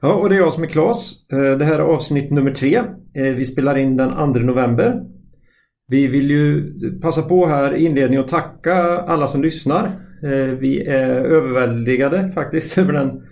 Ja, 0.00 0.14
och 0.14 0.28
det 0.28 0.34
är 0.34 0.38
jag 0.38 0.52
som 0.52 0.62
är 0.62 0.66
Klas. 0.66 1.12
Eh, 1.32 1.58
det 1.58 1.64
här 1.64 1.74
är 1.74 1.78
avsnitt 1.78 2.30
nummer 2.30 2.50
tre. 2.50 2.76
Eh, 3.14 3.34
vi 3.34 3.44
spelar 3.44 3.78
in 3.78 3.96
den 3.96 4.10
2 4.10 4.26
november. 4.26 5.02
Vi 5.88 6.06
vill 6.06 6.30
ju 6.30 6.72
passa 7.00 7.22
på 7.22 7.46
här 7.46 7.76
i 7.76 7.84
inledningen 7.84 8.24
att 8.24 8.30
tacka 8.30 8.74
alla 8.98 9.26
som 9.26 9.42
lyssnar. 9.42 9.84
Eh, 10.22 10.30
vi 10.58 10.86
är 10.86 11.10
överväldigade 11.10 12.30
faktiskt 12.34 12.78
över 12.78 12.92
den 12.92 13.22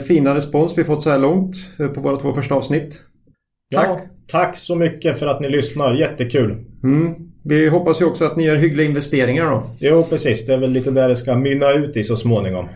fina 0.00 0.34
respons 0.34 0.78
vi 0.78 0.84
fått 0.84 1.02
så 1.02 1.10
här 1.10 1.18
långt 1.18 1.56
på 1.94 2.00
våra 2.00 2.16
två 2.16 2.32
första 2.32 2.54
avsnitt. 2.54 3.02
Tack! 3.74 3.86
Ja, 3.86 4.00
tack 4.26 4.56
så 4.56 4.74
mycket 4.74 5.18
för 5.18 5.26
att 5.26 5.40
ni 5.40 5.48
lyssnar. 5.48 5.94
Jättekul! 5.94 6.64
Mm. 6.84 7.14
Vi 7.44 7.68
hoppas 7.68 8.00
ju 8.00 8.04
också 8.04 8.24
att 8.24 8.36
ni 8.36 8.44
gör 8.44 8.56
hyggliga 8.56 8.86
investeringar 8.86 9.50
då. 9.50 9.62
Jo, 9.78 10.06
precis. 10.10 10.46
Det 10.46 10.54
är 10.54 10.58
väl 10.58 10.70
lite 10.70 10.90
där 10.90 11.08
det 11.08 11.16
ska 11.16 11.34
mynna 11.34 11.72
ut 11.72 11.96
i 11.96 12.04
så 12.04 12.16
småningom. 12.16 12.68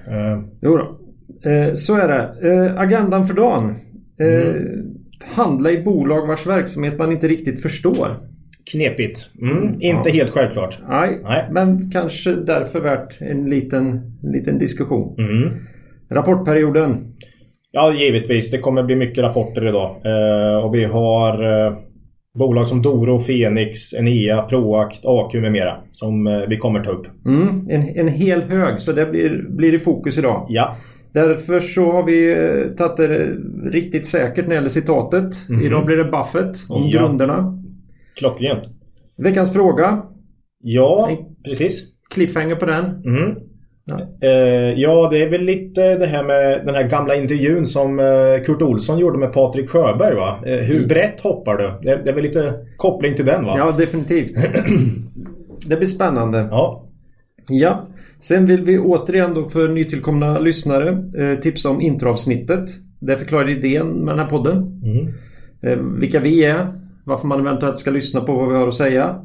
Jo 0.60 0.76
då. 0.76 1.05
Eh, 1.44 1.74
så 1.74 1.96
är 1.96 2.08
det. 2.08 2.50
Eh, 2.50 2.80
agendan 2.80 3.26
för 3.26 3.34
dagen. 3.34 3.76
Eh, 4.20 4.50
mm. 4.50 4.96
Handla 5.24 5.70
i 5.70 5.82
bolag 5.82 6.26
vars 6.26 6.46
verksamhet 6.46 6.98
man 6.98 7.12
inte 7.12 7.28
riktigt 7.28 7.62
förstår. 7.62 8.16
Knepigt. 8.72 9.30
Mm. 9.40 9.56
Mm. 9.58 9.74
Inte 9.80 10.08
ja. 10.08 10.14
helt 10.14 10.30
självklart. 10.30 10.78
Nej, 10.88 11.20
Nej, 11.22 11.48
men 11.50 11.90
kanske 11.90 12.34
därför 12.34 12.80
värt 12.80 13.20
en 13.20 13.50
liten, 13.50 14.00
liten 14.22 14.58
diskussion. 14.58 15.16
Mm. 15.18 15.50
Rapportperioden. 16.10 17.14
Ja, 17.70 17.92
givetvis. 17.94 18.50
Det 18.50 18.58
kommer 18.58 18.82
bli 18.82 18.96
mycket 18.96 19.24
rapporter 19.24 19.68
idag. 19.68 19.96
Eh, 20.04 20.64
och 20.64 20.74
vi 20.74 20.84
har 20.84 21.66
eh, 21.66 21.76
bolag 22.38 22.66
som 22.66 22.82
Doro, 22.82 23.18
Fenix, 23.18 23.94
Enea, 23.94 24.42
Proact, 24.42 25.04
AQ 25.04 25.34
med 25.34 25.52
mera 25.52 25.76
som 25.92 26.26
eh, 26.26 26.42
vi 26.48 26.56
kommer 26.56 26.84
ta 26.84 26.90
upp. 26.90 27.06
Mm, 27.26 27.68
en, 27.70 27.98
en 27.98 28.08
hel 28.08 28.42
hög, 28.42 28.80
så 28.80 28.92
det 28.92 29.06
blir, 29.06 29.46
blir 29.48 29.74
i 29.74 29.78
fokus 29.78 30.18
idag. 30.18 30.46
Ja. 30.48 30.76
Därför 31.16 31.60
så 31.60 31.92
har 31.92 32.02
vi 32.02 32.32
eh, 32.32 32.76
tagit 32.76 32.96
det 32.96 33.36
riktigt 33.70 34.06
säkert 34.06 34.44
när 34.44 34.48
det 34.48 34.54
gäller 34.54 34.68
citatet. 34.68 35.48
Mm. 35.48 35.62
Idag 35.62 35.86
blir 35.86 35.96
det 35.96 36.04
Buffett 36.04 36.56
om 36.68 36.82
ja. 36.88 36.98
grunderna. 36.98 37.62
Klockrent. 38.16 38.64
Veckans 39.22 39.52
fråga. 39.52 40.02
Ja, 40.62 41.10
precis. 41.44 41.82
Cliffhanger 42.14 42.56
på 42.56 42.66
den. 42.66 42.84
Mm. 42.84 43.34
Ja. 43.84 44.28
Eh, 44.28 44.80
ja, 44.80 45.08
det 45.10 45.22
är 45.22 45.30
väl 45.30 45.42
lite 45.42 45.94
det 45.94 46.06
här 46.06 46.24
med 46.24 46.66
den 46.66 46.74
här 46.74 46.88
gamla 46.88 47.14
intervjun 47.14 47.66
som 47.66 47.98
eh, 47.98 48.44
Kurt 48.44 48.62
Olsson 48.62 48.98
gjorde 48.98 49.18
med 49.18 49.32
Patrik 49.32 49.70
Sjöberg 49.70 50.14
va? 50.14 50.38
Eh, 50.46 50.56
hur 50.56 50.76
mm. 50.76 50.88
brett 50.88 51.20
hoppar 51.20 51.56
du? 51.56 51.64
Det, 51.82 52.04
det, 52.04 52.10
är 52.10 52.14
väl 52.14 52.22
lite 52.22 52.54
koppling 52.76 53.14
till 53.14 53.26
den 53.26 53.44
va? 53.44 53.54
Ja, 53.58 53.74
definitivt. 53.78 54.32
det 55.66 55.76
blir 55.76 55.86
spännande. 55.86 56.48
Ja. 56.50 56.86
Ja. 57.48 57.88
Sen 58.20 58.46
vill 58.46 58.64
vi 58.64 58.78
återigen 58.78 59.34
då 59.34 59.44
för 59.44 59.68
nytillkomna 59.68 60.38
lyssnare 60.38 61.02
eh, 61.18 61.38
tipsa 61.38 61.70
om 61.70 61.80
introavsnittet. 61.80 62.70
Det 63.00 63.16
förklarar 63.16 63.48
idén 63.48 63.88
med 63.88 64.12
den 64.12 64.18
här 64.18 64.30
podden. 64.30 64.82
Mm. 64.84 65.12
Eh, 65.62 65.78
vilka 66.00 66.20
vi 66.20 66.44
är, 66.44 66.66
varför 67.04 67.26
man 67.28 67.40
eventuellt 67.40 67.78
ska 67.78 67.90
lyssna 67.90 68.20
på 68.20 68.32
vad 68.32 68.48
vi 68.48 68.54
har 68.54 68.68
att 68.68 68.74
säga. 68.74 69.22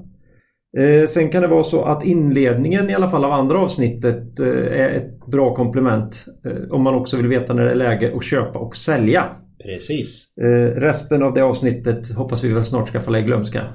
Eh, 0.78 1.08
sen 1.08 1.30
kan 1.30 1.42
det 1.42 1.48
vara 1.48 1.64
så 1.64 1.84
att 1.84 2.06
inledningen 2.06 2.90
i 2.90 2.94
alla 2.94 3.10
fall 3.10 3.26
av 3.26 3.32
andra 3.32 3.60
avsnittet 3.60 4.40
är 4.40 4.90
ett 4.90 5.26
bra 5.26 5.56
komplement 5.56 6.26
om 6.70 6.82
man 6.82 6.96
också 6.96 7.18
vill 7.18 7.28
veta 7.28 7.54
när 7.54 7.64
det 7.64 7.72
är 7.72 7.76
läge 7.76 8.16
att 8.16 8.24
köpa 8.24 8.60
och 8.60 8.76
sälja. 8.76 9.26
Precis. 9.64 10.26
Eh, 10.42 10.80
resten 10.82 11.24
av 11.24 11.34
det 11.34 11.42
avsnittet 11.42 12.12
hoppas 12.12 12.44
vi 12.44 12.54
väl 12.54 12.64
snart 12.64 12.88
ska 12.88 13.02
falla 13.02 13.20
i 13.20 13.22
glömska. 13.22 13.62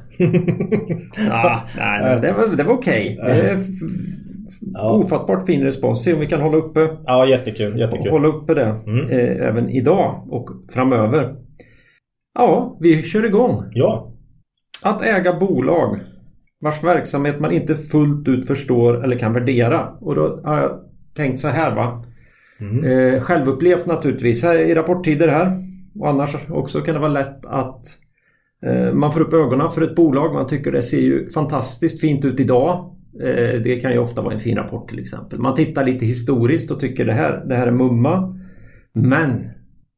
ah, 1.30 1.60
nej, 1.78 2.20
det 2.22 2.32
var, 2.32 2.56
det 2.56 2.64
var 2.64 2.74
okej. 2.74 3.18
Okay. 3.20 3.56
Ja. 4.60 4.92
Ofattbart 4.92 5.46
fin 5.46 5.62
respons. 5.62 6.04
Se 6.04 6.14
om 6.14 6.20
vi 6.20 6.26
kan 6.26 6.40
hålla 6.40 6.56
uppe 6.56 6.88
Ja, 7.06 7.26
jättekul. 7.26 7.78
jättekul. 7.78 8.10
Hålla 8.10 8.28
uppe 8.28 8.54
det 8.54 8.80
mm. 8.86 9.10
eh, 9.10 9.48
även 9.48 9.70
idag 9.70 10.26
och 10.30 10.50
framöver. 10.72 11.36
Ja, 12.34 12.76
vi 12.80 13.02
kör 13.02 13.24
igång. 13.26 13.64
Ja. 13.72 14.12
Att 14.82 15.02
äga 15.02 15.32
bolag 15.32 16.00
vars 16.60 16.84
verksamhet 16.84 17.40
man 17.40 17.52
inte 17.52 17.76
fullt 17.76 18.28
ut 18.28 18.46
förstår 18.46 19.04
eller 19.04 19.18
kan 19.18 19.32
värdera. 19.32 19.88
Och 20.00 20.14
då 20.14 20.40
har 20.44 20.58
jag 20.58 20.80
tänkt 21.16 21.40
så 21.40 21.48
här 21.48 21.74
va. 21.74 22.04
Mm. 22.60 22.84
Eh, 22.84 23.20
självupplevt 23.20 23.86
naturligtvis 23.86 24.42
här 24.42 24.58
i 24.58 24.74
rapporttider 24.74 25.28
här. 25.28 25.62
Och 26.00 26.08
annars 26.08 26.36
också 26.50 26.80
kan 26.80 26.94
det 26.94 27.00
vara 27.00 27.12
lätt 27.12 27.46
att 27.46 27.82
eh, 28.66 28.92
man 28.92 29.12
får 29.12 29.20
upp 29.20 29.32
ögonen 29.32 29.70
för 29.70 29.82
ett 29.82 29.94
bolag. 29.94 30.34
Man 30.34 30.46
tycker 30.46 30.72
det 30.72 30.82
ser 30.82 31.00
ju 31.00 31.28
fantastiskt 31.30 32.00
fint 32.00 32.24
ut 32.24 32.40
idag. 32.40 32.95
Eh, 33.22 33.60
det 33.60 33.80
kan 33.80 33.92
ju 33.92 33.98
ofta 33.98 34.22
vara 34.22 34.34
en 34.34 34.40
fin 34.40 34.56
rapport 34.56 34.88
till 34.88 34.98
exempel. 34.98 35.38
Man 35.38 35.54
tittar 35.54 35.84
lite 35.84 36.06
historiskt 36.06 36.70
och 36.70 36.80
tycker 36.80 37.04
det 37.04 37.12
här, 37.12 37.44
det 37.48 37.54
här 37.54 37.66
är 37.66 37.72
mumma. 37.72 38.38
Men 38.92 39.50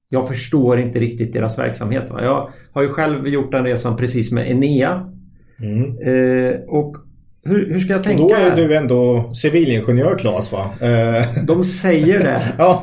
jag 0.09 0.29
förstår 0.29 0.79
inte 0.81 0.99
riktigt 0.99 1.33
deras 1.33 1.59
verksamhet. 1.59 2.11
Va? 2.11 2.25
Jag 2.25 2.51
har 2.73 2.83
ju 2.83 2.89
själv 2.89 3.29
gjort 3.29 3.53
den 3.53 3.65
resan 3.65 3.97
precis 3.97 4.33
med 4.33 4.51
Enea. 4.51 5.13
Mm. 5.61 5.85
Eh, 5.85 6.61
och 6.61 6.97
hur, 7.45 7.73
hur, 7.73 7.79
ska 7.79 7.93
jag 7.93 8.05
tänka? 8.05 8.23
Och 8.23 8.31
då 8.31 8.37
är 8.37 8.57
du 8.57 8.77
ändå 8.77 9.31
civilingenjör 9.35 10.19
Claes 10.19 10.53
va? 10.53 10.71
Eh. 10.81 11.45
De 11.47 11.65
säger 11.65 12.19
det. 12.19 12.43
ja. 12.59 12.83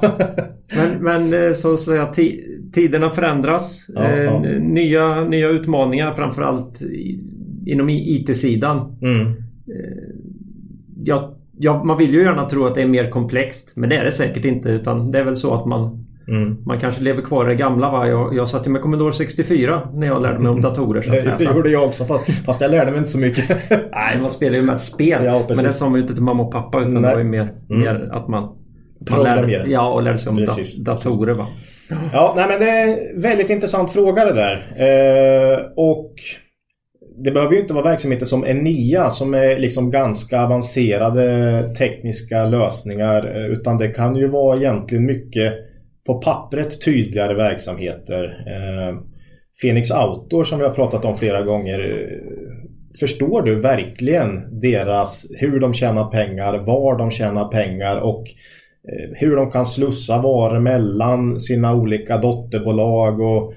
Men, 0.75 1.03
men 1.03 1.45
eh, 1.45 1.53
så 1.53 1.73
att 1.73 1.79
säga 1.79 2.05
tiderna 2.73 3.09
förändras. 3.09 3.85
Ja, 3.87 4.15
ja. 4.15 4.39
Nya, 4.59 5.23
nya 5.23 5.49
utmaningar 5.49 6.13
framförallt 6.13 6.81
inom 7.65 7.89
IT-sidan. 7.89 8.97
Mm 9.01 9.45
ja, 11.05 11.35
ja, 11.57 11.83
man 11.83 11.97
vill 11.97 12.13
ju 12.13 12.23
gärna 12.23 12.49
tro 12.49 12.65
att 12.65 12.75
det 12.75 12.81
är 12.81 12.87
mer 12.87 13.09
komplext. 13.09 13.73
Men 13.75 13.89
det 13.89 13.95
är 13.95 14.03
det 14.03 14.11
säkert 14.11 14.45
inte. 14.45 14.69
Utan 14.69 15.11
det 15.11 15.19
är 15.19 15.23
väl 15.23 15.35
så 15.35 15.53
att 15.53 15.65
man 15.65 16.05
mm. 16.27 16.57
Man 16.65 16.79
kanske 16.79 17.01
lever 17.03 17.21
kvar 17.21 17.45
i 17.45 17.47
det 17.47 17.55
gamla. 17.55 17.91
Va? 17.91 18.07
Jag, 18.07 18.35
jag 18.35 18.49
satt 18.49 18.67
ju 18.67 18.71
med 18.71 18.81
Commodore 18.81 19.13
64 19.13 19.89
när 19.93 20.07
jag 20.07 20.21
lärde 20.21 20.39
mig 20.39 20.51
om 20.51 20.61
datorer. 20.61 21.01
Så 21.01 21.11
säga. 21.11 21.35
det 21.37 21.43
gjorde 21.43 21.69
jag 21.69 21.83
också 21.83 22.05
fast, 22.05 22.45
fast 22.45 22.61
jag 22.61 22.71
lärde 22.71 22.91
mig 22.91 22.97
inte 22.97 23.11
så 23.11 23.17
mycket. 23.17 23.49
Nej, 23.69 24.21
man 24.21 24.29
spelar 24.29 24.57
ju 24.57 24.63
mest 24.63 24.93
spel. 24.93 25.25
Ja, 25.25 25.41
men 25.47 25.63
det 25.63 25.73
sa 25.73 25.89
man 25.89 25.95
ju 25.95 26.01
inte 26.01 26.13
till 26.13 26.23
mamma 26.23 26.43
och 26.43 26.51
pappa. 26.51 26.79
Utan 26.79 26.93
Nej. 26.93 27.01
det 27.01 27.11
var 27.11 27.17
ju 27.17 27.29
mer, 27.29 27.53
mm. 27.69 27.81
mer 27.81 28.09
att 28.11 28.27
man 28.27 28.49
lärde, 29.23 29.65
ja, 29.67 29.93
och 29.93 30.03
lärde 30.03 30.17
sig 30.17 30.29
om 30.29 30.37
Precis. 30.37 30.75
datorer. 30.75 31.33
Va? 31.33 31.47
Ja, 32.13 32.33
nej, 32.35 32.45
men 32.47 32.59
det 32.59 32.69
är 32.69 32.87
en 32.87 33.21
väldigt 33.21 33.49
intressant 33.49 33.91
fråga 33.91 34.25
det 34.25 34.33
där. 34.33 34.55
Eh, 34.77 35.59
och 35.75 36.13
det 37.17 37.31
behöver 37.31 37.53
ju 37.53 37.61
inte 37.61 37.73
vara 37.73 37.89
verksamheter 37.89 38.25
som 38.25 38.45
Enea 38.45 39.09
som 39.09 39.33
är 39.33 39.59
liksom 39.59 39.91
ganska 39.91 40.41
avancerade 40.41 41.73
tekniska 41.77 42.45
lösningar 42.45 43.35
eh, 43.35 43.45
utan 43.45 43.77
det 43.77 43.87
kan 43.87 44.15
ju 44.15 44.27
vara 44.27 44.57
egentligen 44.57 45.05
mycket 45.05 45.53
på 46.05 46.21
pappret 46.21 46.81
tydligare 46.85 47.33
verksamheter. 47.33 48.23
Eh, 48.47 48.97
Phoenix 49.61 49.91
Outdoor 49.91 50.43
som 50.43 50.59
vi 50.59 50.65
har 50.65 50.73
pratat 50.73 51.05
om 51.05 51.15
flera 51.15 51.41
gånger. 51.41 51.79
Eh, 51.79 52.17
förstår 52.99 53.41
du 53.41 53.55
verkligen 53.61 54.59
deras, 54.59 55.25
hur 55.39 55.59
de 55.59 55.73
tjänar 55.73 56.11
pengar, 56.11 56.57
var 56.57 56.97
de 56.97 57.11
tjänar 57.11 57.47
pengar 57.47 57.97
och 57.97 58.23
eh, 58.87 59.09
hur 59.13 59.35
de 59.35 59.51
kan 59.51 59.65
slussa 59.65 60.21
varor 60.21 60.59
mellan 60.59 61.39
sina 61.39 61.75
olika 61.75 62.17
dotterbolag 62.17 63.19
och 63.19 63.53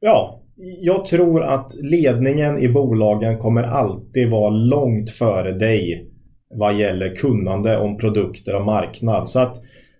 ja, 0.00 0.39
jag 0.62 1.06
tror 1.06 1.42
att 1.42 1.74
ledningen 1.82 2.58
i 2.58 2.68
bolagen 2.68 3.38
kommer 3.38 3.62
alltid 3.62 4.30
vara 4.30 4.50
långt 4.50 5.10
före 5.10 5.52
dig 5.52 6.06
vad 6.54 6.78
gäller 6.78 7.16
kunnande 7.16 7.78
om 7.78 7.98
produkter 7.98 8.54
och 8.54 8.64
marknad. 8.64 9.28
Så 9.28 9.40
att 9.40 9.56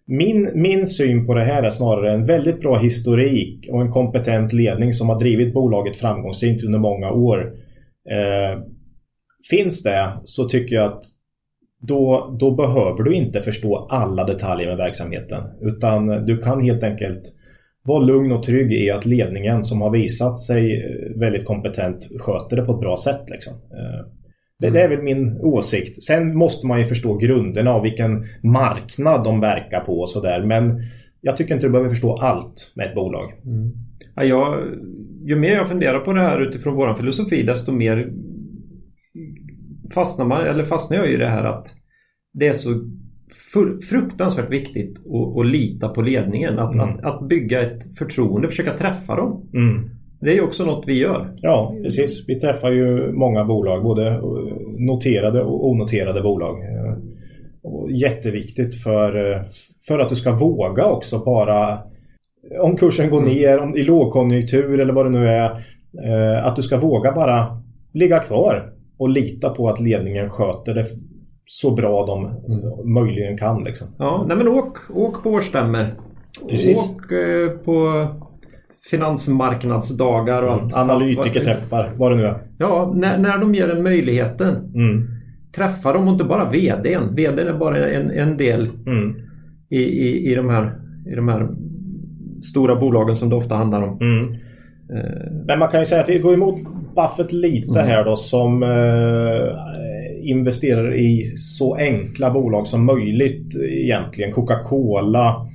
min, 0.06 0.50
min 0.54 0.86
syn 0.86 1.26
på 1.26 1.34
det 1.34 1.44
här 1.44 1.62
är 1.62 1.70
snarare 1.70 2.12
en 2.12 2.26
väldigt 2.26 2.60
bra 2.60 2.78
historik 2.78 3.68
och 3.72 3.80
en 3.80 3.92
kompetent 3.92 4.52
ledning 4.52 4.94
som 4.94 5.08
har 5.08 5.18
drivit 5.18 5.54
bolaget 5.54 5.98
framgångsrikt 5.98 6.64
under 6.64 6.78
många 6.78 7.10
år. 7.10 7.52
Eh, 8.10 8.62
finns 9.50 9.82
det 9.82 10.12
så 10.24 10.48
tycker 10.48 10.76
jag 10.76 10.84
att 10.84 11.02
då, 11.82 12.36
då 12.40 12.50
behöver 12.50 13.02
du 13.02 13.14
inte 13.14 13.40
förstå 13.40 13.76
alla 13.90 14.24
detaljer 14.24 14.68
med 14.68 14.76
verksamheten 14.76 15.42
utan 15.60 16.26
du 16.26 16.38
kan 16.38 16.60
helt 16.60 16.82
enkelt 16.82 17.22
var 17.82 18.04
lugn 18.04 18.32
och 18.32 18.42
trygg 18.42 18.72
i 18.72 18.90
att 18.90 19.06
ledningen 19.06 19.62
som 19.62 19.80
har 19.80 19.90
visat 19.90 20.40
sig 20.40 20.76
eh, 20.76 21.20
väldigt 21.20 21.44
kompetent 21.44 22.08
sköter 22.20 22.56
det 22.56 22.62
på 22.62 22.72
ett 22.72 22.80
bra 22.80 22.96
sätt. 22.96 23.22
Liksom. 23.26 23.52
Eh, 23.52 24.06
det, 24.58 24.66
mm. 24.66 24.74
det, 24.74 24.82
är 24.82 24.88
väl 24.88 25.02
min 25.02 25.40
åsikt. 25.40 26.02
Sen 26.02 26.36
måste 26.36 26.66
man 26.66 26.78
ju 26.78 26.84
förstå 26.84 27.16
grunderna 27.16 27.74
och 27.74 27.84
vilken 27.84 28.26
marknad 28.42 29.24
de 29.24 29.40
verkar 29.40 29.80
på 29.80 30.00
och 30.00 30.10
sådär. 30.10 30.42
Men 30.42 30.82
jag 31.20 31.36
tycker 31.36 31.54
inte 31.54 31.66
du 31.66 31.70
behöver 31.70 31.90
förstå 31.90 32.16
allt 32.16 32.72
med 32.74 32.86
ett 32.86 32.94
bolag. 32.94 33.32
Mm. 33.44 33.72
Ja, 34.16 34.24
jag, 34.24 34.64
ju 35.24 35.36
mer 35.36 35.50
jag 35.50 35.68
funderar 35.68 35.98
på 35.98 36.12
det 36.12 36.22
här 36.22 36.40
utifrån 36.40 36.74
vår 36.74 36.94
filosofi 36.94 37.42
desto 37.42 37.72
mer 37.72 38.12
fastnar, 39.94 40.24
man, 40.24 40.46
eller 40.46 40.64
fastnar 40.64 40.96
jag 40.96 41.12
i 41.12 41.16
det 41.16 41.28
här 41.28 41.44
att 41.44 41.74
det 42.32 42.48
är 42.48 42.52
så 42.52 42.70
fruktansvärt 43.90 44.50
viktigt 44.50 44.98
att, 44.98 45.38
att 45.38 45.46
lita 45.46 45.88
på 45.88 46.02
ledningen. 46.02 46.58
Att, 46.58 46.74
mm. 46.74 46.88
att, 46.88 47.04
att, 47.04 47.28
bygga 47.28 47.62
ett 47.62 47.98
förtroende, 47.98 48.48
försöka 48.48 48.76
träffa 48.76 49.16
dem. 49.16 49.50
Mm. 49.54 49.90
Det 50.20 50.30
är 50.30 50.34
ju 50.34 50.40
också 50.40 50.64
något 50.64 50.84
vi 50.88 50.98
gör. 50.98 51.34
Ja, 51.36 51.74
precis. 51.82 52.24
Vi 52.28 52.40
träffar 52.40 52.70
ju 52.70 53.12
många 53.12 53.44
bolag, 53.44 53.82
både 53.82 54.20
noterade 54.78 55.42
och 55.42 55.68
onoterade 55.68 56.22
bolag. 56.22 56.58
Jätteviktigt 57.90 58.82
för, 58.82 59.42
för 59.88 59.98
att 59.98 60.08
du 60.08 60.16
ska 60.16 60.36
våga 60.36 60.84
också 60.84 61.18
bara 61.18 61.78
om 62.60 62.76
kursen 62.76 63.10
går 63.10 63.18
mm. 63.18 63.32
ner 63.32 63.58
om, 63.58 63.76
i 63.76 63.82
lågkonjunktur 63.82 64.80
eller 64.80 64.92
vad 64.92 65.06
det 65.06 65.10
nu 65.10 65.28
är. 65.28 65.50
Eh, 66.04 66.46
att 66.46 66.56
du 66.56 66.62
ska 66.62 66.80
våga 66.80 67.12
bara 67.12 67.62
ligga 67.92 68.18
kvar 68.18 68.72
och 68.98 69.08
lita 69.08 69.50
på 69.50 69.68
att 69.68 69.80
ledningen 69.80 70.30
sköter 70.30 70.74
det 70.74 70.84
så 71.50 71.70
bra 71.70 72.06
de 72.06 72.24
mm. 72.24 72.92
möjligen 72.94 73.38
kan. 73.38 73.64
Liksom. 73.64 73.88
Ja, 73.98 74.24
nej 74.28 74.36
men 74.36 74.48
åk, 74.48 74.78
åk 74.94 75.22
på 75.22 75.30
årsstämmor. 75.30 75.94
Precis. 76.48 76.78
Åk 76.78 77.12
eh, 77.12 77.50
på 77.50 78.06
finansmarknadsdagar 78.90 80.42
och 80.42 80.52
allt. 80.52 80.76
Analytikerträffar, 80.76 81.92
vad 81.96 82.12
det 82.12 82.16
nu 82.16 82.24
är. 82.24 82.38
Ja, 82.58 82.92
när, 82.96 83.18
när 83.18 83.38
de 83.38 83.54
ger 83.54 83.68
en 83.70 83.82
möjligheten. 83.82 84.56
Mm. 84.74 85.06
Träffa 85.56 85.92
dem 85.92 86.06
och 86.06 86.12
inte 86.12 86.24
bara 86.24 86.50
VDn. 86.50 87.14
VDn 87.14 87.48
är 87.48 87.58
bara 87.58 87.88
en, 87.88 88.10
en 88.10 88.36
del 88.36 88.70
mm. 88.86 89.16
i, 89.68 89.82
i, 89.82 90.32
i, 90.32 90.34
de 90.34 90.48
här, 90.48 90.78
i 91.12 91.14
de 91.14 91.28
här 91.28 91.48
stora 92.42 92.76
bolagen 92.76 93.16
som 93.16 93.30
det 93.30 93.36
ofta 93.36 93.54
handlar 93.54 93.82
om. 93.82 93.98
Mm. 94.00 94.32
Eh. 94.94 95.32
Men 95.46 95.58
man 95.58 95.68
kan 95.68 95.80
ju 95.80 95.86
säga 95.86 96.00
att 96.00 96.06
det 96.06 96.18
går 96.18 96.34
emot 96.34 96.60
Buffett 96.96 97.32
lite 97.32 97.80
mm. 97.80 97.86
här 97.86 98.04
då 98.04 98.16
som 98.16 98.62
eh, 98.62 98.68
investerar 100.22 100.94
i 100.94 101.32
så 101.36 101.76
enkla 101.76 102.30
bolag 102.30 102.66
som 102.66 102.84
möjligt 102.84 103.54
egentligen. 103.54 104.32
Coca-Cola 104.32 105.46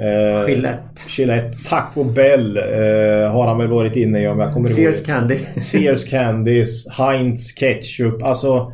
Eh, 0.00 0.48
Gillette. 0.48 1.02
Gillette. 1.18 1.58
Taco 1.68 2.04
Bell 2.04 2.56
eh, 2.56 3.32
har 3.32 3.46
han 3.46 3.58
väl 3.58 3.68
varit 3.68 3.96
inne 3.96 4.22
i 4.22 4.28
om 4.28 4.38
jag 4.38 4.52
kommer 4.52 4.68
Sears 4.68 4.96
ihåg. 4.96 5.06
Candy. 5.06 5.36
Sears 5.56 6.10
Candies. 6.10 6.88
Heinz 6.88 7.54
Ketchup. 7.54 8.22
Alltså 8.22 8.72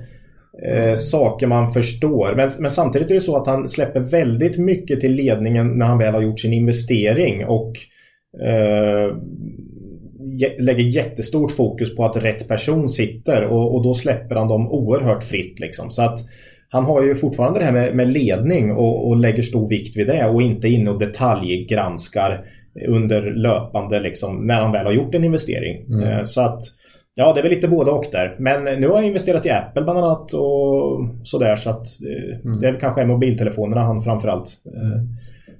eh, 0.66 0.94
saker 0.94 1.46
man 1.46 1.68
förstår. 1.68 2.34
Men, 2.36 2.50
men, 2.60 2.70
samtidigt 2.70 3.10
är 3.10 3.14
det 3.14 3.20
så 3.20 3.36
att 3.36 3.46
han 3.46 3.68
släpper 3.68 4.00
väldigt 4.00 4.58
mycket 4.58 5.00
till 5.00 5.12
ledningen 5.12 5.78
när 5.78 5.86
han 5.86 5.98
väl 5.98 6.14
har 6.14 6.22
gjort 6.22 6.40
sin 6.40 6.52
investering. 6.52 7.46
Och 7.46 7.72
eh, 8.46 9.16
lägger 10.58 10.84
jättestort 10.84 11.50
fokus 11.50 11.96
på 11.96 12.04
att 12.04 12.24
rätt 12.24 12.48
person 12.48 12.88
sitter. 12.88 13.46
Och, 13.46 13.74
och 13.74 13.82
då 13.82 13.94
släpper 13.94 14.36
han 14.36 14.48
dem 14.48 14.72
oerhört 14.72 15.24
fritt. 15.24 15.60
Liksom. 15.60 15.90
Så 15.90 16.02
att 16.02 16.18
han 16.68 16.84
har 16.84 17.02
ju 17.02 17.14
fortfarande 17.14 17.58
det 17.58 17.64
här 17.64 17.72
med, 17.72 17.94
med 17.96 18.08
ledning 18.08 18.72
och, 18.72 19.08
och, 19.08 19.16
lägger 19.16 19.42
stor 19.42 19.68
vikt 19.68 19.96
vid 19.96 20.06
det 20.06 20.26
och 20.26 20.42
inte 20.42 20.68
inne 20.68 20.90
och 20.90 20.98
detaljgranskar 20.98 22.44
under 22.88 23.22
löpande 23.22 24.00
liksom, 24.00 24.46
när 24.46 24.60
han 24.60 24.72
väl 24.72 24.86
har 24.86 24.92
gjort 24.92 25.14
en 25.14 25.24
investering. 25.24 25.86
Mm. 25.86 26.02
Eh, 26.02 26.22
så 26.22 26.40
att 26.40 26.62
ja, 27.14 27.32
det 27.32 27.40
är 27.40 27.42
väl 27.42 27.52
lite 27.52 27.68
både 27.68 27.90
och 27.90 28.06
där. 28.12 28.36
Men 28.38 28.80
nu 28.80 28.88
har 28.88 28.94
jag 28.94 29.06
investerat 29.06 29.46
i 29.46 29.50
Apple 29.50 29.82
bland 29.82 29.98
annat 29.98 30.32
och 30.32 31.08
sådär 31.22 31.56
så 31.56 31.70
att 31.70 31.86
eh, 32.02 32.40
mm. 32.44 32.60
det 32.60 32.68
är 32.68 32.80
kanske 32.80 33.02
är 33.02 33.06
mobiltelefonerna 33.06 33.80
han 33.80 34.02
framförallt 34.02 34.48
eh, 34.66 35.02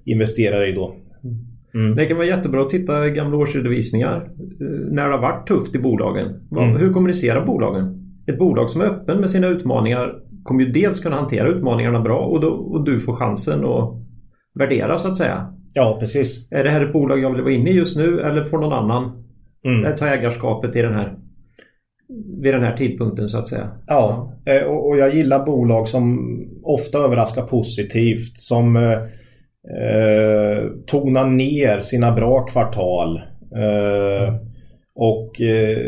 investerar 0.05 0.69
i 0.69 0.73
då. 0.73 0.95
Mm. 1.25 1.50
Det 1.97 2.07
kan 2.07 2.17
vara 2.17 2.27
jättebra 2.27 2.63
att 2.63 2.71
titta 2.71 3.07
i 3.07 3.11
gamla 3.11 3.37
årsredovisningar 3.37 4.31
eh, 4.61 4.67
när 4.91 5.07
det 5.07 5.13
har 5.13 5.23
varit 5.23 5.47
tufft 5.47 5.75
i 5.75 5.79
bolagen. 5.79 6.27
Mm. 6.53 6.77
Hur 6.77 6.93
kommunicerar 6.93 7.47
bolagen? 7.47 7.97
Ett 8.27 8.39
bolag 8.39 8.71
som 8.71 8.81
är 8.81 8.85
öppen 8.85 9.21
med 9.21 9.31
sina 9.31 9.47
utmaningar 9.47 10.15
kommer 10.43 10.65
ju 10.65 10.71
dels 10.71 11.01
kunna 11.01 11.17
hantera 11.17 11.49
utmaningarna 11.49 12.01
bra 12.01 12.19
och, 12.19 12.41
då, 12.41 12.49
och 12.49 12.85
du 12.85 13.01
får 13.01 13.17
chansen 13.17 13.65
att 13.65 13.95
värdera 14.55 14.99
så 14.99 15.09
att 15.09 15.17
säga. 15.17 15.55
Ja, 15.73 15.97
precis. 16.01 16.49
Är 16.51 16.65
det 16.65 16.71
här 16.71 16.85
ett 16.85 16.93
bolag 16.93 17.19
jag 17.19 17.33
vill 17.33 17.43
vara 17.43 17.53
inne 17.53 17.71
i 17.71 17.75
just 17.75 17.97
nu 17.97 18.21
eller 18.21 18.45
får 18.45 18.59
någon 18.59 18.73
annan 18.73 19.25
mm. 19.65 19.97
ta 19.97 20.07
ägarskapet 20.07 20.77
i 20.77 20.83
den 20.83 20.95
här 20.95 21.17
vid 22.43 22.55
den 22.55 22.63
här 22.63 22.77
tidpunkten 22.77 23.29
så 23.29 23.39
att 23.39 23.47
säga. 23.47 23.71
Ja, 23.87 24.33
eh, 24.45 24.67
och 24.67 24.99
jag 24.99 25.15
gillar 25.15 25.47
bolag 25.47 25.89
som 25.89 26.37
ofta 26.63 26.99
överraskar 26.99 27.43
positivt. 27.43 28.39
Som 28.39 28.77
eh, 29.69 30.63
tona 30.87 31.21
tonar 31.21 31.27
ner 31.27 31.81
sina 31.81 32.13
bra 32.13 32.47
kvartal. 32.47 33.17
Eh, 33.57 34.35
och 34.95 35.41
eh, 35.41 35.79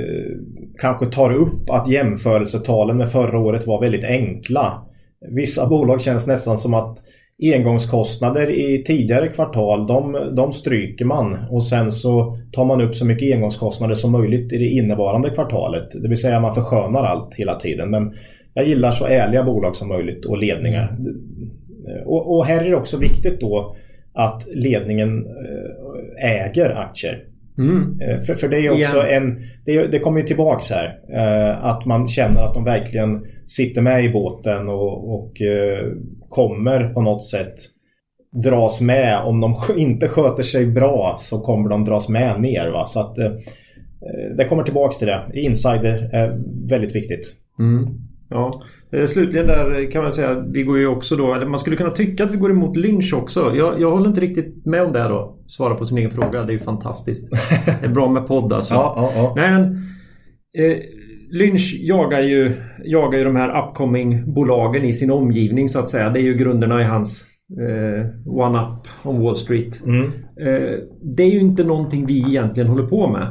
kanske 0.78 1.06
tar 1.06 1.32
upp 1.32 1.70
att 1.70 1.88
jämförelsetalen 1.88 2.96
med 2.96 3.10
förra 3.10 3.38
året 3.38 3.66
var 3.66 3.80
väldigt 3.80 4.04
enkla. 4.04 4.86
Vissa 5.30 5.68
bolag 5.68 6.02
känns 6.02 6.26
nästan 6.26 6.58
som 6.58 6.74
att 6.74 6.98
engångskostnader 7.42 8.50
i 8.50 8.84
tidigare 8.84 9.28
kvartal 9.28 9.86
de, 9.86 10.16
de 10.36 10.52
stryker 10.52 11.04
man 11.04 11.38
och 11.50 11.64
sen 11.64 11.92
så 11.92 12.38
tar 12.52 12.64
man 12.64 12.80
upp 12.80 12.96
så 12.96 13.06
mycket 13.06 13.34
engångskostnader 13.34 13.94
som 13.94 14.12
möjligt 14.12 14.52
i 14.52 14.58
det 14.58 14.68
innevarande 14.68 15.30
kvartalet. 15.30 16.02
Det 16.02 16.08
vill 16.08 16.20
säga 16.20 16.40
man 16.40 16.54
förskönar 16.54 17.04
allt 17.04 17.34
hela 17.34 17.54
tiden. 17.54 17.90
Men 17.90 18.14
jag 18.54 18.68
gillar 18.68 18.92
så 18.92 19.06
ärliga 19.06 19.44
bolag 19.44 19.76
som 19.76 19.88
möjligt 19.88 20.24
och 20.24 20.38
ledningar. 20.38 20.98
Och, 22.04 22.36
och 22.36 22.46
här 22.46 22.64
är 22.64 22.70
det 22.70 22.76
också 22.76 22.96
viktigt 22.96 23.40
då 23.40 23.76
att 24.14 24.46
ledningen 24.54 25.26
eh, 25.26 26.30
äger 26.30 26.70
aktier. 26.70 27.24
Mm. 27.58 28.00
Eh, 28.00 28.20
för, 28.20 28.34
för 28.34 28.48
det 28.48 28.58
är 28.58 28.70
också 28.70 28.96
yeah. 28.96 29.16
en... 29.16 29.42
Det, 29.64 29.86
det 29.86 29.98
kommer 29.98 30.20
ju 30.20 30.26
tillbaks 30.26 30.70
här. 30.70 30.98
Eh, 31.12 31.64
att 31.64 31.86
man 31.86 32.06
känner 32.06 32.42
att 32.42 32.54
de 32.54 32.64
verkligen 32.64 33.26
sitter 33.46 33.82
med 33.82 34.04
i 34.04 34.12
båten 34.12 34.68
och, 34.68 35.14
och 35.14 35.42
eh, 35.42 35.86
kommer 36.28 36.94
på 36.94 37.00
något 37.00 37.24
sätt 37.24 37.54
dras 38.44 38.80
med. 38.80 39.22
Om 39.24 39.40
de 39.40 39.54
inte 39.76 40.08
sköter 40.08 40.42
sig 40.42 40.66
bra 40.66 41.16
så 41.20 41.40
kommer 41.40 41.68
de 41.68 41.84
dras 41.84 42.08
med 42.08 42.40
ner. 42.40 42.68
Va? 42.68 42.86
Så 42.86 43.00
att 43.00 43.16
det 44.36 44.44
kommer 44.44 44.62
tillbaks 44.62 44.98
till 44.98 45.06
det. 45.06 45.30
Insider 45.34 46.10
är 46.12 46.40
väldigt 46.68 46.96
viktigt. 46.96 47.36
Mm. 47.58 47.86
Ja. 48.32 48.62
Eh, 48.92 49.06
slutligen 49.06 49.46
där 49.46 49.90
kan 49.90 50.02
man 50.02 50.12
säga 50.12 50.44
vi 50.52 50.62
går 50.62 50.78
ju 50.78 50.86
också 50.86 51.16
då, 51.16 51.34
eller 51.34 51.46
man 51.46 51.58
skulle 51.58 51.76
kunna 51.76 51.90
tycka 51.90 52.24
att 52.24 52.30
vi 52.30 52.36
går 52.36 52.50
emot 52.50 52.76
lynch 52.76 53.14
också. 53.14 53.52
Jag, 53.56 53.80
jag 53.80 53.90
håller 53.90 54.08
inte 54.08 54.20
riktigt 54.20 54.66
med 54.66 54.82
om 54.82 54.92
det 54.92 55.08
då. 55.08 55.36
Svara 55.46 55.74
på 55.74 55.86
sin 55.86 55.98
egen 55.98 56.10
fråga, 56.10 56.42
det 56.42 56.52
är 56.52 56.54
ju 56.54 56.58
fantastiskt. 56.58 57.30
Det 57.80 57.86
är 57.86 57.90
bra 57.92 58.08
med 58.08 58.26
podd 58.26 58.52
alltså. 58.52 58.74
Ja, 58.82 58.94
ja, 58.96 59.12
ja. 59.16 59.32
Nej, 59.36 59.50
men, 59.50 59.62
eh, 60.58 60.78
Lynch 61.30 61.76
jagar 61.80 62.20
ju, 62.20 62.52
jagar 62.84 63.18
ju 63.18 63.24
de 63.24 63.36
här 63.36 63.62
upcoming-bolagen 63.62 64.84
i 64.84 64.92
sin 64.92 65.10
omgivning 65.10 65.68
så 65.68 65.78
att 65.78 65.88
säga. 65.88 66.10
Det 66.10 66.20
är 66.20 66.22
ju 66.22 66.34
grunderna 66.34 66.80
i 66.80 66.84
hans 66.84 67.24
eh, 67.60 68.06
One-Up 68.26 68.88
on 69.04 69.20
Wall 69.20 69.36
Street. 69.36 69.82
Mm. 69.86 70.04
Eh, 70.40 70.78
det 71.02 71.22
är 71.22 71.30
ju 71.30 71.40
inte 71.40 71.64
någonting 71.64 72.06
vi 72.06 72.18
egentligen 72.18 72.68
håller 72.68 72.86
på 72.86 73.08
med. 73.08 73.26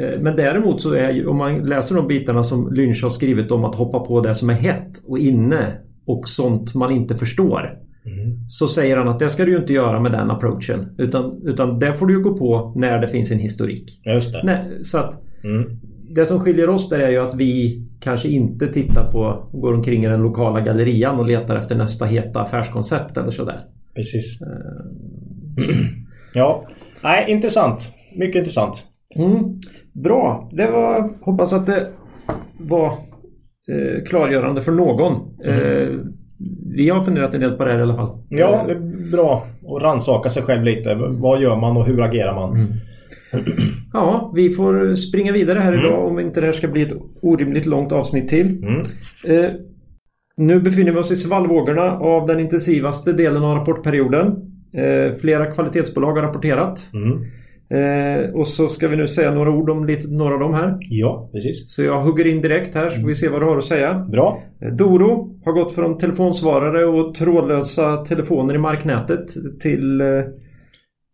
Eh, 0.00 0.20
men 0.20 0.36
däremot 0.36 0.80
så 0.80 0.92
är 0.92 1.10
ju, 1.10 1.26
om 1.26 1.36
man 1.36 1.58
läser 1.58 1.94
de 1.94 2.06
bitarna 2.06 2.42
som 2.42 2.72
Lynch 2.72 3.02
har 3.02 3.10
skrivit 3.10 3.50
om 3.50 3.64
att 3.64 3.74
hoppa 3.74 4.00
på 4.00 4.20
det 4.20 4.34
som 4.34 4.50
är 4.50 4.54
hett 4.54 4.92
och 5.06 5.18
inne 5.18 5.78
och 6.06 6.28
sånt 6.28 6.74
man 6.74 6.92
inte 6.92 7.16
förstår. 7.16 7.78
Mm. 8.06 8.48
Så 8.48 8.68
säger 8.68 8.96
han 8.96 9.08
att 9.08 9.18
det 9.18 9.30
ska 9.30 9.44
du 9.44 9.50
ju 9.50 9.58
inte 9.58 9.72
göra 9.72 10.00
med 10.00 10.12
den 10.12 10.30
approachen. 10.30 10.94
Utan, 10.98 11.42
utan 11.44 11.78
det 11.78 11.94
får 11.94 12.06
du 12.06 12.14
ju 12.14 12.20
gå 12.20 12.38
på 12.38 12.72
när 12.76 12.98
det 12.98 13.08
finns 13.08 13.30
en 13.30 13.38
historik. 13.38 14.00
Just 14.04 14.32
det. 14.32 14.40
Nej, 14.44 14.84
så 14.84 14.98
att 14.98 15.22
mm. 15.44 15.80
Det 16.10 16.26
som 16.26 16.40
skiljer 16.40 16.68
oss 16.68 16.88
där 16.88 16.98
är 16.98 17.10
ju 17.10 17.18
att 17.18 17.34
vi 17.34 17.82
kanske 18.00 18.28
inte 18.28 18.66
tittar 18.66 19.12
på, 19.12 19.48
går 19.52 19.74
omkring 19.74 20.04
i 20.04 20.08
den 20.08 20.22
lokala 20.22 20.60
gallerian 20.60 21.18
och 21.18 21.26
letar 21.26 21.56
efter 21.56 21.74
nästa 21.74 22.04
heta 22.04 22.40
affärskoncept 22.40 23.16
eller 23.16 23.30
sådär. 23.30 23.60
Precis. 23.94 24.42
Uh, 24.42 24.48
ja, 26.34 26.66
nej 27.02 27.24
intressant. 27.28 27.94
Mycket 28.16 28.36
intressant. 28.36 28.84
Mm. 29.16 29.60
Bra, 29.92 30.50
det 30.52 30.66
var, 30.66 31.10
hoppas 31.20 31.52
att 31.52 31.66
det 31.66 31.88
var 32.58 32.86
eh, 33.68 34.04
klargörande 34.06 34.60
för 34.60 34.72
någon. 34.72 35.38
Mm. 35.44 35.60
Eh, 35.60 35.88
vi 36.76 36.88
har 36.88 37.02
funderat 37.02 37.34
en 37.34 37.40
del 37.40 37.52
på 37.52 37.64
det 37.64 37.72
här 37.72 37.78
i 37.78 37.82
alla 37.82 37.96
fall. 37.96 38.18
Ja, 38.28 38.64
det 38.66 38.72
är 38.72 39.10
bra 39.10 39.46
att 39.76 39.82
rannsaka 39.82 40.28
sig 40.28 40.42
själv 40.42 40.64
lite. 40.64 40.94
Vad 40.94 41.40
gör 41.40 41.56
man 41.56 41.76
och 41.76 41.86
hur 41.86 42.02
agerar 42.02 42.34
man? 42.34 42.56
Mm. 42.56 42.72
Ja, 43.92 44.32
vi 44.34 44.50
får 44.50 44.94
springa 44.94 45.32
vidare 45.32 45.58
här 45.58 45.72
idag 45.72 46.00
mm. 46.00 46.04
om 46.04 46.20
inte 46.20 46.40
det 46.40 46.46
här 46.46 46.52
ska 46.52 46.68
bli 46.68 46.82
ett 46.82 46.92
orimligt 47.22 47.66
långt 47.66 47.92
avsnitt 47.92 48.28
till. 48.28 48.62
Mm. 48.62 48.80
Eh, 49.26 49.50
nu 50.36 50.60
befinner 50.60 50.92
vi 50.92 50.98
oss 50.98 51.10
i 51.10 51.16
svallvågorna 51.16 51.98
av 51.98 52.26
den 52.26 52.40
intensivaste 52.40 53.12
delen 53.12 53.44
av 53.44 53.56
rapportperioden. 53.56 54.26
Eh, 54.72 55.12
flera 55.20 55.46
kvalitetsbolag 55.46 56.12
har 56.12 56.22
rapporterat. 56.22 56.90
Mm. 56.94 57.24
Eh, 57.70 58.30
och 58.34 58.46
så 58.46 58.68
ska 58.68 58.88
vi 58.88 58.96
nu 58.96 59.06
säga 59.06 59.30
några 59.30 59.50
ord 59.50 59.70
om 59.70 59.86
lite, 59.86 60.08
några 60.08 60.34
av 60.34 60.40
dem 60.40 60.54
här. 60.54 60.76
Ja, 60.80 61.30
precis. 61.32 61.74
Så 61.74 61.82
jag 61.82 62.00
hugger 62.00 62.26
in 62.26 62.40
direkt 62.40 62.74
här 62.74 62.90
så 62.90 63.00
får 63.00 63.08
vi 63.08 63.14
se 63.14 63.28
vad 63.28 63.42
du 63.42 63.46
har 63.46 63.58
att 63.58 63.64
säga. 63.64 64.06
Bra. 64.12 64.42
Eh, 64.62 64.68
Doro 64.68 65.40
har 65.44 65.52
gått 65.52 65.74
från 65.74 65.98
telefonsvarare 65.98 66.84
och 66.84 67.14
trådlösa 67.14 67.96
telefoner 67.96 68.54
i 68.54 68.58
marknätet 68.58 69.26
till 69.60 70.00
eh, 70.00 70.06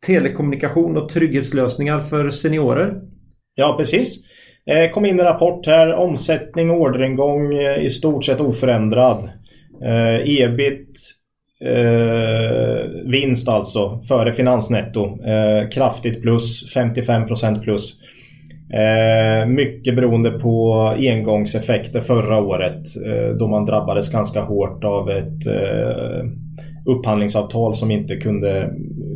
telekommunikation 0.06 0.96
och 0.96 1.08
trygghetslösningar 1.08 2.00
för 2.00 2.30
seniorer. 2.30 3.00
Ja, 3.54 3.75
precis. 3.78 4.20
Eh, 4.70 4.90
kom 4.90 5.06
in 5.06 5.20
en 5.20 5.26
rapport 5.26 5.66
här. 5.66 5.94
Omsättning 5.94 6.70
och 6.70 6.80
orderingång 6.80 7.54
eh, 7.54 7.84
i 7.84 7.90
stort 7.90 8.25
sett 8.25 8.40
oförändrad. 8.40 9.30
Eh, 9.84 10.40
ebit 10.40 10.99
eh, 11.61 13.11
vinst 13.11 13.49
alltså 13.49 14.00
före 14.08 14.32
finansnetto. 14.32 15.25
Eh, 15.25 15.68
kraftigt 15.68 16.23
plus, 16.23 16.76
55% 16.76 17.62
plus. 17.62 17.94
Eh, 18.73 19.46
mycket 19.46 19.96
beroende 19.96 20.30
på 20.30 20.75
engångseffekter 20.99 22.00
förra 22.00 22.42
året 22.42 22.82
eh, 23.06 23.37
då 23.38 23.46
man 23.46 23.66
drabbades 23.66 24.12
ganska 24.12 24.40
hårt 24.40 24.84
av 24.84 25.11
ett 25.11 25.46
eh, 25.46 26.25
upphandlingsavtal 26.87 27.75
som 27.75 27.90
inte 27.90 28.16
kunde, 28.16 28.70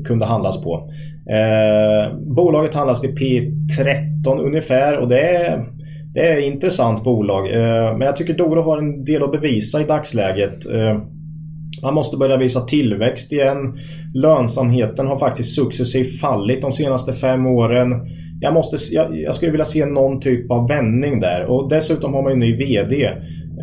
kunde 0.05 0.27
handlas 0.27 0.65
på. 0.65 0.91
Eh, 1.31 2.15
bolaget 2.19 2.75
handlas 2.75 3.01
till 3.01 3.15
P13 3.15 4.41
ungefär 4.41 4.99
och 4.99 5.09
det 5.09 5.21
är, 5.21 5.65
det 6.15 6.21
är 6.21 6.39
ett 6.39 6.45
intressant 6.45 7.05
bolag. 7.05 7.53
Eh, 7.53 7.97
men 7.97 8.01
jag 8.01 8.17
tycker 8.17 8.35
Doro 8.35 8.63
har 8.63 8.79
en 8.79 9.05
del 9.05 9.23
att 9.23 9.33
bevisa 9.33 9.81
i 9.81 9.85
dagsläget. 9.85 10.67
Eh, 10.67 10.99
man 11.83 11.95
måste 11.95 12.17
börja 12.17 12.37
visa 12.37 12.61
tillväxt 12.61 13.33
igen. 13.33 13.79
Lönsamheten 14.15 15.07
har 15.07 15.19
faktiskt 15.19 15.55
successivt 15.55 16.21
fallit 16.21 16.63
de 16.63 16.73
senaste 16.73 17.13
fem 17.13 17.47
åren. 17.47 17.91
Jag, 18.41 18.55
måste, 18.55 18.77
jag, 18.95 19.19
jag 19.19 19.35
skulle 19.35 19.51
vilja 19.51 19.65
se 19.65 19.87
någon 19.87 20.21
typ 20.21 20.51
av 20.51 20.69
vändning 20.69 21.21
där. 21.21 21.45
Och 21.45 21.69
dessutom 21.69 22.15
har 22.15 22.23
man 22.23 22.33
ju 22.33 22.39
ny 22.39 22.57
VD. 22.57 23.11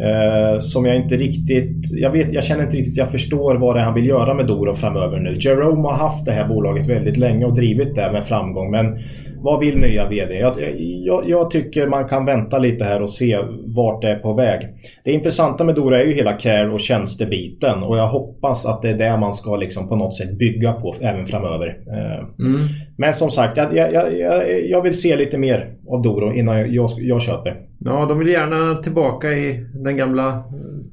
Eh, 0.01 0.59
som 0.59 0.85
jag 0.85 0.95
inte 0.95 1.17
riktigt... 1.17 1.91
Jag, 1.91 2.11
vet, 2.11 2.33
jag 2.33 2.43
känner 2.43 2.63
inte 2.63 2.77
riktigt 2.77 2.97
jag 2.97 3.11
förstår 3.11 3.55
vad 3.55 3.75
det 3.75 3.79
är 3.79 3.85
han 3.85 3.93
vill 3.93 4.07
göra 4.07 4.33
med 4.33 4.47
Doro 4.47 4.73
framöver 4.73 5.19
nu. 5.19 5.37
Jerome 5.39 5.87
har 5.87 5.93
haft 5.93 6.25
det 6.25 6.31
här 6.31 6.47
bolaget 6.47 6.87
väldigt 6.87 7.17
länge 7.17 7.45
och 7.45 7.55
drivit 7.55 7.95
det 7.95 8.11
med 8.11 8.25
framgång. 8.25 8.71
Men 8.71 8.99
vad 9.45 9.59
vill 9.59 9.77
nya 9.77 10.09
VD? 10.09 10.39
Jag, 10.39 10.53
jag, 10.79 11.29
jag, 11.29 11.51
tycker 11.51 11.87
man 11.87 12.07
kan 12.07 12.25
vänta 12.25 12.59
lite 12.59 12.83
här 12.83 13.01
och 13.01 13.09
se 13.09 13.37
vart 13.65 14.01
det 14.01 14.09
är 14.09 14.19
på 14.19 14.33
väg. 14.33 14.67
Det 15.03 15.11
intressanta 15.11 15.63
med 15.63 15.75
Dora 15.75 16.01
är 16.01 16.05
ju 16.05 16.13
hela 16.13 16.33
care 16.33 16.69
och 16.69 16.79
tjänstebiten 16.79 17.83
och 17.83 17.97
jag 17.97 18.07
hoppas 18.07 18.65
att 18.65 18.81
det 18.81 18.89
är 18.89 18.97
det 18.97 19.17
man 19.17 19.33
ska 19.33 19.55
liksom 19.55 19.89
på 19.89 19.95
något 19.95 20.15
sätt 20.15 20.37
bygga 20.37 20.73
på 20.73 20.95
även 21.01 21.25
framöver. 21.25 21.67
Eh, 21.87 22.45
mm. 22.45 22.67
Men 22.97 23.13
som 23.13 23.31
sagt, 23.31 23.57
jag, 23.57 23.75
jag, 23.93 24.19
jag, 24.69 24.81
vill 24.81 25.01
se 25.01 25.15
lite 25.15 25.37
mer 25.37 25.75
av 25.89 26.01
Doro 26.01 26.33
innan 26.33 26.73
jag, 26.73 26.89
jag 26.97 27.21
köper. 27.21 27.61
Ja, 27.79 28.05
de 28.05 28.19
vill 28.19 28.27
gärna 28.27 28.75
tillbaka 28.75 29.31
i 29.31 29.65
den 29.73 29.97
gamla 29.97 30.43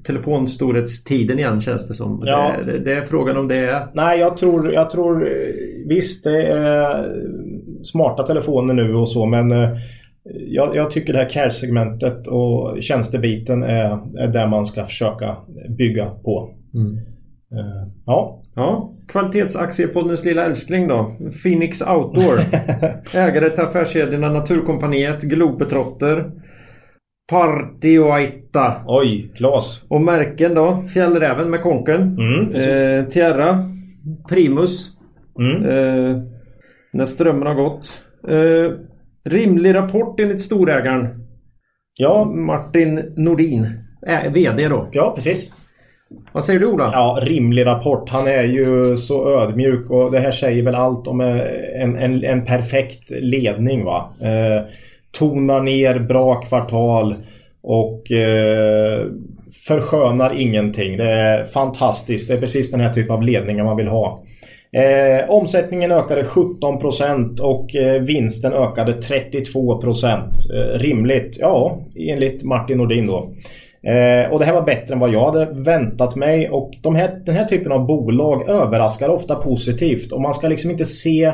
telefonstorhetstiden 0.06 1.38
igen 1.38 1.60
känns 1.60 1.88
det 1.88 1.94
som. 1.94 2.22
Ja. 2.26 2.52
Det, 2.66 2.78
det, 2.78 2.92
är 2.92 3.02
frågan 3.02 3.36
om 3.36 3.48
det 3.48 3.56
är... 3.56 3.86
Nej, 3.94 4.20
jag 4.20 4.36
tror, 4.36 4.72
jag 4.72 4.90
tror 4.90 5.28
visst 5.88 6.24
det 6.24 6.42
är 6.46 7.06
smarta 7.84 8.22
telefoner 8.22 8.74
nu 8.74 8.94
och 8.94 9.08
så 9.08 9.26
men 9.26 9.52
eh, 9.52 9.68
jag, 10.24 10.76
jag, 10.76 10.90
tycker 10.90 11.12
det 11.12 11.18
här 11.18 11.30
care-segmentet 11.30 12.26
och 12.26 12.82
tjänstebiten 12.82 13.62
är, 13.62 14.18
är 14.18 14.28
där 14.28 14.46
man 14.46 14.66
ska 14.66 14.84
försöka 14.84 15.36
bygga 15.68 16.10
på. 16.10 16.50
Mm. 16.74 16.92
Uh, 17.52 17.88
ja. 18.06 18.42
ja. 18.54 18.92
Kvalitetsaktiepodens 19.08 20.24
lilla 20.24 20.44
älskling 20.44 20.88
då. 20.88 21.16
Phoenix 21.42 21.82
Outdoor. 21.82 22.38
Ägare 23.14 23.50
till 23.50 23.64
affärskedjorna 23.64 24.32
Naturkompaniet, 24.32 25.22
Globetrotter, 25.22 26.30
Partioaita. 27.30 28.74
Oj, 28.86 29.32
Klas. 29.36 29.84
Och 29.88 30.00
märken 30.00 30.54
då. 30.54 30.84
Fjällräven 30.94 31.50
med 31.50 31.62
konken. 31.62 32.00
Mm, 32.00 32.54
eh, 32.54 33.06
Tierra. 33.06 33.70
Primus. 34.28 34.90
Mm. 35.38 35.64
Eh, 35.64 36.22
när 36.92 37.04
strömmen 37.04 37.46
har 37.46 37.54
gått. 37.54 38.02
Eh, 38.28 38.72
rimlig 39.24 39.74
rapport 39.74 40.20
enligt 40.20 40.42
storägaren. 40.42 41.08
Ja. 41.94 42.24
Martin 42.24 43.12
Nordin. 43.16 43.66
Äh, 44.06 44.32
VD 44.32 44.68
då. 44.68 44.88
Ja, 44.92 45.12
precis. 45.14 45.50
Vad 46.32 46.44
säger 46.44 46.60
du 46.60 46.66
Ola? 46.66 46.90
Ja, 46.92 47.18
rimlig 47.22 47.66
rapport. 47.66 48.08
Han 48.08 48.26
är 48.26 48.42
ju 48.42 48.96
så 48.96 49.40
ödmjuk 49.40 49.90
och 49.90 50.12
det 50.12 50.18
här 50.18 50.30
säger 50.30 50.62
väl 50.62 50.74
allt 50.74 51.06
om 51.06 51.20
en, 51.20 51.96
en, 51.96 52.24
en 52.24 52.44
perfekt 52.44 53.10
ledning. 53.10 53.84
va. 53.84 54.14
Eh, 54.22 54.62
tonar 55.10 55.60
ner 55.60 55.98
bra 55.98 56.34
kvartal 56.34 57.16
och 57.62 58.12
eh, 58.12 59.06
förskönar 59.66 60.40
ingenting. 60.40 60.96
Det 60.96 61.10
är 61.10 61.44
fantastiskt. 61.44 62.28
Det 62.28 62.34
är 62.34 62.40
precis 62.40 62.70
den 62.70 62.80
här 62.80 62.92
typen 62.92 63.14
av 63.14 63.22
ledningar 63.22 63.64
man 63.64 63.76
vill 63.76 63.88
ha. 63.88 64.24
Eh, 64.76 65.30
omsättningen 65.30 65.92
ökade 65.92 66.22
17% 66.22 67.40
och 67.40 67.76
eh, 67.76 68.02
vinsten 68.02 68.52
ökade 68.52 68.92
32%. 68.92 70.32
Eh, 70.54 70.78
rimligt? 70.78 71.36
Ja, 71.40 71.80
enligt 72.08 72.42
Martin 72.42 72.78
Nordin 72.78 73.06
då. 73.06 73.34
Eh, 73.90 74.32
och 74.32 74.38
det 74.38 74.44
här 74.44 74.52
var 74.52 74.62
bättre 74.62 74.94
än 74.94 75.00
vad 75.00 75.12
jag 75.12 75.24
hade 75.32 75.62
väntat 75.62 76.16
mig 76.16 76.50
och 76.50 76.70
de 76.82 76.94
här, 76.94 77.22
den 77.26 77.34
här 77.34 77.44
typen 77.44 77.72
av 77.72 77.86
bolag 77.86 78.48
överraskar 78.48 79.08
ofta 79.08 79.34
positivt 79.34 80.12
och 80.12 80.20
man 80.20 80.34
ska 80.34 80.48
liksom 80.48 80.70
inte 80.70 80.84
se... 80.84 81.32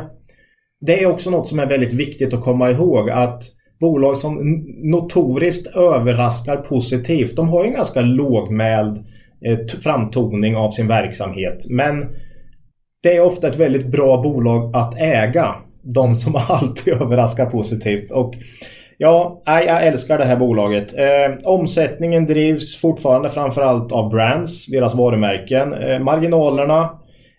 Det 0.81 1.03
är 1.03 1.07
också 1.07 1.31
något 1.31 1.49
som 1.49 1.59
är 1.59 1.67
väldigt 1.67 1.93
viktigt 1.93 2.35
att 2.35 2.45
komma 2.45 2.71
ihåg 2.71 3.11
att 3.11 3.43
bolag 3.81 4.17
som 4.17 4.39
notoriskt 4.83 5.77
överraskar 5.77 6.57
positivt 6.57 7.37
de 7.37 7.49
har 7.49 7.65
ju 7.65 7.69
en 7.69 7.75
ganska 7.75 8.01
lågmäld 8.01 8.97
eh, 9.47 9.59
framtoning 9.83 10.57
av 10.57 10.71
sin 10.71 10.89
verksamhet 10.89 11.65
men 11.69 12.07
det 13.03 13.17
är 13.17 13.21
ofta 13.21 13.49
ett 13.49 13.57
väldigt 13.57 13.87
bra 13.87 14.23
bolag 14.23 14.77
att 14.77 14.99
äga. 14.99 15.55
De 15.83 16.17
som 16.17 16.37
alltid 16.49 16.95
överraskar 16.95 17.47
positivt. 17.47 18.13
Och 18.13 18.35
ja, 18.99 19.43
jag 19.45 19.87
älskar 19.87 20.19
det 20.19 20.25
här 20.25 20.37
bolaget. 20.37 20.95
Eh, 20.99 21.37
omsättningen 21.45 22.27
drivs 22.27 22.77
fortfarande 22.77 23.31
framförallt 23.31 23.93
av 23.93 24.11
brands, 24.11 24.67
deras 24.67 24.95
varumärken. 24.95 25.75
Eh, 25.75 26.01
marginalerna 26.01 26.91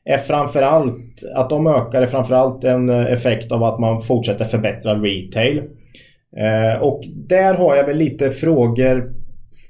är 0.05 0.17
framförallt, 0.17 1.23
att 1.35 1.49
de 1.49 1.67
ökar 1.67 2.01
är 2.01 2.07
framförallt 2.07 2.63
en 2.63 2.89
eh, 2.89 3.05
effekt 3.05 3.51
av 3.51 3.63
att 3.63 3.79
man 3.79 4.01
fortsätter 4.01 4.45
förbättra 4.45 4.95
retail. 4.95 5.57
Eh, 6.37 6.81
och 6.81 7.01
där 7.15 7.53
har 7.53 7.75
jag 7.75 7.83
väl 7.83 7.97
lite 7.97 8.29
frågor 8.29 9.13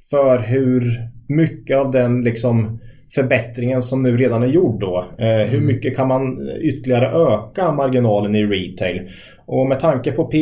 för 0.09 0.39
hur 0.39 0.83
mycket 1.27 1.77
av 1.77 1.91
den 1.91 2.21
liksom 2.21 2.79
förbättringen 3.15 3.81
som 3.81 4.03
nu 4.03 4.17
redan 4.17 4.43
är 4.43 4.47
gjord 4.47 4.81
då. 4.81 5.05
Eh, 5.17 5.27
hur 5.27 5.57
mm. 5.57 5.65
mycket 5.65 5.95
kan 5.95 6.07
man 6.07 6.49
ytterligare 6.61 7.33
öka 7.33 7.71
marginalen 7.71 8.35
i 8.35 8.45
retail? 8.45 9.09
Och 9.45 9.67
med 9.67 9.79
tanke 9.79 10.11
på 10.11 10.25
P 10.25 10.37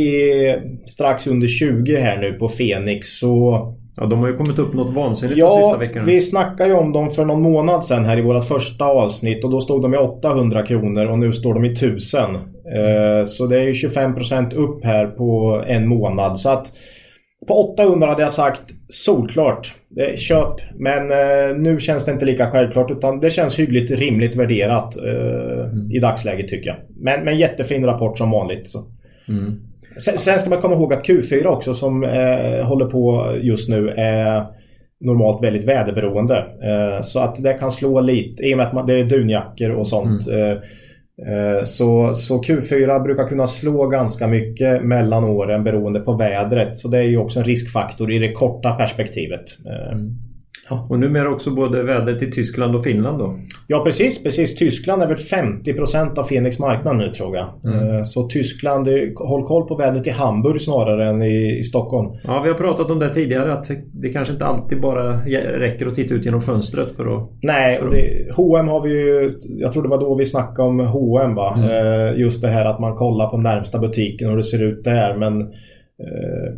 strax 0.85 1.27
under 1.27 1.47
20 1.47 1.95
här 1.95 2.17
nu 2.17 2.33
på 2.33 2.47
Fenix 2.47 3.19
så 3.19 3.73
Ja, 3.99 4.05
de 4.05 4.19
har 4.19 4.27
ju 4.27 4.35
kommit 4.35 4.59
upp 4.59 4.73
något 4.73 4.93
vansinnigt 4.93 5.37
ja, 5.37 5.49
de 5.49 5.63
sista 5.63 5.77
veckorna. 5.77 6.05
vi 6.05 6.21
snackade 6.21 6.69
ju 6.69 6.75
om 6.75 6.93
dem 6.93 7.09
för 7.09 7.25
någon 7.25 7.41
månad 7.41 7.83
sedan 7.83 8.05
här 8.05 8.17
i 8.17 8.21
vårt 8.21 8.43
första 8.43 8.85
avsnitt 8.85 9.43
och 9.43 9.51
då 9.51 9.61
stod 9.61 9.81
de 9.81 9.93
i 9.93 9.97
800 9.97 10.65
kronor 10.65 11.05
och 11.05 11.19
nu 11.19 11.33
står 11.33 11.53
de 11.53 11.65
i 11.65 11.73
1000. 11.73 12.19
Eh, 12.19 13.25
så 13.25 13.45
det 13.45 13.59
är 13.59 13.63
ju 13.63 13.71
25% 13.71 14.53
upp 14.53 14.85
här 14.85 15.07
på 15.07 15.63
en 15.67 15.87
månad. 15.87 16.39
Så 16.39 16.49
att 16.49 16.71
på 17.47 17.53
800 17.53 18.07
hade 18.07 18.21
jag 18.21 18.31
sagt 18.31 18.63
solklart. 18.89 19.73
Köp. 20.15 20.61
Men 20.75 21.11
eh, 21.11 21.57
nu 21.57 21.79
känns 21.79 22.05
det 22.05 22.11
inte 22.11 22.25
lika 22.25 22.49
självklart 22.49 22.91
utan 22.91 23.19
det 23.19 23.29
känns 23.29 23.59
hyggligt 23.59 23.91
rimligt 23.91 24.35
värderat 24.35 24.97
eh, 24.97 25.69
mm. 25.71 25.91
i 25.91 25.99
dagsläget 25.99 26.47
tycker 26.47 26.69
jag. 26.69 26.77
Men, 26.99 27.23
men 27.23 27.37
jättefin 27.37 27.85
rapport 27.85 28.17
som 28.17 28.31
vanligt. 28.31 28.69
Så. 28.69 28.85
Mm. 29.29 29.61
Sen, 29.97 30.17
sen, 30.17 30.39
ska 30.39 30.49
man 30.49 30.61
komma 30.61 30.75
ihåg 30.75 30.93
att 30.93 31.07
Q4 31.07 31.45
också 31.45 31.73
som 31.73 32.03
eh, 32.03 32.65
håller 32.65 32.85
på 32.85 33.35
just 33.41 33.69
nu 33.69 33.89
är 33.89 34.43
normalt 34.99 35.43
väldigt 35.43 35.67
väderberoende. 35.67 36.37
Eh, 36.37 37.01
så 37.01 37.19
att 37.19 37.43
det 37.43 37.53
kan 37.53 37.71
slå 37.71 38.01
lite 38.01 38.43
i 38.43 38.53
och 38.53 38.57
med 38.57 38.67
att 38.67 38.73
man, 38.73 38.87
det 38.87 38.93
är 38.93 39.03
dunjackor 39.03 39.71
och 39.71 39.87
sånt. 39.87 40.27
Mm. 40.27 40.57
Eh, 41.25 41.63
så, 41.63 42.15
så 42.15 42.41
Q4 42.41 43.03
brukar 43.03 43.27
kunna 43.27 43.47
slå 43.47 43.87
ganska 43.87 44.27
mycket 44.27 44.83
mellan 44.83 45.23
åren 45.23 45.63
beroende 45.63 45.99
på 45.99 46.13
vädret. 46.13 46.77
Så 46.77 46.87
det 46.87 46.97
är 46.97 47.03
ju 47.03 47.17
också 47.17 47.39
en 47.39 47.45
riskfaktor 47.45 48.11
i 48.11 48.19
det 48.19 48.31
korta 48.31 48.71
perspektivet. 48.71 49.57
Eh, 49.65 49.91
mm. 49.93 50.26
Ja. 50.69 50.87
Och 50.89 50.99
numera 50.99 51.29
också 51.29 51.51
både 51.51 51.83
vädret 51.83 52.21
i 52.21 52.31
Tyskland 52.31 52.75
och 52.75 52.83
Finland 52.83 53.19
då? 53.19 53.37
Ja 53.67 53.83
precis, 53.85 54.23
precis. 54.23 54.55
Tyskland 54.55 55.03
är 55.03 55.07
väl 55.07 55.17
50% 55.17 56.19
av 56.19 56.23
Fenix 56.23 56.59
marknad 56.59 56.95
nu 56.95 57.11
tror 57.11 57.35
jag. 57.35 57.47
Mm. 57.63 57.95
Eh, 57.95 58.03
så 58.03 58.27
Tyskland, 58.27 58.87
håll 59.15 59.47
koll 59.47 59.67
på 59.67 59.75
vädret 59.75 60.07
i 60.07 60.09
Hamburg 60.09 60.61
snarare 60.61 61.05
än 61.05 61.21
i, 61.21 61.59
i, 61.59 61.63
Stockholm. 61.63 62.17
Ja, 62.23 62.41
vi 62.41 62.49
har 62.49 62.57
pratat 62.57 62.91
om 62.91 62.99
det 62.99 63.13
tidigare 63.13 63.53
att 63.53 63.71
det 63.93 64.09
kanske 64.09 64.33
inte 64.33 64.45
alltid 64.45 64.81
bara 64.81 65.25
räcker 65.59 65.87
att 65.87 65.95
titta 65.95 66.13
ut 66.13 66.25
genom 66.25 66.41
fönstret 66.41 66.95
för 66.95 67.17
att... 67.17 67.29
Nej, 67.41 67.77
för 67.77 67.89
det, 67.89 68.33
H&M 68.35 68.67
har 68.67 68.81
vi 68.81 68.89
ju... 68.89 69.29
Jag 69.49 69.73
tror 69.73 69.83
det 69.83 69.89
var 69.89 69.99
då 69.99 70.15
vi 70.15 70.25
snackade 70.25 70.67
om 70.67 70.79
H&M 70.79 71.35
va? 71.35 71.57
Mm. 71.57 72.19
Just 72.19 72.41
det 72.41 72.47
här 72.47 72.65
att 72.65 72.79
man 72.79 72.95
kollar 72.95 73.27
på 73.27 73.37
närmsta 73.37 73.79
butiken 73.79 74.27
och 74.27 74.31
hur 74.31 74.37
det 74.37 74.43
ser 74.43 74.63
ut 74.63 74.83
där 74.83 75.17
men 75.17 75.41
Eh, 75.41 75.51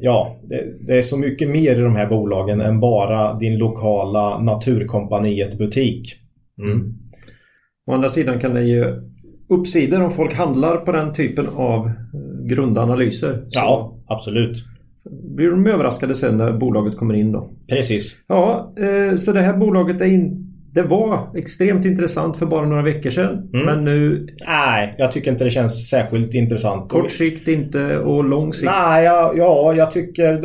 ja, 0.01 0.39
det, 0.87 0.97
är 0.97 1.01
så 1.01 1.17
mycket 1.17 1.49
mer 1.49 1.75
i 1.75 1.81
de 1.81 1.95
här 1.95 2.07
bolagen 2.07 2.61
än 2.61 2.79
bara 2.79 3.33
din 3.33 3.57
lokala 3.57 4.39
Naturkompaniet 4.39 5.57
butik. 5.57 6.15
Mm. 6.61 6.93
Å 7.87 7.93
andra 7.93 8.09
sidan 8.09 8.39
kan 8.39 8.53
det 8.53 8.63
ju 8.63 9.09
uppsidor 9.49 10.01
om 10.01 10.11
folk 10.11 10.33
handlar 10.33 10.77
på 10.77 10.91
den 10.91 11.13
typen 11.13 11.47
av 11.47 11.87
eh, 11.87 11.93
grundanalyser. 12.49 13.47
Ja, 13.49 13.99
absolut. 14.07 14.57
blir 15.35 15.49
de 15.49 15.67
överraskade 15.67 16.15
sen 16.15 16.37
när 16.37 16.53
bolaget 16.53 16.97
kommer 16.97 17.13
in 17.13 17.31
då. 17.31 17.49
Precis. 17.67 18.15
Ja, 18.27 18.73
eh, 18.77 19.15
så 19.15 19.31
det 19.31 19.41
här 19.41 19.57
bolaget 19.57 20.01
är 20.01 20.05
in, 20.05 20.48
det 20.81 20.87
var 20.87 21.37
extremt 21.37 21.85
intressant 21.85 22.37
för 22.37 22.45
bara 22.45 22.65
några 22.65 22.83
veckor 22.83 23.09
sedan. 23.09 23.49
Mm. 23.53 23.65
Men 23.65 23.85
nu 23.85 24.27
Nej, 24.47 24.95
jag 24.97 25.11
tycker 25.11 25.31
inte 25.31 25.43
det 25.43 25.49
känns 25.49 25.89
särskilt 25.89 26.33
intressant. 26.33 26.89
kort 26.89 27.11
sikt 27.11 27.47
inte 27.47 27.97
och 27.97 28.23
lång 28.23 28.53
sikt. 28.53 28.71
Nej, 28.71 29.05
ja, 29.05 29.33
ja, 29.35 29.73
jag 29.73 29.91
tycker 29.91 30.41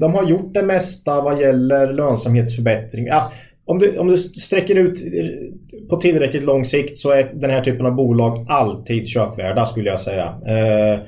de 0.00 0.14
har 0.14 0.28
gjort 0.28 0.54
det 0.54 0.62
mesta 0.62 1.20
vad 1.22 1.40
gäller 1.40 1.92
lönsamhetsförbättring. 1.92 3.06
Ja, 3.06 3.32
om, 3.64 3.78
du, 3.78 3.98
om 3.98 4.06
du 4.06 4.16
sträcker 4.18 4.74
ut 4.74 5.00
eh, 5.00 5.88
på 5.88 5.96
tillräckligt 5.96 6.44
lång 6.44 6.64
sikt 6.64 6.98
så 6.98 7.10
är 7.10 7.30
den 7.34 7.50
här 7.50 7.60
typen 7.60 7.86
av 7.86 7.94
bolag 7.94 8.46
alltid 8.48 9.08
köpvärda 9.08 9.64
skulle 9.64 9.90
jag 9.90 10.00
säga. 10.00 10.24
Eh, 10.24 11.00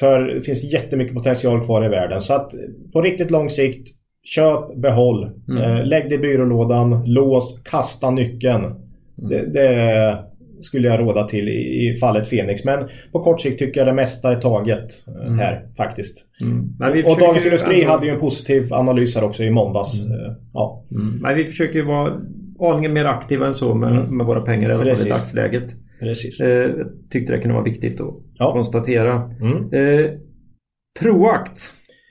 för 0.00 0.20
det 0.20 0.42
finns 0.42 0.72
jättemycket 0.72 1.14
potential 1.14 1.64
kvar 1.64 1.84
i 1.84 1.88
världen. 1.88 2.20
Så 2.20 2.34
att 2.34 2.52
på 2.92 3.02
riktigt 3.02 3.30
lång 3.30 3.50
sikt, 3.50 3.88
köp, 4.24 4.76
behåll. 4.76 5.30
Mm. 5.48 5.62
Eh, 5.62 5.84
lägg 5.86 6.08
det 6.08 6.14
i 6.14 6.18
byrålådan, 6.18 7.02
lås, 7.06 7.60
kasta 7.64 8.10
nyckeln. 8.10 8.64
Mm. 8.64 8.76
Det, 9.16 9.52
det 9.52 10.18
skulle 10.60 10.88
jag 10.88 11.00
råda 11.00 11.24
till 11.24 11.48
i, 11.48 11.88
i 11.90 11.94
fallet 11.94 12.28
Fenix. 12.28 12.64
Men 12.64 12.88
på 13.12 13.20
kort 13.20 13.40
sikt 13.40 13.58
tycker 13.58 13.80
jag 13.80 13.88
det 13.88 13.92
mesta 13.92 14.32
är 14.32 14.36
taget 14.40 14.86
eh, 15.08 15.32
här 15.34 15.66
faktiskt. 15.76 16.24
Mm. 16.40 16.74
Och 17.06 17.18
Dagens 17.20 17.44
Industri 17.46 17.80
ändå- 17.82 17.92
hade 17.92 18.06
ju 18.06 18.12
en 18.12 18.20
positiv 18.20 18.72
analys 18.74 19.14
här 19.16 19.24
också 19.24 19.42
i 19.42 19.50
måndags. 19.50 19.94
Eh, 20.00 20.32
Ja, 20.52 20.84
Mm. 20.90 21.18
Men 21.22 21.36
vi 21.36 21.44
försöker 21.44 21.74
ju 21.78 21.84
vara 21.84 22.20
aningen 22.60 22.92
mer 22.92 23.04
aktiva 23.04 23.46
än 23.46 23.54
så 23.54 23.74
med, 23.74 24.10
med 24.12 24.26
våra 24.26 24.40
pengar 24.40 24.70
i 24.70 24.72
alla 24.72 24.82
fall 24.82 24.88
i 24.92 25.00
Mm. 25.00 25.08
Dagsläget. 25.08 25.64
precis. 26.00 26.40
Eh, 26.40 26.48
jag 26.48 26.70
tyckte 27.10 27.32
det 27.32 27.38
kunde 27.38 27.54
vara 27.54 27.64
viktigt 27.64 28.00
att 28.00 28.14
Ja. 28.38 28.52
konstatera. 28.52 29.12
Mm. 29.40 29.68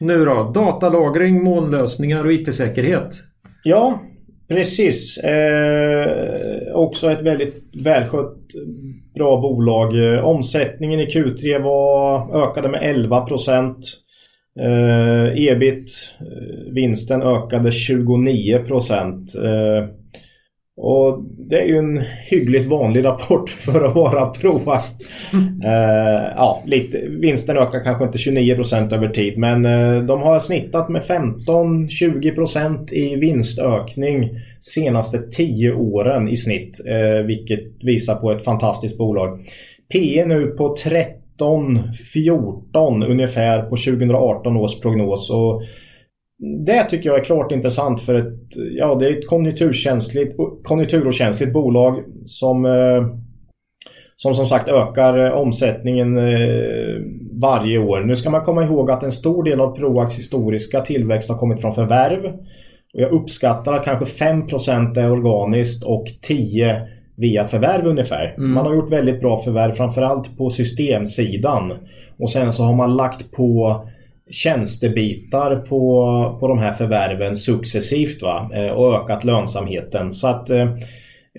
Nu 0.03 0.25
då. 0.25 0.51
Datalagring, 0.53 1.43
molnlösningar 1.43 2.25
och 2.25 2.33
IT-säkerhet. 2.33 3.15
Ja, 3.63 4.01
precis. 4.47 5.17
Eh, 5.17 6.07
också 6.73 7.11
ett 7.11 7.21
väldigt 7.21 7.63
välskött, 7.83 8.37
bra 9.15 9.41
bolag. 9.41 10.13
Eh, 10.13 10.25
omsättningen 10.25 10.99
i 10.99 11.05
Q3 11.05 11.63
var, 11.63 12.35
ökade 12.43 12.69
med 12.69 12.79
11 12.83 13.21
procent. 13.21 13.85
Eh, 14.59 15.47
Ebit-vinsten 15.51 17.21
eh, 17.21 17.27
ökade 17.27 17.71
29 17.71 18.59
procent. 18.59 19.35
Eh, 19.35 19.87
och 20.77 21.23
det 21.49 21.61
är 21.61 21.65
ju 21.65 21.77
en 21.77 22.03
hyggligt 22.25 22.65
vanlig 22.65 23.05
rapport 23.05 23.49
för 23.65 23.83
att 23.83 23.95
vara 23.95 24.25
Proact. 24.25 25.01
Eh, 25.63 26.23
ja, 26.35 26.63
lite, 26.65 27.07
vinsten 27.07 27.57
ökar 27.57 27.83
kanske 27.83 28.05
inte 28.05 28.17
29% 28.17 28.93
över 28.93 29.07
tid 29.07 29.37
men 29.37 29.65
eh, 29.65 30.03
de 30.03 30.21
har 30.21 30.39
snittat 30.39 30.89
med 30.89 31.01
15-20% 31.01 32.93
i 32.93 33.15
vinstökning 33.15 34.29
senaste 34.59 35.17
10 35.17 35.73
åren 35.73 36.29
i 36.29 36.37
snitt. 36.37 36.81
Eh, 36.87 37.19
vilket 37.25 37.83
visar 37.83 38.15
på 38.15 38.31
ett 38.31 38.43
fantastiskt 38.43 38.97
bolag. 38.97 39.39
P 39.93 40.23
nu 40.27 40.45
på 40.47 40.75
13-14 41.39 43.05
ungefär 43.05 43.61
på 43.61 43.75
2018 43.75 44.57
års 44.57 44.79
prognos. 44.79 45.29
Och 45.29 45.63
det 46.65 46.83
tycker 46.83 47.09
jag 47.09 47.19
är 47.19 47.23
klart 47.23 47.51
intressant 47.51 48.01
för 48.01 48.15
ett, 48.15 48.55
ja, 48.77 48.95
det 48.95 49.07
är 49.07 49.17
ett 49.17 49.27
konjunkturkänsligt, 49.27 50.35
konjunkturokänsligt 50.63 51.53
bolag 51.53 52.03
som 52.25 52.65
eh, 52.65 53.07
som 54.15 54.35
som 54.35 54.47
sagt 54.47 54.69
ökar 54.69 55.25
eh, 55.25 55.31
omsättningen 55.31 56.17
eh, 56.17 57.01
varje 57.41 57.77
år. 57.77 57.99
Nu 57.99 58.15
ska 58.15 58.29
man 58.29 58.45
komma 58.45 58.63
ihåg 58.63 58.91
att 58.91 59.03
en 59.03 59.11
stor 59.11 59.43
del 59.43 59.61
av 59.61 59.75
Proax 59.75 60.19
historiska 60.19 60.81
tillväxt 60.81 61.29
har 61.29 61.37
kommit 61.37 61.61
från 61.61 61.75
förvärv. 61.75 62.25
Och 62.93 63.01
jag 63.01 63.11
uppskattar 63.11 63.73
att 63.73 63.85
kanske 63.85 64.25
5% 64.25 64.99
är 64.99 65.11
organiskt 65.11 65.83
och 65.83 66.05
10% 66.29 66.87
via 67.15 67.45
förvärv 67.45 67.87
ungefär. 67.87 68.33
Mm. 68.37 68.51
Man 68.51 68.65
har 68.65 68.75
gjort 68.75 68.91
väldigt 68.91 69.19
bra 69.19 69.37
förvärv 69.37 69.71
framförallt 69.71 70.37
på 70.37 70.49
systemsidan. 70.49 71.73
Och 72.19 72.29
sen 72.29 72.53
så 72.53 72.63
har 72.63 72.75
man 72.75 72.95
lagt 72.95 73.31
på 73.31 73.81
tjänstebitar 74.29 75.55
på, 75.55 76.37
på 76.39 76.47
de 76.47 76.57
här 76.59 76.71
förvärven 76.71 77.35
successivt 77.37 78.21
va? 78.21 78.49
Eh, 78.53 78.67
och 78.71 78.95
ökat 78.95 79.23
lönsamheten. 79.23 80.13
Så 80.13 80.27
att, 80.27 80.49
eh, 80.49 80.61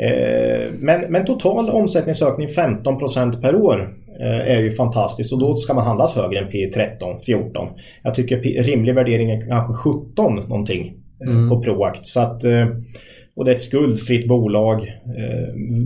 eh, 0.00 0.70
men, 0.78 1.00
men 1.08 1.24
total 1.24 1.70
omsättningsökning 1.70 2.46
15% 2.46 3.42
per 3.42 3.54
år 3.56 3.94
eh, 4.20 4.40
är 4.56 4.60
ju 4.60 4.70
fantastiskt 4.72 5.32
och 5.32 5.38
då 5.38 5.56
ska 5.56 5.74
man 5.74 5.86
handlas 5.86 6.14
högre 6.16 6.38
än 6.38 6.50
P13, 6.50 7.20
14. 7.26 7.68
Jag 8.02 8.14
tycker 8.14 8.40
P- 8.42 8.62
rimlig 8.62 8.94
värdering 8.94 9.30
är 9.30 9.46
kanske 9.48 9.74
17 9.74 10.34
någonting 10.34 10.86
eh, 10.86 11.30
Mm. 11.30 11.48
på 11.48 11.60
Proact. 11.62 12.06
Så 12.06 12.20
att, 12.20 12.42
och 13.36 13.44
det 13.44 13.50
är 13.50 13.54
ett 13.54 13.60
skuldfritt 13.62 14.28
bolag, 14.28 14.92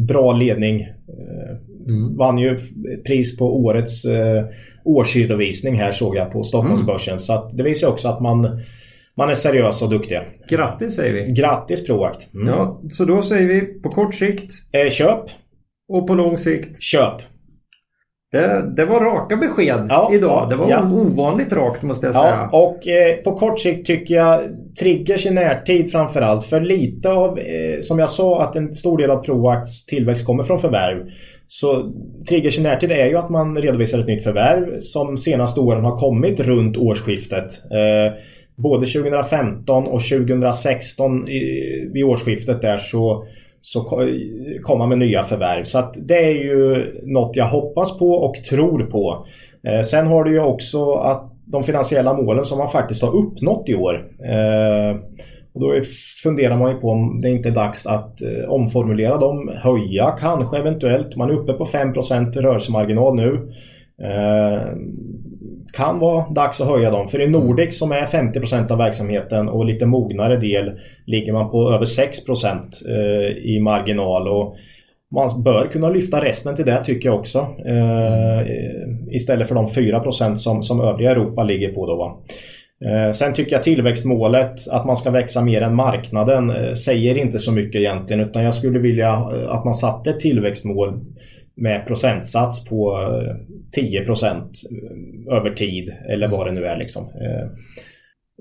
bra 0.08 0.32
ledning. 0.32 0.87
Eh, 1.88 2.16
Vann 2.18 2.38
ju 2.38 2.57
pris 3.07 3.37
på 3.37 3.57
årets 3.64 4.05
eh, 4.05 4.44
årsredovisning 4.85 5.74
här 5.74 5.92
såg 5.92 6.16
jag 6.16 6.31
på 6.31 6.42
Stockholmsbörsen. 6.44 7.18
Så 7.18 7.33
att 7.33 7.57
det 7.57 7.62
visar 7.62 7.87
ju 7.87 7.92
också 7.92 8.09
att 8.09 8.20
man, 8.20 8.61
man 9.16 9.31
är 9.31 9.35
seriös 9.35 9.83
och 9.83 9.90
duktiga. 9.90 10.22
Grattis 10.48 10.96
säger 10.96 11.12
vi. 11.12 11.33
Grattis 11.33 11.87
Proact! 11.87 12.35
Mm. 12.35 12.48
Ja, 12.48 12.81
så 12.90 13.05
då 13.05 13.22
säger 13.22 13.46
vi 13.46 13.61
på 13.61 13.88
kort 13.88 14.14
sikt 14.14 14.53
Eh, 14.72 14.90
köp, 14.90 15.24
och 15.88 16.07
på 16.07 16.14
lång 16.14 16.38
sikt. 16.38 16.83
köp! 16.83 17.14
Det, 18.33 18.72
det 18.77 18.85
var 18.85 19.01
raka 19.01 19.37
besked 19.37 19.87
Ja, 19.88 20.11
idag. 20.12 20.51
Det 20.51 20.57
var 20.57 20.70
ja. 20.70 20.90
ovanligt 20.92 21.53
rakt 21.53 21.83
måste 21.83 22.07
jag 22.07 22.14
säga. 22.14 22.48
Ja, 22.53 22.59
och 22.59 22.88
eh, 22.88 23.16
på 23.16 23.33
kort 23.33 23.61
sikt 23.61 23.87
tycker 23.87 24.14
jag 24.14 24.40
triggers 24.81 25.27
i 25.27 25.31
närtid 25.31 25.90
framförallt. 25.90 26.44
För 26.44 26.61
lite 26.61 27.11
av, 27.11 27.38
eh, 27.38 27.81
som 27.81 27.98
jag 27.98 28.11
sa, 28.11 28.42
att 28.42 28.57
en 28.57 28.74
stor 28.74 28.98
del 28.98 29.11
av 29.11 29.22
Proacts 29.22 29.87
tillväxt 29.87 30.27
kommer 30.27 30.42
från 30.42 30.59
förvärv. 30.59 31.07
Så 31.48 31.92
triggers 32.28 32.58
i 32.58 32.62
närtid 32.62 32.92
är 32.92 33.06
ju 33.06 33.16
att 33.16 33.30
man 33.30 33.58
redovisar 33.58 33.98
ett 33.98 34.06
nytt 34.06 34.24
förvärv 34.24 34.80
som 34.80 35.18
senaste 35.18 35.61
åren 35.61 35.84
har 35.84 35.98
kommit 35.98 36.40
runt 36.40 36.76
årsskiftet. 36.76 37.62
Eh, 37.72 38.12
både 38.56 38.87
2015 38.87 39.87
och 39.87 40.02
2016 40.02 41.24
vid 41.92 42.04
årsskiftet 42.04 42.62
där 42.62 42.78
så 42.78 43.24
så 43.61 44.08
kom 44.62 44.78
man 44.78 44.88
med 44.88 44.98
nya 44.98 45.22
förvärv. 45.22 45.64
Så 45.64 45.78
att 45.78 45.94
det 45.98 46.18
är 46.18 46.34
ju 46.34 46.87
något 47.02 47.37
jag 47.37 47.48
hoppas 47.48 47.98
på 47.98 48.11
och 48.11 48.34
tror 48.34 48.82
på. 48.82 49.26
Eh, 49.68 49.82
sen 49.82 50.06
har 50.06 50.24
du 50.24 50.32
ju 50.32 50.40
också 50.40 50.92
att 50.92 51.32
de 51.44 51.64
finansiella 51.64 52.14
målen 52.14 52.44
som 52.44 52.58
man 52.58 52.68
faktiskt 52.68 53.02
har 53.02 53.16
uppnått 53.16 53.68
i 53.68 53.74
år. 53.74 53.94
Eh, 54.24 54.96
och 55.59 55.64
då 55.64 55.81
funderar 56.23 56.57
man 56.57 56.71
ju 56.71 56.77
på 56.77 56.90
om 56.90 57.21
det 57.21 57.31
inte 57.31 57.49
är 57.49 57.53
dags 57.53 57.87
att 57.87 58.23
eh, 58.23 58.51
omformulera 58.51 59.16
dem, 59.16 59.53
höja 59.55 60.16
kanske 60.21 60.59
eventuellt. 60.59 61.16
Man 61.16 61.31
är 61.31 61.35
uppe 61.35 61.53
på 61.53 61.64
5% 61.64 62.40
rörelsemarginal 62.40 63.16
nu. 63.16 63.53
Eh, 64.03 64.62
kan 65.73 65.99
vara 65.99 66.31
dags 66.31 66.61
att 66.61 66.68
höja 66.68 66.90
dem. 66.90 67.09
För 67.09 67.21
i 67.21 67.29
Nordic 67.29 67.79
som 67.79 67.92
är 67.92 68.07
50% 68.07 68.71
av 68.71 68.79
verksamheten 68.79 69.49
och 69.49 69.64
lite 69.64 69.87
mognare 69.87 70.37
del 70.37 70.81
ligger 71.07 71.33
man 71.33 71.51
på 71.51 71.73
över 71.73 71.85
6% 71.85 72.88
eh, 72.88 73.55
i 73.55 73.61
marginal. 73.61 74.29
Och 74.29 74.57
man 75.14 75.42
bör 75.42 75.68
kunna 75.73 75.88
lyfta 75.88 76.25
resten 76.25 76.57
till 76.57 76.64
det 76.64 76.85
tycker 76.85 77.09
jag 77.09 77.18
också. 77.18 77.38
Eh, 77.66 78.47
istället 79.11 79.49
för 79.49 79.55
de 79.55 79.66
4% 79.66 80.37
som, 80.37 80.62
som 80.62 80.81
övriga 80.81 81.11
Europa 81.11 81.42
ligger 81.42 81.73
på 81.73 81.87
då. 81.87 81.97
Va? 81.97 82.16
Eh, 82.85 83.12
Sen 83.12 83.35
tycker 83.35 83.53
jag 83.53 83.62
tillväxtmålet, 83.62 84.69
att 84.71 84.87
man 84.87 84.97
ska 84.97 85.11
växa 85.11 85.45
mer 85.45 85.62
än 85.62 85.75
marknaden, 85.75 86.51
eh, 86.51 86.73
säger 86.75 87.19
inte 87.19 87.38
så 87.38 87.53
mycket 87.53 87.81
egentligen. 87.81 88.23
Utan 88.23 88.43
jag 88.43 88.55
skulle 88.55 88.79
vilja 88.79 89.09
eh, 89.09 89.51
att 89.51 89.64
man 89.64 89.75
satte 89.75 90.11
ett 90.11 90.21
tillväxtmål 90.21 91.01
med 91.55 91.87
procentsats 91.87 92.64
på 92.64 92.93
eh, 92.93 93.81
10% 93.83 94.51
över 95.31 95.51
tid. 95.51 95.93
Eller 96.09 96.29
vad 96.29 96.47
det 96.47 96.53
nu 96.53 96.64
är 96.64 96.77
liksom. 96.77 97.07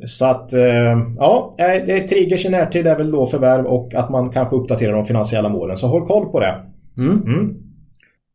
Så 0.05 0.25
att 0.25 0.51
ja, 1.17 1.55
triggers 2.09 2.45
i 2.45 2.49
närtid 2.49 2.87
är 2.87 2.97
väl 2.97 3.11
då 3.11 3.27
förvärv 3.27 3.65
och 3.65 3.93
att 3.95 4.09
man 4.09 4.29
kanske 4.29 4.55
uppdaterar 4.55 4.93
de 4.93 5.05
finansiella 5.05 5.49
målen. 5.49 5.77
Så 5.77 5.87
håll 5.87 6.07
koll 6.07 6.25
på 6.25 6.39
det. 6.39 6.55
Mm. 6.97 7.21
Mm. 7.21 7.55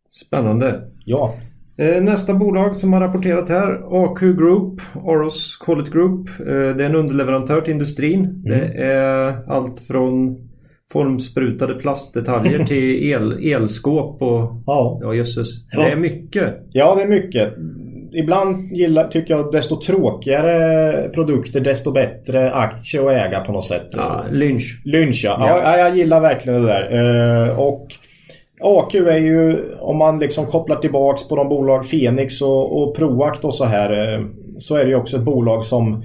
Spännande. 0.09 0.83
Ja. 1.05 1.35
Eh, 1.79 2.03
Nästa 2.03 2.35
bolag 2.35 2.77
som 2.77 2.93
har 2.93 3.01
rapporterat 3.01 3.49
här, 3.49 3.81
AQ 4.05 4.21
Group, 4.21 4.81
Oros 5.05 5.57
Quality 5.57 5.91
Group. 5.91 6.29
Eh, 6.41 6.47
Det 6.47 6.85
är 6.85 6.89
en 6.89 6.95
underleverantör 6.95 7.61
till 7.61 7.73
industrin. 7.73 8.43
Det 8.45 8.83
är 8.85 9.37
allt 9.49 9.81
från 9.81 10.37
formsprutade 10.93 11.75
plastdetaljer 11.75 12.65
till 12.65 13.13
el, 13.13 13.53
elskåp 13.53 14.23
och 14.23 14.63
Ja. 14.67 14.99
ja 15.03 15.15
jösses. 15.15 15.49
Det 15.77 15.83
är 15.93 15.97
mycket. 15.97 16.55
Ja, 16.71 16.95
det 16.95 17.03
är 17.03 17.09
mycket. 17.09 17.53
Ibland 18.15 18.73
gillar, 18.73 19.09
tycker 19.09 19.35
jag 19.37 19.53
desto 19.53 19.81
tråkigare 19.83 21.09
produkter 21.09 21.61
desto 21.61 21.93
bättre 21.93 22.53
aktie 22.53 23.01
att 23.03 23.11
äga 23.13 23.41
på 23.41 23.53
något 23.53 23.65
sätt. 23.67 23.89
Ja, 23.93 24.25
lynch. 24.31 24.83
Lynch 24.85 25.21
ja. 25.25 25.37
Ja. 25.41 25.61
ja. 25.65 25.79
jag 25.79 25.97
gillar 25.97 26.21
verkligen 26.21 26.63
det 26.63 26.69
där. 26.69 27.49
Eh, 27.49 27.59
och 27.61 27.87
AQ 28.63 28.95
är 28.95 29.19
ju, 29.19 29.73
om 29.81 29.97
man 29.97 30.19
liksom 30.19 30.47
kopplar 30.47 30.77
tillbaks 30.77 31.29
på 31.29 31.37
de 31.37 31.49
bolag 31.49 31.87
Fenix 31.87 32.43
och, 32.43 32.83
och 32.83 32.97
Proact 32.97 33.45
och 33.45 33.55
så 33.55 33.65
här, 33.65 34.15
eh, 34.15 34.25
så 34.59 34.77
är 34.77 34.85
det 34.85 34.91
ju 34.91 34.97
också 34.97 35.17
ett 35.17 35.23
bolag 35.23 35.65
som 35.65 36.05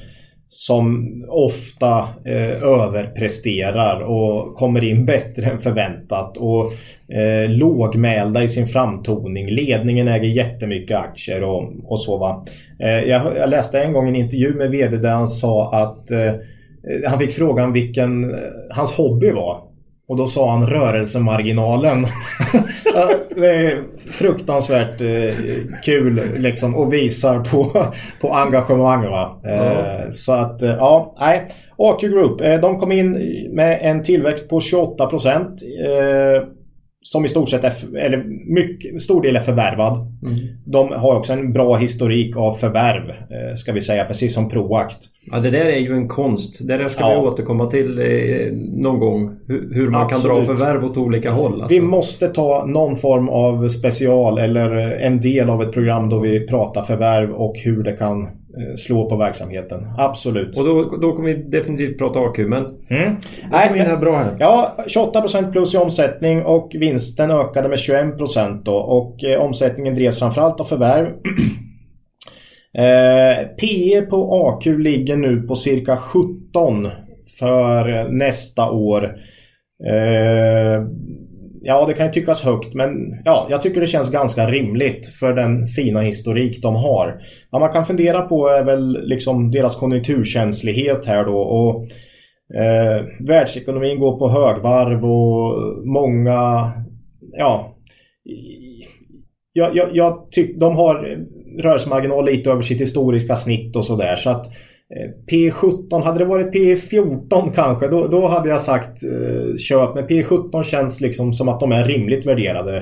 som 0.50 1.08
ofta 1.30 2.00
eh, 2.26 2.64
överpresterar 2.64 4.02
och 4.02 4.56
kommer 4.56 4.84
in 4.84 5.06
bättre 5.06 5.46
än 5.46 5.60
förväntat 5.60 6.38
och 6.38 6.74
eh, 7.16 7.50
lågmälda 7.50 8.44
i 8.44 8.50
sin 8.50 8.68
framtoning. 8.68 9.50
Ledningen 9.50 10.08
äger 10.08 10.28
jättemycket 10.28 10.98
aktier 10.98 11.44
och, 11.44 11.72
och 11.84 12.02
så 12.02 12.18
va. 12.18 12.46
Eh, 12.80 13.00
jag, 13.00 13.38
jag, 13.38 13.50
läste 13.50 13.82
en 13.82 13.94
gång 13.94 14.10
en 14.10 14.16
intervju 14.16 14.56
med 14.56 14.72
VD 14.72 14.98
där 14.98 15.12
han 15.12 15.28
sa 15.28 15.72
att 15.72 16.12
eh, 16.12 16.34
han 17.08 17.20
fick 17.20 17.32
frågan 17.32 17.74
vilken 17.74 18.24
eh, 18.24 18.40
hans 18.70 18.92
hobby 18.92 19.32
var. 19.32 19.67
Och 20.08 20.18
då 20.18 20.28
sa 20.28 20.52
han 20.52 20.68
rörelsemarginalen. 20.68 22.02
det 23.36 23.56
är 23.56 23.84
fruktansvärt 24.12 25.02
eh, 25.02 25.36
kul 25.84 26.22
liksom 26.38 26.76
och 26.76 26.94
visar 26.94 27.40
på, 27.40 27.86
på 28.22 28.34
engagemang. 28.34 29.10
Va? 29.10 29.40
Ja. 29.44 30.12
Så 30.12 30.34
att 30.34 30.62
eh, 30.62 30.70
ja, 30.70 31.16
nej. 31.20 31.52
AQ 31.78 32.02
Group, 32.02 32.40
de 32.62 32.80
kom 32.80 32.92
in 32.92 33.12
med 33.52 33.80
en 33.82 34.04
tillväxt 34.04 34.50
på 34.50 34.60
28 34.60 35.06
procent. 35.06 35.62
Eh, 37.08 37.12
som 37.12 37.26
i 37.26 37.28
stort 37.28 37.50
sett 37.50 37.64
är, 37.64 37.98
eller 37.98 38.24
mycket, 38.54 39.02
stor 39.02 39.22
del 39.22 39.36
är 39.36 39.40
förvärvad. 39.40 39.98
Mm. 39.98 40.40
De 40.66 40.92
har 40.92 41.16
också 41.16 41.34
en 41.34 41.54
bra 41.54 41.76
historik 41.76 42.38
av 42.38 42.52
förvärv, 42.52 43.10
eh, 43.10 43.56
ska 43.56 43.72
vi 43.72 43.82
säga, 43.82 44.06
precis 44.06 44.34
som 44.34 44.50
Proact. 44.50 44.98
Ja, 45.32 45.40
det 45.40 45.50
där 45.50 45.66
är 45.66 45.80
ju 45.80 45.94
en 45.94 46.08
konst. 46.08 46.68
Det 46.68 46.78
där 46.78 46.90
ska 46.90 47.02
ja. 47.02 47.22
vi 47.22 47.28
återkomma 47.28 47.70
till 47.70 48.00
eh, 48.00 48.54
någon 48.54 49.00
gång. 49.00 49.36
Hur, 49.48 49.90
man 49.90 50.02
Absolut. 50.02 50.24
kan 50.24 50.36
dra 50.36 50.46
förvärv 50.46 50.86
åt 50.86 50.98
olika 50.98 51.32
håll. 51.32 51.62
Alltså. 51.62 51.76
Vi 51.76 51.82
måste 51.82 52.28
ta 52.28 52.66
någon 52.66 52.96
form 52.96 53.30
av 53.30 53.70
special 53.70 54.38
eller 54.38 54.70
en 55.02 55.20
del 55.20 55.50
av 55.50 55.62
ett 55.62 55.72
program 55.72 56.10
då 56.10 56.20
vi 56.20 56.48
pratar 56.48 56.82
förvärv 56.82 57.32
och 57.32 57.56
hur 57.58 57.84
det 57.84 57.94
kan 57.94 58.28
Eh, 58.47 58.47
slå 58.78 59.10
på 59.10 59.16
verksamheten. 59.16 59.88
Absolut. 59.98 60.58
Och 60.58 60.66
då, 60.66 60.98
då 60.98 61.16
kommer 61.16 61.34
vi 61.34 61.44
definitivt 61.44 61.98
prata 61.98 62.20
AQ 62.20 62.38
men 62.38 62.66
mm. 62.90 63.16
Nej, 63.52 63.70
men, 63.72 63.80
här 63.80 63.98
bra 63.98 64.18
här. 64.18 64.36
Ja, 64.40 64.78
28% 64.88 65.52
plus 65.52 65.74
i 65.74 65.78
omsättning 65.78 66.44
och 66.44 66.72
vinsten 66.80 67.32
ökade 67.32 67.70
med 67.70 67.78
21% 67.78 68.64
då 68.64 68.76
och 68.76 69.24
eh, 69.24 69.42
omsättningen 69.42 69.96
drevs 69.96 70.20
framförallt 70.20 70.60
av 70.60 70.66
förvärv. 70.66 71.08
eh, 72.78 73.48
PE 73.48 74.02
på 74.02 74.48
AQ 74.48 74.66
ligger 74.66 75.16
nu 75.16 75.42
på 75.42 75.56
cirka 75.56 75.98
17 75.98 76.90
för 77.40 78.10
nästa 78.10 78.72
år. 78.72 79.04
Eh, 79.86 80.84
Ja, 81.70 81.86
det 81.86 81.94
kan 81.94 82.06
ju 82.06 82.12
tyckas 82.12 82.42
högt 82.42 82.74
men 82.74 82.90
ja, 83.26 83.48
jag 83.50 83.62
tycker 83.62 83.82
det 83.82 83.88
känns 83.88 84.12
ganska 84.12 84.50
rimligt 84.50 85.08
för 85.08 85.34
den 85.34 85.68
fina 85.68 86.02
historik 86.02 86.62
de 86.62 86.76
har. 86.76 87.22
Vad 87.50 87.62
man 87.62 87.74
kan 87.74 87.86
fundera 87.86 88.22
på 88.22 88.48
är 88.48 88.64
väl 88.64 89.08
liksom 89.08 89.52
deras 89.52 89.76
konjunkturkänslighet 89.76 91.06
här 91.06 91.26
då 91.26 91.38
och 91.38 91.84
eh, 92.62 93.06
världsekonomin 93.20 94.00
går 94.00 94.20
på 94.20 94.30
högvarv 94.30 95.06
och 95.06 95.88
många, 95.88 96.72
ja, 97.38 97.76
jag, 99.54 99.76
jag, 99.76 99.90
jag 99.94 100.32
tycker 100.32 100.60
de 100.60 100.76
har 100.76 101.26
rörelsemarginal 101.64 102.26
lite 102.26 102.52
över 102.52 102.62
sitt 102.62 102.82
historiska 102.82 103.36
snitt 103.36 103.76
och 103.76 103.86
sådär 103.86 104.16
så 104.16 104.30
att 104.30 104.46
Eh, 104.46 104.77
P17, 105.32 106.04
hade 106.04 106.20
det 106.20 106.26
varit 106.26 106.56
P14 106.56 107.52
kanske 107.56 107.88
då, 107.88 108.08
då 108.08 108.28
hade 108.28 108.50
jag 108.50 108.62
sagt 108.62 109.04
eh, 109.04 109.58
köp. 109.58 109.96
Men 109.96 110.08
P17 110.08 110.64
känns 110.64 111.02
liksom 111.02 111.34
som 111.34 111.50
att 111.50 111.60
de 111.60 111.72
är 111.72 111.84
rimligt 111.84 112.26
värderade. 112.26 112.78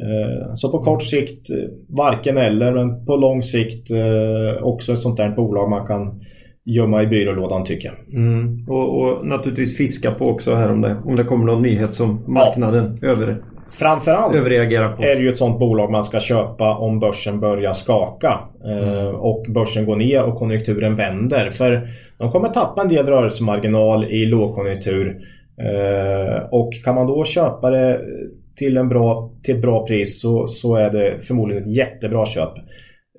Eh, 0.00 0.54
så 0.54 0.70
på 0.70 0.78
kort 0.78 1.02
sikt 1.02 1.50
eh, 1.50 1.56
varken 1.88 2.36
eller 2.36 2.72
men 2.72 3.06
på 3.06 3.16
lång 3.16 3.42
sikt 3.42 3.90
eh, 3.90 4.62
också 4.62 4.92
ett 4.92 4.98
sånt 4.98 5.16
där 5.16 5.28
bolag 5.28 5.70
man 5.70 5.86
kan 5.86 6.20
gömma 6.64 7.02
i 7.02 7.06
byrålådan 7.06 7.64
tycker 7.64 7.88
jag. 7.88 8.14
Mm. 8.14 8.64
Och, 8.68 9.00
och, 9.00 9.26
naturligtvis 9.26 9.76
fiska 9.76 10.10
på 10.10 10.28
också 10.28 10.54
här 10.54 10.72
om 10.72 10.80
det, 10.80 10.96
om 11.04 11.16
det 11.16 11.24
kommer 11.24 11.44
någon 11.44 11.62
nyhet 11.62 11.94
som 11.94 12.24
marknaden 12.26 12.98
ja. 13.02 13.08
över 13.08 13.44
Framförallt 13.70 14.34
är 14.34 15.14
det 15.16 15.22
ju 15.22 15.28
ett 15.28 15.38
sånt 15.38 15.58
bolag 15.58 15.90
man 15.90 16.04
ska 16.04 16.20
köpa 16.20 16.76
om 16.76 17.00
börsen 17.00 17.40
börjar 17.40 17.72
skaka 17.72 18.40
eh, 18.64 18.98
mm. 18.98 19.14
och 19.14 19.46
börsen 19.48 19.86
går 19.86 19.96
ner 19.96 20.22
och 20.22 20.38
konjunkturen 20.38 20.96
vänder. 20.96 21.50
För 21.50 21.88
de 22.18 22.30
kommer 22.32 22.48
tappa 22.48 22.82
en 22.82 22.88
del 22.88 23.06
rörelsemarginal 23.06 24.04
i 24.04 24.26
lågkonjunktur 24.26 25.20
eh, 25.60 26.42
och 26.50 26.72
kan 26.84 26.94
man 26.94 27.06
då 27.06 27.24
köpa 27.24 27.70
det 27.70 28.00
till, 28.56 28.76
en 28.76 28.88
bra, 28.88 29.30
till 29.42 29.54
ett 29.54 29.62
bra 29.62 29.86
pris 29.86 30.20
så, 30.20 30.46
så 30.46 30.76
är 30.76 30.90
det 30.90 31.18
förmodligen 31.20 31.62
ett 31.62 31.76
jättebra 31.76 32.26
köp. 32.26 32.52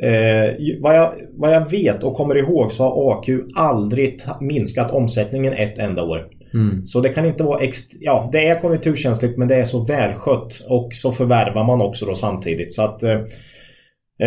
Eh, 0.03 0.79
vad, 0.81 0.95
jag, 0.95 1.11
vad 1.33 1.53
jag 1.53 1.69
vet 1.69 2.03
och 2.03 2.15
kommer 2.15 2.37
ihåg 2.37 2.71
så 2.71 2.83
har 2.83 3.19
AQ 3.19 3.29
aldrig 3.55 4.19
minskat 4.41 4.91
omsättningen 4.91 5.53
ett 5.53 5.77
enda 5.77 6.03
år. 6.03 6.27
Mm. 6.55 6.85
Så 6.85 7.01
det 7.01 7.09
kan 7.09 7.25
inte 7.25 7.43
vara 7.43 7.63
extra, 7.63 7.97
ja 8.01 8.29
det 8.31 8.47
är 8.47 8.59
konjunkturkänsligt 8.59 9.37
men 9.37 9.47
det 9.47 9.55
är 9.55 9.65
så 9.65 9.85
välskött 9.85 10.65
och 10.69 10.89
så 10.93 11.11
förvärvar 11.11 11.63
man 11.63 11.81
också 11.81 12.05
då 12.05 12.15
samtidigt 12.15 12.73
så 12.73 12.81
att 12.81 13.03
eh, 13.03 13.19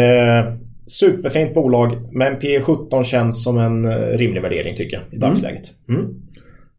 eh 0.03 0.55
Superfint 0.89 1.55
bolag 1.55 2.09
men 2.13 2.41
P17 2.41 3.03
känns 3.03 3.45
som 3.45 3.59
en 3.59 3.85
eh, 3.85 4.19
rimlig 4.19 4.43
värdering 4.43 4.77
tycker 4.77 4.97
jag 4.97 5.05
i 5.13 5.17
mm. 5.17 5.29
dagsläget. 5.29 5.73
Mm. 5.89 6.07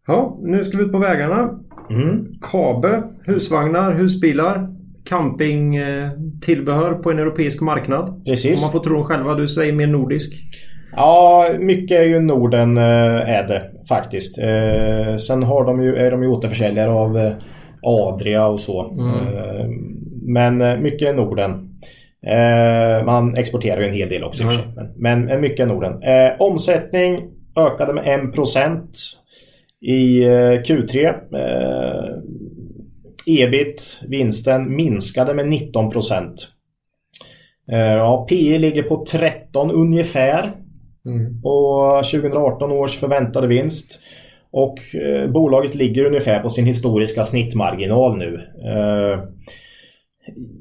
Ja, 0.07 0.39
nu 0.41 0.63
ska 0.63 0.77
vi 0.77 0.83
ut 0.83 0.91
på 0.91 0.97
vägarna. 0.97 1.59
Mm. 1.89 2.25
Kabe, 2.41 3.03
husvagnar, 3.25 3.93
husbilar, 3.93 4.75
campingtillbehör 5.05 6.93
på 6.93 7.11
en 7.11 7.19
europeisk 7.19 7.61
marknad. 7.61 8.25
Precis. 8.25 8.59
Om 8.59 8.61
man 8.61 8.71
får 8.71 8.79
tro 8.79 8.93
dem 8.93 9.03
själva, 9.03 9.35
du 9.35 9.47
säger 9.47 9.73
mer 9.73 9.87
nordisk. 9.87 10.33
Ja, 10.95 11.49
mycket 11.59 11.99
är 11.99 12.03
ju 12.03 12.19
Norden 12.19 12.77
eh, 12.77 13.29
är 13.29 13.47
det 13.47 13.71
faktiskt. 13.89 14.37
Eh, 14.37 15.15
sen 15.15 15.43
har 15.43 15.65
de 15.65 15.83
ju, 15.83 15.95
är 15.95 16.11
de 16.11 16.23
ju 16.23 16.29
återförsäljare 16.29 16.91
av 16.91 17.17
eh, 17.17 17.33
Adria 17.81 18.47
och 18.47 18.59
så. 18.59 18.91
Mm. 18.91 19.25
Men 20.21 20.83
mycket 20.83 21.09
är 21.09 21.13
Norden. 21.13 21.65
Man 23.05 23.35
exporterar 23.35 23.81
ju 23.81 23.87
en 23.87 23.93
hel 23.93 24.09
del 24.09 24.23
också 24.23 24.43
mm. 24.43 24.55
men, 24.95 25.25
men 25.25 25.41
mycket 25.41 25.59
är 25.59 25.65
Norden. 25.65 26.01
Omsättning 26.39 27.21
ökade 27.55 27.93
med 27.93 28.03
1% 28.05 28.79
i 29.81 30.23
Q3. 30.65 31.13
Ebit, 33.25 34.01
vinsten, 34.07 34.75
minskade 34.75 35.33
med 35.33 35.45
19%. 35.45 36.33
Ja, 37.97 38.25
PE 38.29 38.57
ligger 38.57 38.83
på 38.83 39.05
13 39.05 39.71
ungefär. 39.71 40.55
Mm. 41.05 41.41
Och 41.43 42.03
2018 42.03 42.71
års 42.71 42.97
förväntade 42.97 43.47
vinst. 43.47 43.99
Och 44.51 44.95
eh, 44.95 45.31
bolaget 45.31 45.75
ligger 45.75 46.05
ungefär 46.05 46.39
på 46.39 46.49
sin 46.49 46.65
historiska 46.65 47.23
snittmarginal 47.23 48.17
nu. 48.17 48.41
Eh, 48.65 49.23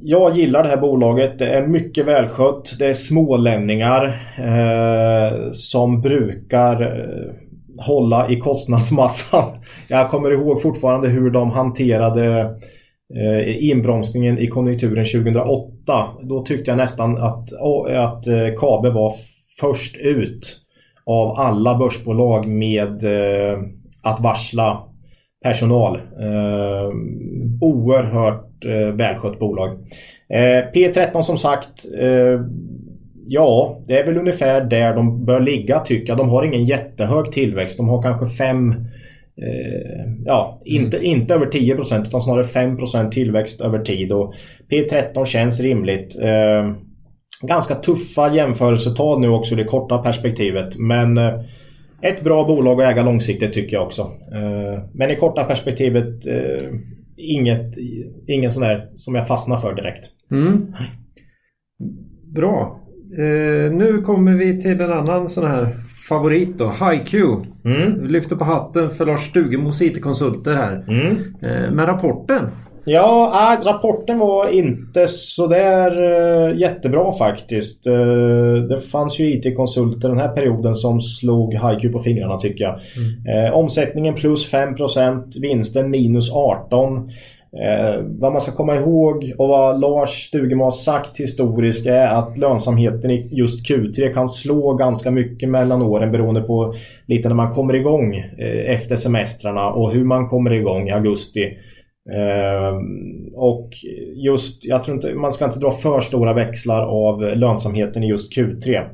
jag 0.03 0.37
gillar 0.37 0.63
det 0.63 0.69
här 0.69 0.77
bolaget. 0.77 1.39
Det 1.39 1.47
är 1.47 1.67
mycket 1.67 2.07
välskött. 2.07 2.79
Det 2.79 2.87
är 2.87 2.95
smålänningar 2.95 4.05
eh, 4.39 5.51
som 5.53 6.01
brukar 6.01 6.83
eh, 6.83 7.35
hålla 7.87 8.31
i 8.31 8.41
kostnadsmassan. 8.41 9.45
Jag 9.89 10.11
kommer 10.11 10.31
ihåg 10.31 10.63
fortfarande 10.63 11.09
hur 11.09 11.31
de 11.31 11.51
hanterade 11.51 12.41
eh, 13.15 13.71
inbromsningen 13.71 14.39
i 14.39 14.47
konjunkturen 14.47 15.05
2008. 15.05 16.05
Då 16.23 16.43
tyckte 16.43 16.71
jag 16.71 16.79
nästan 16.79 17.19
att, 17.19 17.53
att 17.97 18.27
eh, 18.27 18.49
Kabe 18.57 18.91
var 18.91 19.13
först 19.61 19.97
ut 19.97 20.57
av 21.07 21.39
alla 21.39 21.79
börsbolag 21.79 22.49
med 22.49 23.05
eh, 23.05 23.59
att 24.03 24.21
varsla 24.21 24.83
personal. 25.43 25.97
Eh, 25.97 26.89
oerhört 27.61 28.65
eh, 28.65 28.95
välskött 28.95 29.39
bolag. 29.39 29.71
Eh, 30.29 30.73
P13 30.75 31.23
som 31.23 31.39
sagt 31.39 31.85
eh, 32.01 32.41
Ja, 33.31 33.83
det 33.87 33.99
är 33.99 34.07
väl 34.07 34.19
ungefär 34.19 34.61
där 34.61 34.95
de 34.95 35.25
bör 35.25 35.41
ligga 35.41 35.81
tycker 35.81 36.09
jag. 36.09 36.19
De 36.19 36.29
har 36.29 36.45
ingen 36.45 36.65
jättehög 36.65 37.33
tillväxt. 37.33 37.77
De 37.77 37.89
har 37.89 38.03
kanske 38.03 38.27
5 38.27 38.71
eh, 38.71 40.13
Ja, 40.25 40.63
inte, 40.65 40.97
mm. 40.97 41.11
inte 41.11 41.35
över 41.35 41.47
10% 41.47 42.07
utan 42.07 42.23
snarare 42.23 42.43
5% 42.43 43.11
tillväxt 43.11 43.61
över 43.61 43.79
tid. 43.79 44.13
Och 44.13 44.35
P13 44.71 45.25
känns 45.25 45.61
rimligt. 45.61 46.17
Ganska 47.43 47.75
tuffa 47.75 48.35
jämförelsetal 48.35 49.21
nu 49.21 49.29
också 49.29 49.55
i 49.55 49.57
det 49.57 49.65
korta 49.65 49.99
perspektivet. 49.99 50.79
Men 50.79 51.19
eh, 51.19 51.41
ett 52.03 52.25
bra 52.25 52.45
bolag 52.45 52.83
att 52.83 52.93
äga 52.93 53.03
långsiktigt 53.03 53.53
tycker 53.53 53.77
jag 53.77 53.87
också. 53.87 54.03
Eh, 54.35 54.83
men 54.95 55.11
i 55.11 55.17
korta 55.17 55.45
perspektivet 55.45 56.27
eh, 56.27 56.69
inget, 57.17 57.75
ingen 58.27 58.53
sån 58.53 58.63
där 58.63 58.89
som 58.97 59.15
jag 59.15 59.29
fastnar 59.29 59.57
för 59.57 59.75
direkt. 59.75 60.05
Mm. 60.31 60.73
Bra. 62.35 62.85
Nu 63.73 64.03
kommer 64.07 64.33
vi 64.33 64.63
till 64.63 64.81
en 64.81 64.93
annan 64.93 65.29
sån 65.29 65.47
här 65.47 65.85
favorit 66.09 66.59
då. 66.59 66.69
HiQ. 66.69 67.15
Mm. 67.15 68.03
Vi 68.03 68.09
lyfter 68.09 68.37
på 68.37 68.45
hatten 68.45 68.91
för 68.91 69.07
Lars 69.07 69.21
Stugemos 69.21 69.83
IT-konsulter 69.83 70.55
här. 70.55 70.85
Mm. 70.89 71.17
Men 71.75 71.87
rapporten 71.87 72.51
Ja, 72.89 73.55
äh, 73.55 73.65
rapporten 73.67 74.19
var 74.19 74.49
inte 74.49 75.09
sådär 75.09 76.03
uh, 76.03 76.59
jättebra 76.59 77.13
faktiskt. 77.13 77.87
Uh, 77.87 78.55
det 78.55 78.81
fanns 78.81 79.19
ju 79.19 79.33
IT-konsulter 79.33 80.09
den 80.09 80.19
här 80.19 80.29
perioden 80.29 80.75
som 80.75 81.01
slog 81.01 81.55
HiQ 81.55 81.93
på 81.93 82.01
fingrarna 82.01 82.41
tycker 82.41 82.65
jag. 82.65 82.81
Mm. 82.97 83.47
Uh, 83.47 83.55
omsättningen 83.55 84.15
plus 84.15 84.53
5%, 84.53 85.41
vinsten 85.41 85.91
minus 85.91 86.33
18%. 86.33 87.09
Eh, 87.53 88.03
vad 88.19 88.33
man 88.33 88.41
ska 88.41 88.53
komma 88.53 88.77
ihåg 88.77 89.33
och 89.39 89.49
vad 89.49 89.81
Lars 89.81 90.27
Stugemo 90.27 90.65
har 90.65 90.71
sagt 90.71 91.21
historiskt 91.21 91.87
är 91.87 92.07
att 92.07 92.39
lönsamheten 92.39 93.11
i 93.11 93.29
just 93.33 93.71
Q3 93.71 94.15
kan 94.15 94.29
slå 94.29 94.75
ganska 94.75 95.11
mycket 95.11 95.49
mellan 95.49 95.83
åren 95.83 96.13
beroende 96.13 96.41
på 96.41 96.75
lite 97.07 97.29
när 97.29 97.35
man 97.37 97.55
kommer 97.55 97.75
igång 97.75 98.17
eh, 98.17 98.75
efter 98.75 98.97
semestrarna 98.97 99.71
och 99.71 99.93
hur 99.93 100.05
man 100.05 100.29
kommer 100.29 100.53
igång 100.53 100.89
i 100.89 100.93
augusti. 100.93 101.59
Eh, 102.13 102.77
och 103.35 103.71
just, 104.17 104.65
jag 104.65 104.83
tror 104.83 104.95
inte, 104.97 105.15
man 105.15 105.33
ska 105.33 105.45
inte 105.45 105.59
dra 105.59 105.71
för 105.71 106.01
stora 106.01 106.33
växlar 106.33 106.83
av 106.83 107.21
lönsamheten 107.21 108.03
i 108.03 108.09
just 108.09 108.37
Q3. 108.37 108.85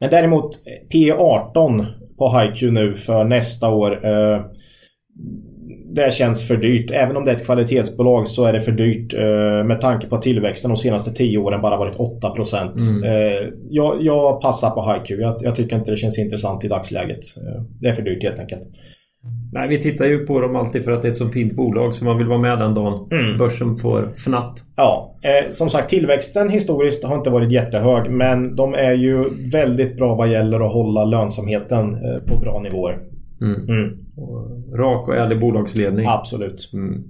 Men 0.00 0.10
däremot 0.10 0.58
P18 0.94 1.86
på 2.18 2.38
HiQ 2.38 2.62
nu 2.62 2.94
för 2.94 3.24
nästa 3.24 3.70
år 3.70 4.06
eh, 4.06 4.40
det 5.96 6.12
känns 6.12 6.48
för 6.48 6.56
dyrt. 6.56 6.90
Även 6.90 7.16
om 7.16 7.24
det 7.24 7.30
är 7.30 7.36
ett 7.36 7.44
kvalitetsbolag 7.44 8.28
så 8.28 8.44
är 8.44 8.52
det 8.52 8.60
för 8.60 8.72
dyrt 8.72 9.14
eh, 9.14 9.64
med 9.66 9.80
tanke 9.80 10.06
på 10.06 10.16
att 10.16 10.22
tillväxten 10.22 10.70
de 10.70 10.76
senaste 10.76 11.10
10 11.12 11.38
åren 11.38 11.60
bara 11.62 11.76
varit 11.76 11.96
8%. 11.96 12.78
Mm. 12.88 13.04
Eh, 13.04 13.48
jag, 13.70 14.02
jag, 14.02 14.40
passar 14.40 14.70
på 14.70 14.92
HiQ. 14.92 15.10
Jag, 15.20 15.36
jag, 15.40 15.56
tycker 15.56 15.76
inte 15.76 15.90
det 15.90 15.96
känns 15.96 16.18
intressant 16.18 16.64
i 16.64 16.68
dagsläget. 16.68 17.18
Eh, 17.36 17.62
det 17.80 17.88
är 17.88 17.92
för 17.92 18.02
dyrt 18.02 18.22
helt 18.22 18.38
enkelt. 18.38 18.62
Nej, 19.52 19.68
vi 19.68 19.82
tittar 19.82 20.06
ju 20.06 20.26
på 20.26 20.40
dem 20.40 20.56
alltid 20.56 20.84
för 20.84 20.92
att 20.92 21.02
det 21.02 21.08
är 21.08 21.10
ett 21.10 21.16
så 21.16 21.28
fint 21.28 21.52
bolag 21.52 21.94
så 21.94 22.04
man 22.04 22.18
vill 22.18 22.26
vara 22.26 22.38
med 22.38 22.58
den 22.58 22.74
dagen 22.74 23.08
mm. 23.10 23.38
börsen 23.38 23.76
får 23.76 24.12
fnatt. 24.14 24.64
Ja, 24.76 25.14
eh, 25.22 25.52
som 25.52 25.70
sagt 25.70 25.90
tillväxten 25.90 26.50
historiskt 26.50 27.04
har 27.04 27.16
inte 27.16 27.30
varit 27.30 27.52
jättehög 27.52 28.10
men 28.10 28.56
de 28.56 28.74
är 28.74 28.92
ju 28.92 29.24
väldigt 29.52 29.96
bra 29.96 30.14
vad 30.14 30.28
gäller 30.28 30.66
att 30.66 30.72
hålla 30.72 31.04
lönsamheten 31.04 31.94
eh, 31.94 32.22
på 32.26 32.38
bra 32.40 32.60
nivåer. 32.60 32.98
Mm. 33.40 33.68
Mm. 33.68 33.98
Och 34.16 34.78
rak 34.78 35.08
och 35.08 35.16
ärlig 35.16 35.40
bolagsledning. 35.40 36.06
Absolut. 36.08 36.70
Mm. 36.72 37.04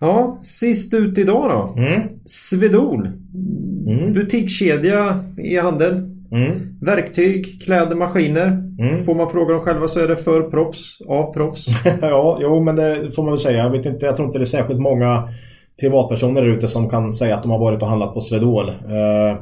Ja, 0.00 0.40
sist 0.42 0.94
ut 0.94 1.18
idag 1.18 1.50
då. 1.50 1.82
Mm. 1.82 2.08
Swedol. 2.26 3.08
Mm. 3.86 4.12
Butikskedja 4.12 5.24
i 5.38 5.56
handel. 5.56 6.17
Mm. 6.32 6.78
Verktyg, 6.80 7.62
kläder, 7.62 7.94
maskiner. 7.94 8.46
Mm. 8.78 9.04
Får 9.04 9.14
man 9.14 9.30
fråga 9.30 9.54
dem 9.54 9.62
själva 9.62 9.88
så 9.88 10.00
är 10.00 10.08
det 10.08 10.16
för 10.16 10.42
proffs, 10.42 11.00
av 11.08 11.32
proffs. 11.32 11.66
ja, 12.00 12.38
jo 12.40 12.60
men 12.60 12.76
det 12.76 13.12
får 13.14 13.22
man 13.22 13.32
väl 13.32 13.38
säga. 13.38 13.58
Jag, 13.58 13.70
vet 13.70 13.86
inte, 13.86 14.06
jag 14.06 14.16
tror 14.16 14.26
inte 14.26 14.38
det 14.38 14.42
är 14.42 14.46
särskilt 14.46 14.80
många 14.80 15.28
privatpersoner 15.80 16.42
där 16.42 16.48
ute 16.48 16.68
som 16.68 16.90
kan 16.90 17.12
säga 17.12 17.36
att 17.36 17.42
de 17.42 17.50
har 17.50 17.58
varit 17.58 17.82
och 17.82 17.88
handlat 17.88 18.14
på 18.14 18.20
Swedol. 18.20 18.68
Uh, 18.68 19.38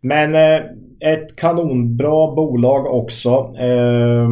men 0.00 0.34
uh, 0.34 0.66
ett 1.00 1.36
kanonbra 1.36 2.34
bolag 2.34 2.86
också. 2.86 3.54
Uh, 3.62 4.30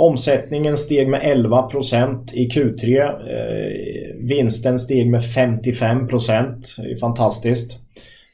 Omsättningen 0.00 0.76
steg 0.76 1.08
med 1.08 1.20
11% 1.20 2.34
i 2.34 2.48
Q3. 2.48 3.00
Eh, 3.00 4.16
vinsten 4.16 4.78
steg 4.78 5.10
med 5.10 5.24
55 5.24 6.06
Det 6.06 6.90
är 6.90 7.00
fantastiskt. 7.00 7.78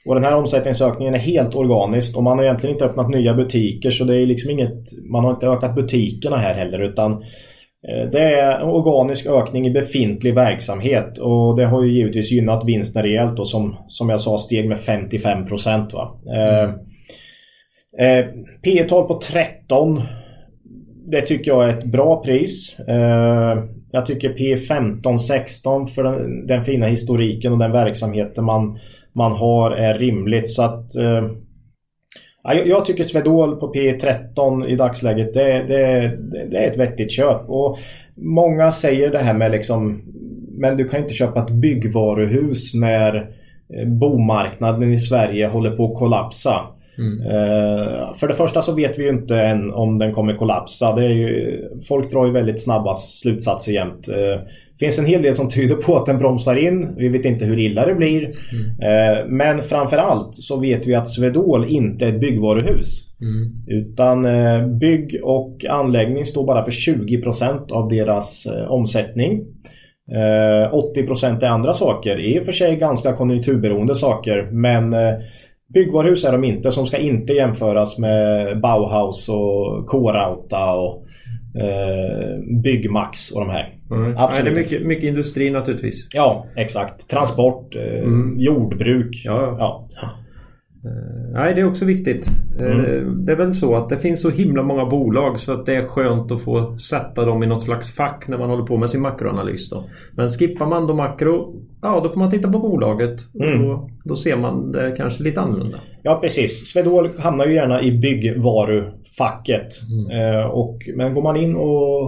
Och 0.07 0.15
den 0.15 0.25
här 0.25 0.35
omsättningsökningen 0.35 1.15
är 1.15 1.19
helt 1.19 1.55
organisk 1.55 2.17
och 2.17 2.23
man 2.23 2.39
har 2.39 2.45
egentligen 2.45 2.75
inte 2.75 2.85
öppnat 2.85 3.11
nya 3.11 3.35
butiker 3.35 3.91
så 3.91 4.05
det 4.05 4.21
är 4.21 4.27
liksom 4.27 4.51
inget, 4.51 4.93
man 5.11 5.25
har 5.25 5.31
inte 5.31 5.47
ökat 5.47 5.75
butikerna 5.75 6.37
här 6.37 6.55
heller 6.55 6.79
utan 6.79 7.13
eh, 7.89 8.11
det 8.13 8.21
är 8.21 8.61
en 8.61 8.69
organisk 8.69 9.27
ökning 9.27 9.67
i 9.67 9.71
befintlig 9.71 10.35
verksamhet 10.35 11.19
och 11.19 11.57
det 11.57 11.65
har 11.65 11.83
ju 11.83 11.93
givetvis 11.93 12.31
gynnat 12.31 12.65
vinsten 12.65 13.03
rejält 13.03 13.39
och 13.39 13.49
som, 13.49 13.77
som 13.89 14.09
jag 14.09 14.21
sa 14.21 14.39
steg 14.39 14.69
med 14.69 14.79
55 14.79 15.45
va. 15.93 16.21
Eh, 16.35 16.65
mm. 16.65 16.77
Eh, 17.99 18.27
P 18.63 18.85
tal 18.85 19.07
på 19.07 19.21
13 19.21 20.03
det 21.07 21.23
tycker 21.23 21.51
jag 21.51 21.65
är 21.65 21.79
ett 21.79 21.85
bra 21.85 22.23
pris. 22.23 22.79
Eh, 22.79 23.65
jag 23.91 24.07
tycker 24.07 24.29
P15-16 24.29 25.87
för 25.87 26.05
den, 26.05 26.47
den, 26.47 26.65
fina 26.65 26.87
historiken 26.87 27.53
och 27.53 27.59
den 27.59 27.73
verksamheten 27.73 28.45
man, 28.45 28.79
man 29.17 29.33
har 29.33 29.71
är 29.71 29.99
rimligt. 29.99 30.51
Så 30.51 30.63
att 30.63 30.95
eh, 30.97 31.25
jag, 32.67 32.85
tycker 32.85 33.05
Swedol 33.05 33.57
på 33.57 33.75
P13 33.75 34.67
i 34.67 34.77
dagsläget 34.77 35.35
det, 35.35 35.63
det, 35.69 36.17
det, 36.51 36.59
är 36.59 36.71
ett 36.71 36.79
vettigt 36.79 37.13
köp. 37.13 37.49
Och 37.49 37.79
många 38.15 38.73
säger 38.73 39.11
det 39.11 39.19
här 39.19 39.35
med 39.35 39.51
liksom 39.51 40.03
men 40.59 40.77
du 40.77 40.89
kan 40.89 41.01
inte 41.01 41.15
köpa 41.15 41.43
ett 41.43 41.51
byggvaruhus 41.51 42.75
när 42.75 43.17
eh, 43.75 43.89
bomarknaden 43.89 44.93
i 44.93 44.99
Sverige 44.99 45.47
håller 45.47 45.71
på 45.71 45.93
att 45.93 45.99
kollapsa. 45.99 46.61
Mm. 46.99 47.21
Uh, 47.21 48.15
för 48.15 48.29
det 48.29 48.35
första 48.35 48.63
så 48.63 48.73
vet 48.73 48.99
vi 48.99 49.03
ju 49.03 49.09
inte 49.09 49.37
än 49.37 49.73
om 49.73 49.99
den 49.99 50.13
kommer 50.13 50.37
kollapsa. 50.37 50.95
Det 50.95 51.05
är 51.05 51.11
ju, 51.11 51.63
folk 51.89 52.13
drar 52.13 52.27
ju 52.27 52.33
väldigt 52.33 52.63
snabba 52.63 52.95
slutsatser 52.95 53.73
jämt. 53.73 54.07
Det 54.07 54.35
uh, 54.35 54.41
finns 54.81 54.99
en 54.99 55.07
hel 55.07 55.23
del 55.23 55.35
som 55.35 55.51
tyder 55.51 55.75
på 55.75 55.97
att 55.97 56.07
den 56.07 56.19
bromsar 56.19 56.57
in. 56.57 56.95
Vi 56.97 57.09
vet 57.09 57.25
inte 57.25 57.45
hur 57.45 57.59
illa 57.59 57.87
det 57.87 57.95
blir. 57.95 58.23
Mm. 58.23 58.67
Uh, 58.67 59.27
men 59.29 59.63
framförallt 59.63 60.37
så 60.37 60.61
vet 60.61 60.87
vi 60.87 60.95
att 60.95 61.09
Svedol 61.09 61.65
inte 61.65 62.05
är 62.05 62.09
ett 62.09 62.21
byggvaruhus. 62.21 63.03
Mm. 63.21 63.53
Utan 63.67 64.27
bygg 64.79 65.21
och 65.23 65.65
anläggning 65.69 66.25
står 66.25 66.47
bara 66.47 66.65
för 66.65 66.71
20% 66.71 67.73
av 67.73 67.89
deras 67.89 68.47
omsättning. 68.69 69.45
80% 70.11 71.45
är 71.45 71.47
andra 71.47 71.75
saker. 71.75 72.21
I 72.21 72.41
och 72.41 72.45
för 72.45 72.53
sig 72.53 72.77
ganska 72.77 73.13
konjunkturberoende 73.13 73.95
saker 73.95 74.49
men 74.53 74.95
Byggvaruhus 75.75 76.25
är 76.25 76.33
de 76.33 76.45
inte 76.45 76.73
som 76.73 76.87
ska 76.87 76.97
inte 76.97 77.33
jämföras 77.33 77.99
med 77.99 78.61
Bauhaus 78.61 79.29
och 79.29 79.87
K-Rauta 79.87 80.73
och 80.75 81.07
eh, 81.61 82.61
Byggmax 82.63 83.31
och 83.31 83.41
de 83.41 83.51
här. 83.51 83.69
Mm. 83.91 84.17
Absolut. 84.17 84.31
Nej, 84.31 84.43
det 84.45 84.61
är 84.61 84.63
mycket, 84.63 84.87
mycket 84.87 85.05
industri 85.05 85.51
naturligtvis. 85.51 86.09
Ja, 86.13 86.47
exakt. 86.57 87.09
Transport, 87.11 87.75
eh, 87.75 87.99
mm. 87.99 88.39
jordbruk. 88.39 89.23
Ja. 89.25 89.57
ja. 89.59 89.89
Eh, 90.03 90.09
nej, 91.33 91.55
det 91.55 91.61
är 91.61 91.69
också 91.69 91.85
viktigt. 91.85 92.27
Eh, 92.61 92.79
mm. 92.79 93.25
Det 93.25 93.33
är 93.33 93.37
väl 93.37 93.55
så 93.55 93.77
att 93.77 93.89
det 93.89 93.99
finns 93.99 94.23
så 94.23 94.31
himla 94.31 94.63
många 94.63 94.87
bolag 94.87 95.41
så 95.41 95.53
att 95.53 95.67
det 95.67 95.75
är 95.75 95.87
skönt 95.87 96.33
att 96.33 96.43
få 96.43 96.79
sätta 96.79 97.25
dem 97.25 97.43
i 97.43 97.47
något 97.47 97.63
slags 97.63 97.95
fack 97.95 98.29
när 98.29 98.39
man 98.39 98.51
håller 98.51 98.65
på 98.65 98.77
med 98.77 98.91
sin 98.91 99.03
makroanalys. 99.03 99.71
Då. 99.71 99.85
Men 100.13 100.29
skippar 100.29 100.67
man 100.67 100.87
då 100.87 100.95
makro, 100.95 101.63
ja 101.83 102.01
då 102.05 102.09
får 102.09 102.19
man 102.19 102.31
titta 102.31 102.53
på 102.53 102.59
bolaget. 102.59 103.35
Mm. 103.35 103.63
Då, 103.63 103.91
då, 104.05 104.17
ser 104.17 104.37
man 104.37 104.73
det 104.73 104.95
kanske 104.97 105.23
lite 105.23 105.41
annorlunda. 105.41 105.79
Ja, 106.03 106.19
precis. 106.23 106.73
Swedol 106.73 107.11
hamnar 107.19 107.47
ju 107.47 107.55
gärna 107.55 107.83
i 107.83 107.93
byggvarufacket. 107.93 109.69
Mm. 109.91 110.35
Eh, 110.35 110.47
och, 110.47 110.79
men 110.97 111.15
går 111.15 111.23
man 111.23 111.37
in 111.37 111.57
och, 111.57 112.07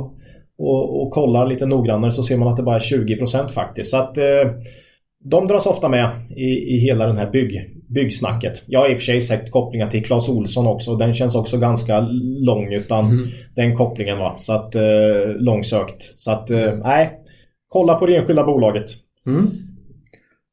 och, 0.59 1.03
och 1.03 1.11
kollar 1.11 1.47
lite 1.47 1.67
noggrannare 1.67 2.12
så 2.12 2.23
ser 2.23 2.37
man 2.37 2.49
att 2.49 2.57
det 2.57 2.62
bara 2.62 2.77
är 2.77 2.81
20% 2.81 3.49
faktiskt. 3.49 3.91
Så 3.91 3.97
att 3.97 4.19
eh, 4.19 4.25
de 5.25 5.47
dras 5.47 5.67
ofta 5.67 5.88
med 5.88 6.09
i, 6.37 6.75
i 6.75 6.79
hela 6.79 7.07
den 7.07 7.17
här 7.17 7.31
bygg, 7.31 7.78
byggsnacket. 7.88 8.62
Jag 8.66 8.81
har 8.81 8.88
i 8.88 8.94
och 8.94 8.98
för 8.98 9.05
sig 9.05 9.20
sett 9.20 9.51
kopplingar 9.51 9.90
till 9.90 10.05
Clas 10.05 10.29
Olsson 10.29 10.66
också. 10.66 10.96
Den 10.96 11.14
känns 11.14 11.35
också 11.35 11.59
ganska 11.59 12.01
lång 12.40 12.72
utan 12.72 13.07
mm. 13.07 13.29
den 13.57 13.77
kopplingen 13.77 14.18
va. 14.18 14.37
Så 14.38 14.53
att 14.53 14.74
eh, 14.74 14.83
långsökt. 15.38 16.20
Så 16.20 16.31
att 16.31 16.51
eh, 16.51 16.74
nej. 16.74 17.11
Kolla 17.68 17.94
på 17.94 18.07
det 18.07 18.16
enskilda 18.16 18.44
bolaget. 18.44 18.90
Mm. 19.27 19.51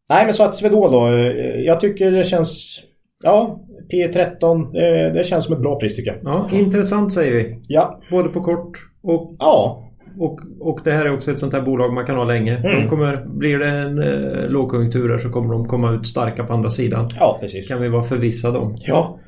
Nej 0.09 0.25
men 0.25 0.33
så 0.33 0.43
att 0.43 0.55
Swedol 0.55 0.91
då. 0.91 1.07
Eh, 1.07 1.59
jag 1.61 1.79
tycker 1.79 2.11
det 2.11 2.23
känns... 2.23 2.81
Ja, 3.23 3.59
P13. 3.93 4.71
Det, 4.73 5.09
det 5.09 5.25
känns 5.25 5.45
som 5.45 5.55
ett 5.55 5.61
bra 5.61 5.79
pris 5.79 5.95
tycker 5.95 6.11
jag. 6.11 6.21
Ja, 6.23 6.49
intressant 6.57 7.13
säger 7.13 7.31
vi. 7.31 7.59
Ja. 7.67 7.99
Både 8.11 8.29
på 8.29 8.43
kort 8.43 8.77
och 9.03 9.35
ja. 9.39 9.84
Och, 10.17 10.39
och 10.59 10.79
det 10.83 10.91
här 10.91 11.05
är 11.05 11.13
också 11.13 11.31
ett 11.31 11.39
sånt 11.39 11.53
här 11.53 11.61
bolag 11.61 11.93
man 11.93 12.05
kan 12.05 12.15
ha 12.15 12.23
länge. 12.23 12.57
Mm. 12.57 12.81
De 12.81 12.89
kommer, 12.89 13.25
blir 13.25 13.59
det 13.59 13.67
en 13.67 13.99
eh, 13.99 14.49
lågkonjunktur 14.49 15.17
så 15.17 15.29
kommer 15.29 15.53
de 15.53 15.67
komma 15.67 15.91
ut 15.91 16.07
starka 16.07 16.43
på 16.43 16.53
andra 16.53 16.69
sidan. 16.69 17.09
Ja, 17.19 17.37
precis. 17.41 17.67
Kan 17.67 17.81
vi 17.81 17.89
vara 17.89 18.03
förvissade 18.03 18.57
om. 18.57 18.75
Ja. 18.79 19.19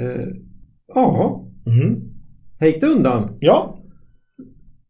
Eh, 0.00 0.26
ja. 0.94 1.44
Mm. 1.66 2.00
Här 2.60 2.66
gick 2.66 2.80
det 2.80 2.86
undan. 2.86 3.36
Ja. 3.40 3.78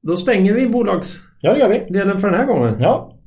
Då 0.03 0.16
stänger 0.16 0.55
vi 0.55 0.68
bolags... 0.68 1.16
Ja, 1.40 1.55
för 1.55 2.31
den 2.31 2.38
här 2.38 2.47
gången. 2.47 2.77
Ja. 2.81 3.18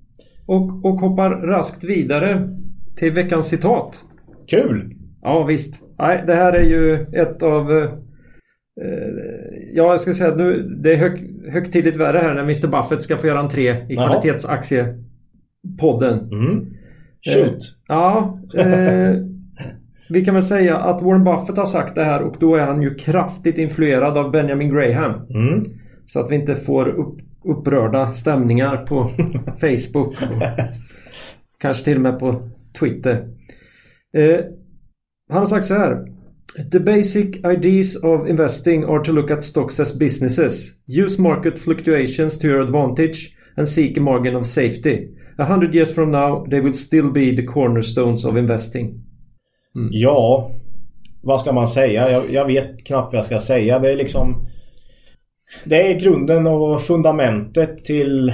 Och, 0.48 0.86
och 0.86 1.00
hoppar 1.00 1.30
raskt 1.30 1.84
vidare 1.84 2.50
till 2.96 3.12
veckans 3.12 3.48
citat. 3.48 4.04
Kul! 4.50 4.96
Ja, 5.22 5.44
visst. 5.44 5.82
Nej, 6.00 6.24
det 6.28 6.34
här 6.34 6.54
är 6.54 6.64
ju 6.64 6.94
ett 6.94 7.44
av 7.44 7.72
eh, 7.72 7.90
Eh, 8.82 9.10
ja, 9.72 9.92
jag 9.92 10.02
ska 10.02 10.14
säga 10.14 10.30
att 10.30 10.38
nu, 10.38 10.76
det 10.84 10.94
är 10.94 10.98
hög, 10.98 11.35
högtidligt 11.52 11.98
värre 11.98 12.18
här 12.18 12.34
när 12.34 12.44
Mr 12.44 12.68
Buffett 12.68 13.02
ska 13.02 13.18
få 13.18 13.28
göra 13.28 13.40
entré 13.40 13.70
i 13.70 13.86
Jaha. 13.90 14.08
kvalitetsaktiepodden. 14.08 16.20
Mm. 16.32 16.66
Shoot! 17.22 17.54
Eh, 17.54 17.60
ja. 17.88 18.40
Eh, 18.58 19.16
vi 20.10 20.26
kan 20.26 20.34
väl 20.34 20.44
säga 20.44 20.78
att 20.78 21.02
Warren 21.02 21.24
Buffett 21.24 21.58
har 21.58 21.66
sagt 21.66 21.96
det 21.96 22.04
här 22.04 22.22
och 22.22 22.36
då 22.40 22.56
är 22.56 22.66
han 22.66 22.82
ju 22.82 22.96
kraftigt 22.96 23.58
influerad 23.58 24.18
av 24.18 24.32
Benjamin 24.32 24.74
Graham. 24.74 25.12
Mm. 25.30 25.66
Så 26.06 26.20
att 26.20 26.32
vi 26.32 26.36
inte 26.36 26.56
får 26.56 26.88
upp, 26.88 27.18
upprörda 27.44 28.14
stämningar 28.14 28.78
på 28.78 29.04
Facebook. 29.60 30.22
Och 30.22 30.44
kanske 31.60 31.84
till 31.84 31.96
och 31.96 32.02
med 32.02 32.20
på 32.20 32.50
Twitter. 32.80 33.28
Eh, 34.18 34.40
han 35.30 35.40
har 35.40 35.46
sagt 35.46 35.66
så 35.66 35.74
här. 35.74 36.15
The 36.58 36.80
basic 36.80 37.44
ideas 37.44 37.98
of 37.98 38.28
investing 38.28 38.86
are 38.86 39.04
to 39.04 39.12
look 39.12 39.30
at 39.30 39.44
stocks 39.44 39.80
as 39.80 39.98
businesses. 39.98 40.74
Use 40.86 41.20
market 41.20 41.60
fluctuations 41.60 42.38
to 42.38 42.48
your 42.48 42.62
advantage 42.62 43.36
and 43.58 43.68
seek 43.68 43.98
a 43.98 44.02
margin 44.02 44.36
of 44.36 44.46
safety. 44.46 45.10
A 45.38 45.46
hundred 45.46 45.76
years 45.76 45.94
from 45.94 46.12
now 46.12 46.46
they 46.50 46.62
will 46.62 46.74
still 46.74 47.12
be 47.12 47.36
the 47.36 47.44
cornerstones 47.44 48.26
of 48.26 48.38
investing. 48.38 49.04
Mm. 49.76 49.90
Ja, 49.92 50.52
vad 51.24 51.42
ska 51.42 51.52
man 51.54 51.68
säga? 51.68 52.12
Jag, 52.12 52.32
jag, 52.32 52.46
vet 52.46 52.86
knappt 52.86 53.14
vad 53.14 53.20
jag 53.20 53.26
ska 53.26 53.40
säga. 53.40 53.80
Det 53.80 53.92
är 53.92 53.96
liksom... 53.96 54.48
Det 55.66 55.92
är 55.92 56.00
grunden 56.00 56.48
och 56.48 56.82
fundamentet 56.82 57.86
till, 57.86 58.34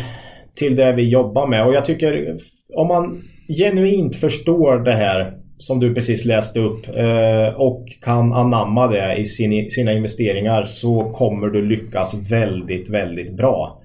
till 0.55 0.75
det 0.75 0.93
vi 0.93 1.09
jobbar 1.09 1.47
med. 1.47 1.65
Och 1.65 1.73
jag 1.73 1.85
tycker 1.85 2.37
om 2.75 2.87
man 2.87 3.21
genuint 3.47 4.15
förstår 4.15 4.79
det 4.79 4.91
här 4.91 5.40
som 5.61 5.79
du 5.79 5.93
precis 5.93 6.25
läste 6.25 6.59
upp 6.59 6.87
eh, 6.95 7.55
och 7.55 7.87
kan 8.01 8.33
anamma 8.33 8.87
det 8.87 9.15
i 9.15 9.25
sin, 9.25 9.69
sina 9.69 9.93
investeringar 9.93 10.63
så 10.63 11.09
kommer 11.09 11.47
du 11.47 11.61
lyckas 11.61 12.31
väldigt, 12.31 12.89
väldigt 12.89 13.37
bra. 13.37 13.81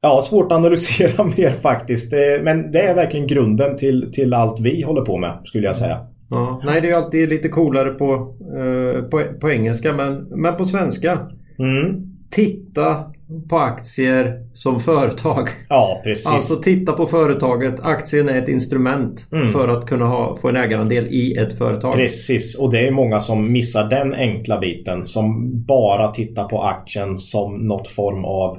Ja, 0.00 0.22
svårt 0.22 0.52
att 0.52 0.58
analysera 0.58 1.24
mer 1.36 1.50
faktiskt. 1.50 2.12
Men 2.42 2.72
det 2.72 2.80
är 2.80 2.94
verkligen 2.94 3.26
grunden 3.26 3.76
till, 3.76 4.12
till 4.12 4.34
allt 4.34 4.60
vi 4.60 4.82
håller 4.82 5.02
på 5.02 5.18
med 5.18 5.38
skulle 5.44 5.66
jag 5.66 5.76
säga. 5.76 6.06
Ja, 6.30 6.62
nej, 6.64 6.80
det 6.80 6.86
är 6.86 6.90
ju 6.90 6.96
alltid 6.96 7.28
lite 7.28 7.48
coolare 7.48 7.90
på, 7.90 8.36
eh, 8.58 9.02
på, 9.02 9.24
på 9.40 9.50
engelska 9.50 9.92
men, 9.92 10.14
men 10.14 10.56
på 10.56 10.64
svenska. 10.64 11.18
Mm. 11.58 12.02
Titta 12.30 13.12
på 13.48 13.58
aktier 13.58 14.42
som 14.54 14.80
företag. 14.80 15.48
Ja, 15.68 16.00
precis. 16.04 16.26
Alltså 16.26 16.56
titta 16.56 16.92
på 16.92 17.06
företaget. 17.06 17.80
Aktien 17.80 18.28
är 18.28 18.34
ett 18.34 18.48
instrument 18.48 19.26
mm. 19.32 19.52
för 19.52 19.68
att 19.68 19.86
kunna 19.86 20.06
ha, 20.06 20.36
få 20.36 20.48
en 20.48 20.56
ägarandel 20.56 21.06
i 21.06 21.36
ett 21.36 21.58
företag. 21.58 21.94
Precis, 21.94 22.54
och 22.58 22.72
det 22.72 22.86
är 22.86 22.90
många 22.90 23.20
som 23.20 23.52
missar 23.52 23.90
den 23.90 24.14
enkla 24.14 24.58
biten. 24.58 25.06
Som 25.06 25.50
bara 25.66 26.08
tittar 26.08 26.44
på 26.44 26.62
aktien 26.62 27.16
som 27.16 27.66
något 27.66 27.88
form 27.88 28.24
av 28.24 28.56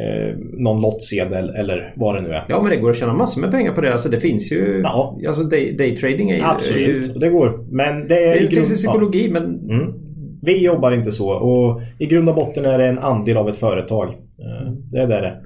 eh, 0.00 0.38
någon 0.38 0.80
lottsedel 0.82 1.50
eller 1.50 1.94
vad 1.96 2.14
det 2.14 2.20
nu 2.20 2.28
är. 2.28 2.44
Ja 2.48 2.62
men 2.62 2.70
det 2.70 2.76
går 2.76 2.90
att 2.90 2.96
tjäna 2.96 3.14
massor 3.14 3.40
med 3.40 3.50
pengar 3.50 3.72
på 3.72 3.80
det. 3.80 3.92
Alltså 3.92 4.08
det 4.08 4.20
finns 4.20 4.52
ju... 4.52 4.80
Ja. 4.84 5.18
Alltså 5.28 5.42
day, 5.42 5.76
daytrading 5.76 6.30
är 6.30 6.36
ju... 6.36 6.42
Absolut, 6.42 7.06
är 7.06 7.12
ju, 7.12 7.18
det 7.18 7.28
går. 7.28 7.66
Men 7.70 8.08
det, 8.08 8.24
är 8.24 8.40
det 8.40 8.50
finns 8.50 8.70
en 8.70 8.76
psykologi 8.76 9.28
men... 9.28 9.70
Mm. 9.70 10.05
Vi 10.42 10.64
jobbar 10.64 10.92
inte 10.92 11.12
så 11.12 11.30
och 11.30 11.80
i 11.98 12.06
grund 12.06 12.28
och 12.28 12.34
botten 12.34 12.64
är 12.64 12.78
det 12.78 12.86
en 12.86 12.98
andel 12.98 13.36
av 13.36 13.48
ett 13.48 13.56
företag. 13.56 14.08
Eh, 14.38 14.72
det 14.92 15.00
är 15.00 15.06
det 15.22 15.40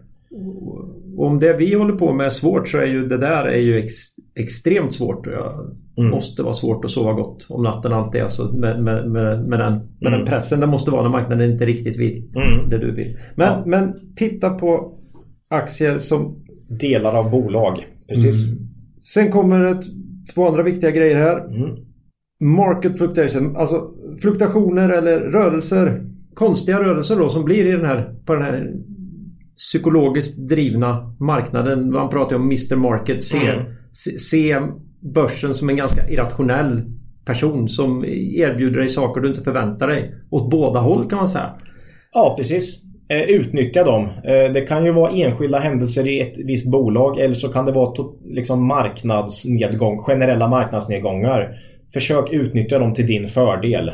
Om 1.19 1.39
det 1.39 1.53
vi 1.53 1.75
håller 1.75 1.95
på 1.95 2.13
med 2.13 2.27
är 2.27 2.31
svårt 2.31 2.69
så 2.69 2.79
är 2.79 2.87
ju 2.87 3.07
det 3.07 3.19
där 3.19 3.45
är 3.45 3.61
ju 3.61 3.79
ex, 3.79 3.95
extremt 4.35 4.95
svårt. 4.95 5.25
Det 5.25 6.03
mm. 6.03 6.11
måste 6.11 6.43
vara 6.43 6.55
svårt 6.55 6.85
att 6.85 6.91
sova 6.91 7.13
gott 7.13 7.47
om 7.51 7.63
natten 7.63 7.93
alltid. 7.93 8.23
Alltså 8.23 8.55
med, 8.55 8.83
med, 8.83 9.11
med, 9.11 9.45
med, 9.49 9.59
den, 9.59 9.73
med 9.73 10.09
mm. 10.09 10.13
den 10.13 10.27
pressen 10.27 10.61
det 10.61 10.67
måste 10.67 10.91
vara 10.91 11.03
när 11.03 11.11
marknaden 11.11 11.51
inte 11.51 11.67
riktigt 11.67 11.97
vill 11.97 12.31
mm. 12.37 12.69
det 12.69 12.79
du 12.79 12.93
vill. 12.93 13.19
Men, 13.35 13.47
ja. 13.47 13.63
men 13.67 13.95
titta 14.17 14.51
på 14.51 14.99
aktier 15.51 15.99
som... 15.99 16.37
Delar 16.81 17.15
av 17.15 17.31
bolag. 17.31 17.87
Precis. 18.09 18.49
Mm. 18.49 18.69
Sen 19.15 19.31
kommer 19.31 19.65
ett, 19.65 19.85
två 20.35 20.49
andra 20.49 20.63
viktiga 20.63 20.91
grejer 20.91 21.17
här. 21.17 21.39
Mm. 21.47 21.77
Market 22.41 22.99
fluctuation, 22.99 23.57
alltså 23.57 23.91
fluktuationer 24.23 24.89
eller 24.89 25.21
rörelser. 25.21 26.05
Konstiga 26.35 26.81
rörelser 26.81 27.17
då 27.17 27.29
som 27.29 27.45
blir 27.45 27.67
i 27.67 27.73
den 27.73 27.85
här, 27.85 28.15
på 28.25 28.35
den 28.35 28.43
här 28.43 28.73
psykologiskt 29.57 30.49
drivna 30.49 31.15
marknaden. 31.21 31.93
Man 31.93 32.09
pratar 32.09 32.37
ju 32.37 32.37
om 32.37 32.47
Mr 32.47 32.77
Market. 32.77 33.25
Se, 33.25 33.39
mm. 33.39 33.65
se 34.19 34.61
börsen 35.01 35.55
som 35.55 35.69
en 35.69 35.77
ganska 35.77 36.09
irrationell 36.09 36.83
person 37.25 37.69
som 37.69 38.05
erbjuder 38.35 38.79
dig 38.79 38.89
saker 38.89 39.21
du 39.21 39.29
inte 39.29 39.43
förväntar 39.43 39.89
dig. 39.89 40.15
Åt 40.31 40.51
båda 40.51 40.81
håll 40.81 41.11
kan 41.11 41.19
man 41.19 41.29
säga. 41.29 41.55
Ja, 42.13 42.35
precis. 42.39 42.83
Eh, 43.09 43.23
utnyttja 43.23 43.85
dem. 43.85 44.05
Eh, 44.05 44.53
det 44.53 44.67
kan 44.69 44.85
ju 44.85 44.93
vara 44.93 45.13
enskilda 45.13 45.59
händelser 45.59 46.07
i 46.07 46.21
ett 46.21 46.39
visst 46.45 46.71
bolag 46.71 47.21
eller 47.21 47.35
så 47.35 47.49
kan 47.49 47.67
det 47.67 47.73
vara 47.73 48.09
liksom 48.25 48.67
marknadsnedgång, 48.67 49.99
generella 49.99 50.49
marknadsnedgångar. 50.49 51.59
Försök 51.93 52.33
utnyttja 52.33 52.79
dem 52.79 52.95
till 52.95 53.07
din 53.07 53.29
fördel. 53.29 53.91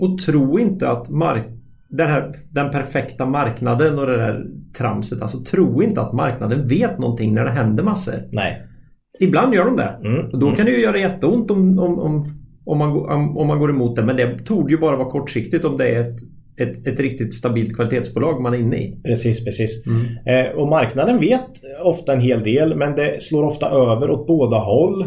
Och 0.00 0.18
tro 0.18 0.58
inte 0.58 0.88
att 0.90 1.10
mark 1.10 1.44
den, 1.88 2.08
här, 2.08 2.36
den 2.50 2.70
perfekta 2.70 3.26
marknaden 3.26 3.98
och 3.98 4.06
det 4.06 4.16
där 4.16 4.46
tramset. 4.78 5.22
Alltså 5.22 5.40
tro 5.40 5.82
inte 5.82 6.00
att 6.00 6.12
marknaden 6.12 6.68
vet 6.68 6.98
någonting 6.98 7.34
när 7.34 7.44
det 7.44 7.50
händer 7.50 7.82
massor. 7.82 8.14
Nej. 8.32 8.62
Ibland 9.20 9.54
gör 9.54 9.64
de 9.64 9.76
det. 9.76 9.98
Mm. 10.04 10.30
Och 10.32 10.38
då 10.38 10.46
mm. 10.46 10.56
kan 10.56 10.66
det 10.66 10.72
ju 10.72 10.80
göra 10.80 10.98
jätteont 10.98 11.50
om, 11.50 11.78
om, 11.78 11.98
om, 11.98 12.32
om, 12.64 12.78
man, 12.78 12.90
om, 12.90 13.36
om 13.38 13.46
man 13.46 13.58
går 13.58 13.70
emot 13.70 13.96
det. 13.96 14.02
Men 14.02 14.16
det 14.16 14.38
torde 14.38 14.72
ju 14.72 14.78
bara 14.78 14.96
vara 14.96 15.10
kortsiktigt 15.10 15.64
om 15.64 15.76
det 15.76 15.88
är 15.88 16.00
ett 16.00 16.18
ett, 16.56 16.86
ett 16.86 17.00
riktigt 17.00 17.34
stabilt 17.34 17.74
kvalitetsbolag 17.74 18.42
man 18.42 18.54
är 18.54 18.58
inne 18.58 18.76
i. 18.76 19.00
Precis, 19.04 19.44
precis. 19.44 19.86
Mm. 19.86 20.46
Eh, 20.46 20.52
och 20.52 20.68
marknaden 20.68 21.20
vet 21.20 21.50
ofta 21.84 22.12
en 22.12 22.20
hel 22.20 22.42
del 22.42 22.76
men 22.76 22.94
det 22.94 23.22
slår 23.22 23.44
ofta 23.44 23.70
över 23.70 24.10
åt 24.10 24.26
båda 24.26 24.56
håll. 24.56 25.02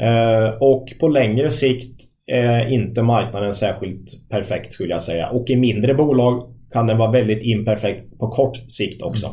Eh, 0.00 0.56
och 0.60 0.92
på 1.00 1.08
längre 1.08 1.50
sikt 1.50 2.00
är 2.26 2.70
inte 2.70 3.02
marknaden 3.02 3.54
särskilt 3.54 4.28
perfekt 4.28 4.72
skulle 4.72 4.92
jag 4.92 5.02
säga. 5.02 5.28
Och 5.28 5.50
i 5.50 5.56
mindre 5.56 5.94
bolag 5.94 6.54
kan 6.72 6.86
den 6.86 6.98
vara 6.98 7.10
väldigt 7.10 7.42
imperfekt 7.42 8.18
på 8.18 8.28
kort 8.28 8.56
sikt 8.56 9.02
också. 9.02 9.26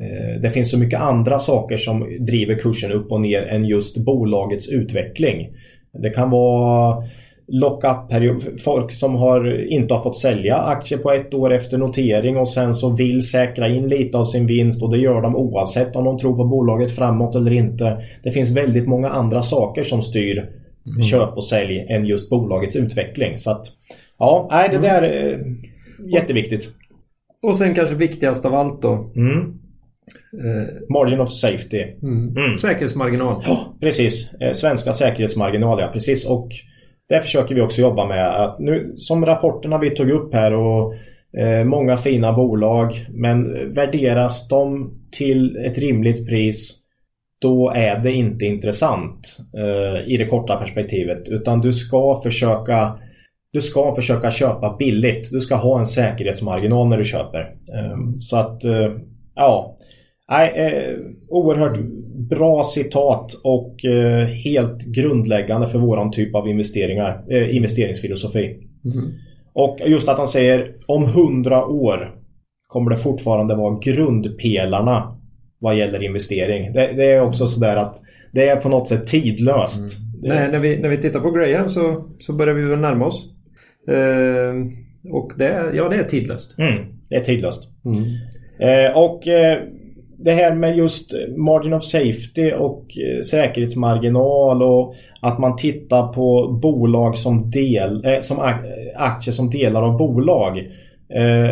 Mm. 0.00 0.42
Det 0.42 0.50
finns 0.50 0.70
så 0.70 0.78
mycket 0.78 1.00
andra 1.00 1.38
saker 1.38 1.76
som 1.76 2.24
driver 2.26 2.54
kursen 2.54 2.92
upp 2.92 3.12
och 3.12 3.20
ner 3.20 3.42
än 3.42 3.64
just 3.64 3.96
bolagets 3.96 4.68
utveckling. 4.68 5.48
Det 6.02 6.10
kan 6.10 6.30
vara 6.30 7.02
lock-up-period. 7.48 8.60
Folk 8.64 8.92
som 8.92 9.14
har, 9.14 9.66
inte 9.72 9.94
har 9.94 10.02
fått 10.02 10.16
sälja 10.16 10.56
aktier 10.56 10.98
på 10.98 11.10
ett 11.10 11.34
år 11.34 11.52
efter 11.52 11.78
notering 11.78 12.36
och 12.36 12.48
sen 12.48 12.74
så 12.74 12.96
vill 12.96 13.22
säkra 13.22 13.68
in 13.68 13.88
lite 13.88 14.18
av 14.18 14.24
sin 14.24 14.46
vinst 14.46 14.82
och 14.82 14.92
det 14.92 14.98
gör 14.98 15.22
de 15.22 15.36
oavsett 15.36 15.96
om 15.96 16.04
de 16.04 16.18
tror 16.18 16.36
på 16.36 16.44
bolaget 16.44 16.96
framåt 16.96 17.34
eller 17.34 17.52
inte. 17.52 18.02
Det 18.22 18.30
finns 18.30 18.50
väldigt 18.50 18.88
många 18.88 19.08
andra 19.08 19.42
saker 19.42 19.82
som 19.82 20.02
styr 20.02 20.48
mm. 20.86 21.02
köp 21.02 21.36
och 21.36 21.44
sälj 21.44 21.86
än 21.88 22.06
just 22.06 22.30
bolagets 22.30 22.76
utveckling. 22.76 23.36
Så 23.36 23.50
att 23.50 23.66
ja, 24.18 24.48
nej, 24.50 24.68
det 24.68 24.76
mm. 24.76 24.82
där 24.82 25.02
är 25.02 25.44
jätteviktigt. 26.14 26.68
Och 27.42 27.56
sen 27.56 27.74
kanske 27.74 27.94
viktigast 27.94 28.44
av 28.44 28.54
allt 28.54 28.82
då. 28.82 29.12
Mm. 29.16 29.58
Eh, 30.44 30.68
Margin 30.88 31.20
of 31.20 31.32
safety. 31.32 31.82
Mm. 32.02 32.36
Mm. 32.36 32.58
Säkerhetsmarginal. 32.58 33.42
Ja, 33.46 33.76
precis. 33.80 34.34
Eh, 34.34 34.52
svenska 34.52 34.92
säkerhetsmarginal, 34.92 35.80
ja 35.80 35.90
precis. 35.92 36.26
Och 36.26 36.48
det 37.08 37.20
försöker 37.20 37.54
vi 37.54 37.60
också 37.60 37.80
jobba 37.80 38.06
med. 38.06 38.42
Att 38.42 38.58
nu, 38.58 38.94
som 38.98 39.26
rapporterna 39.26 39.78
vi 39.78 39.90
tog 39.90 40.10
upp 40.10 40.34
här 40.34 40.52
och 40.52 40.94
eh, 41.38 41.64
många 41.64 41.96
fina 41.96 42.32
bolag. 42.32 43.06
Men 43.10 43.74
värderas 43.74 44.48
de 44.48 44.92
till 45.10 45.56
ett 45.56 45.78
rimligt 45.78 46.26
pris 46.26 46.85
då 47.42 47.70
är 47.70 47.98
det 47.98 48.12
inte 48.12 48.44
intressant 48.44 49.36
eh, 49.58 50.12
i 50.12 50.16
det 50.16 50.26
korta 50.26 50.56
perspektivet. 50.56 51.28
Utan 51.28 51.60
du 51.60 51.72
ska 51.72 52.20
försöka 52.22 52.98
du 53.52 53.60
ska 53.60 53.94
försöka 53.94 54.30
köpa 54.30 54.76
billigt. 54.78 55.28
Du 55.32 55.40
ska 55.40 55.54
ha 55.54 55.78
en 55.78 55.86
säkerhetsmarginal 55.86 56.88
när 56.88 56.98
du 56.98 57.04
köper. 57.04 57.40
Eh, 57.40 57.98
så 58.18 58.36
att, 58.36 58.64
eh, 58.64 58.92
ja. 59.34 59.78
Nej, 60.30 60.52
eh, 60.56 60.96
oerhört 61.28 61.78
bra 62.30 62.64
citat 62.64 63.32
och 63.44 63.84
eh, 63.84 64.26
helt 64.26 64.82
grundläggande 64.82 65.66
för 65.66 65.78
våran 65.78 66.10
typ 66.10 66.34
av 66.34 66.48
investeringar, 66.48 67.24
eh, 67.30 67.56
investeringsfilosofi. 67.56 68.44
Mm. 68.84 69.10
Och 69.52 69.78
just 69.86 70.08
att 70.08 70.18
han 70.18 70.28
säger 70.28 70.74
om 70.86 71.04
hundra 71.04 71.66
år 71.66 72.14
kommer 72.68 72.90
det 72.90 72.96
fortfarande 72.96 73.54
vara 73.54 73.78
grundpelarna 73.78 75.15
vad 75.58 75.76
gäller 75.76 76.02
investering. 76.02 76.72
Det, 76.72 76.92
det 76.96 77.04
är 77.04 77.22
också 77.22 77.48
sådär 77.48 77.76
att 77.76 77.96
det 78.32 78.48
är 78.48 78.56
på 78.56 78.68
något 78.68 78.88
sätt 78.88 79.06
tidlöst. 79.06 79.98
Mm. 79.98 80.36
Nej, 80.36 80.50
när 80.50 80.58
vi, 80.58 80.78
när 80.78 80.88
vi 80.88 80.98
tittar 80.98 81.20
på 81.20 81.30
Graham 81.30 81.68
så, 81.68 82.04
så 82.18 82.32
börjar 82.32 82.54
vi 82.54 82.64
väl 82.64 82.78
närma 82.78 83.06
oss. 83.06 83.24
Eh, 83.88 84.54
och 85.12 85.32
det, 85.36 85.70
ja, 85.74 85.88
det 85.88 85.96
är 85.96 86.04
tidlöst. 86.04 86.58
Mm, 86.58 86.84
det 87.08 87.16
är 87.16 87.20
tidlöst. 87.20 87.68
Mm. 87.84 88.02
Eh, 88.58 88.98
och 88.98 89.28
eh, 89.28 89.58
det 90.18 90.32
här 90.32 90.54
med 90.54 90.76
just 90.76 91.12
margin 91.36 91.72
of 91.72 91.84
safety 91.84 92.52
och 92.52 92.84
eh, 92.98 93.22
säkerhetsmarginal 93.22 94.62
och 94.62 94.94
att 95.20 95.38
man 95.38 95.56
tittar 95.56 96.12
på 96.12 96.58
bolag 96.62 97.16
som, 97.18 97.50
del, 97.50 98.04
eh, 98.04 98.20
som 98.20 98.38
aktier 98.96 99.32
som 99.32 99.50
delar 99.50 99.82
av 99.82 99.96
bolag. 99.96 100.58
Eh, 101.14 101.50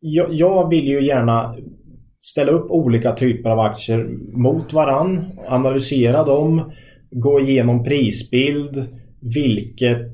jag, 0.00 0.34
jag 0.34 0.70
vill 0.70 0.88
ju 0.88 1.06
gärna 1.06 1.56
ställa 2.20 2.52
upp 2.52 2.70
olika 2.70 3.12
typer 3.12 3.50
av 3.50 3.60
aktier 3.60 4.08
mot 4.32 4.72
varann, 4.72 5.24
analysera 5.48 6.24
dem, 6.24 6.72
gå 7.10 7.40
igenom 7.40 7.84
prisbild, 7.84 8.86
vilket, 9.34 10.12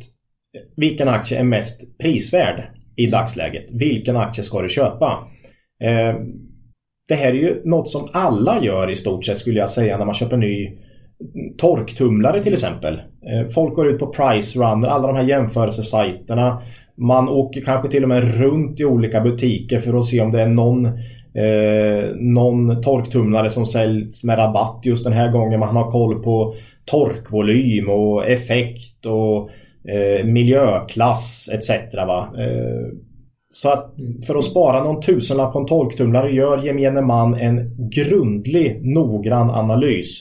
vilken 0.77 1.09
aktie 1.09 1.39
är 1.39 1.45
mest 1.45 1.99
prisvärd 1.99 2.71
i 2.97 3.07
dagsläget. 3.07 3.67
Vilken 3.71 4.17
aktie 4.17 4.45
ska 4.45 4.63
du 4.63 4.69
köpa? 4.69 5.29
Eh, 5.85 6.17
det 7.09 7.15
här 7.15 7.29
är 7.29 7.33
ju 7.33 7.63
något 7.65 7.89
som 7.89 8.09
alla 8.13 8.65
gör 8.65 8.91
i 8.91 8.97
stort 8.97 9.25
sett 9.25 9.39
skulle 9.39 9.59
jag 9.59 9.71
säga 9.71 9.99
när 9.99 10.05
man 10.05 10.15
köper 10.15 10.37
ny 10.37 10.79
torktumlare 11.59 12.43
till 12.43 12.53
exempel. 12.53 12.95
Eh, 12.95 13.49
folk 13.55 13.75
går 13.75 13.89
ut 13.89 13.99
på 13.99 14.07
Pricerunner, 14.07 14.89
alla 14.89 15.07
de 15.07 15.17
här 15.17 15.25
jämförelsesajterna. 15.25 16.63
Man 16.97 17.29
åker 17.29 17.61
kanske 17.61 17.91
till 17.91 18.03
och 18.03 18.09
med 18.09 18.39
runt 18.39 18.81
i 18.81 18.85
olika 18.85 19.21
butiker 19.21 19.81
för 19.81 19.99
att 19.99 20.07
se 20.07 20.21
om 20.21 20.31
det 20.33 20.43
är 20.43 20.49
någon, 20.49 20.89
eh, 21.35 22.17
någon 22.17 22.83
torktumlare 22.83 23.51
som 23.51 23.67
säljs 23.67 24.25
med 24.25 24.39
rabatt 24.39 24.81
just 24.83 25.05
den 25.05 25.13
här 25.13 25.31
gången. 25.33 25.61
Man 25.61 25.77
har 25.77 25.91
koll 25.91 26.23
på 26.23 26.55
torkvolym 26.85 27.89
och 27.89 28.29
effekt 28.29 29.07
och 29.07 29.51
eh, 29.91 30.25
miljöklass 30.25 31.49
etc. 31.53 31.71
Eh, 31.71 32.17
så 33.49 33.73
att 33.73 33.95
för 34.27 34.35
att 34.35 34.45
spara 34.45 34.85
någon 34.85 35.03
tusenlapp 35.03 35.53
på 35.53 35.59
en 35.59 35.67
torktumlare 35.67 36.31
gör 36.33 36.59
gemene 36.59 37.01
man 37.01 37.35
en 37.35 37.91
grundlig, 37.91 38.81
noggrann 38.83 39.51
analys. 39.51 40.21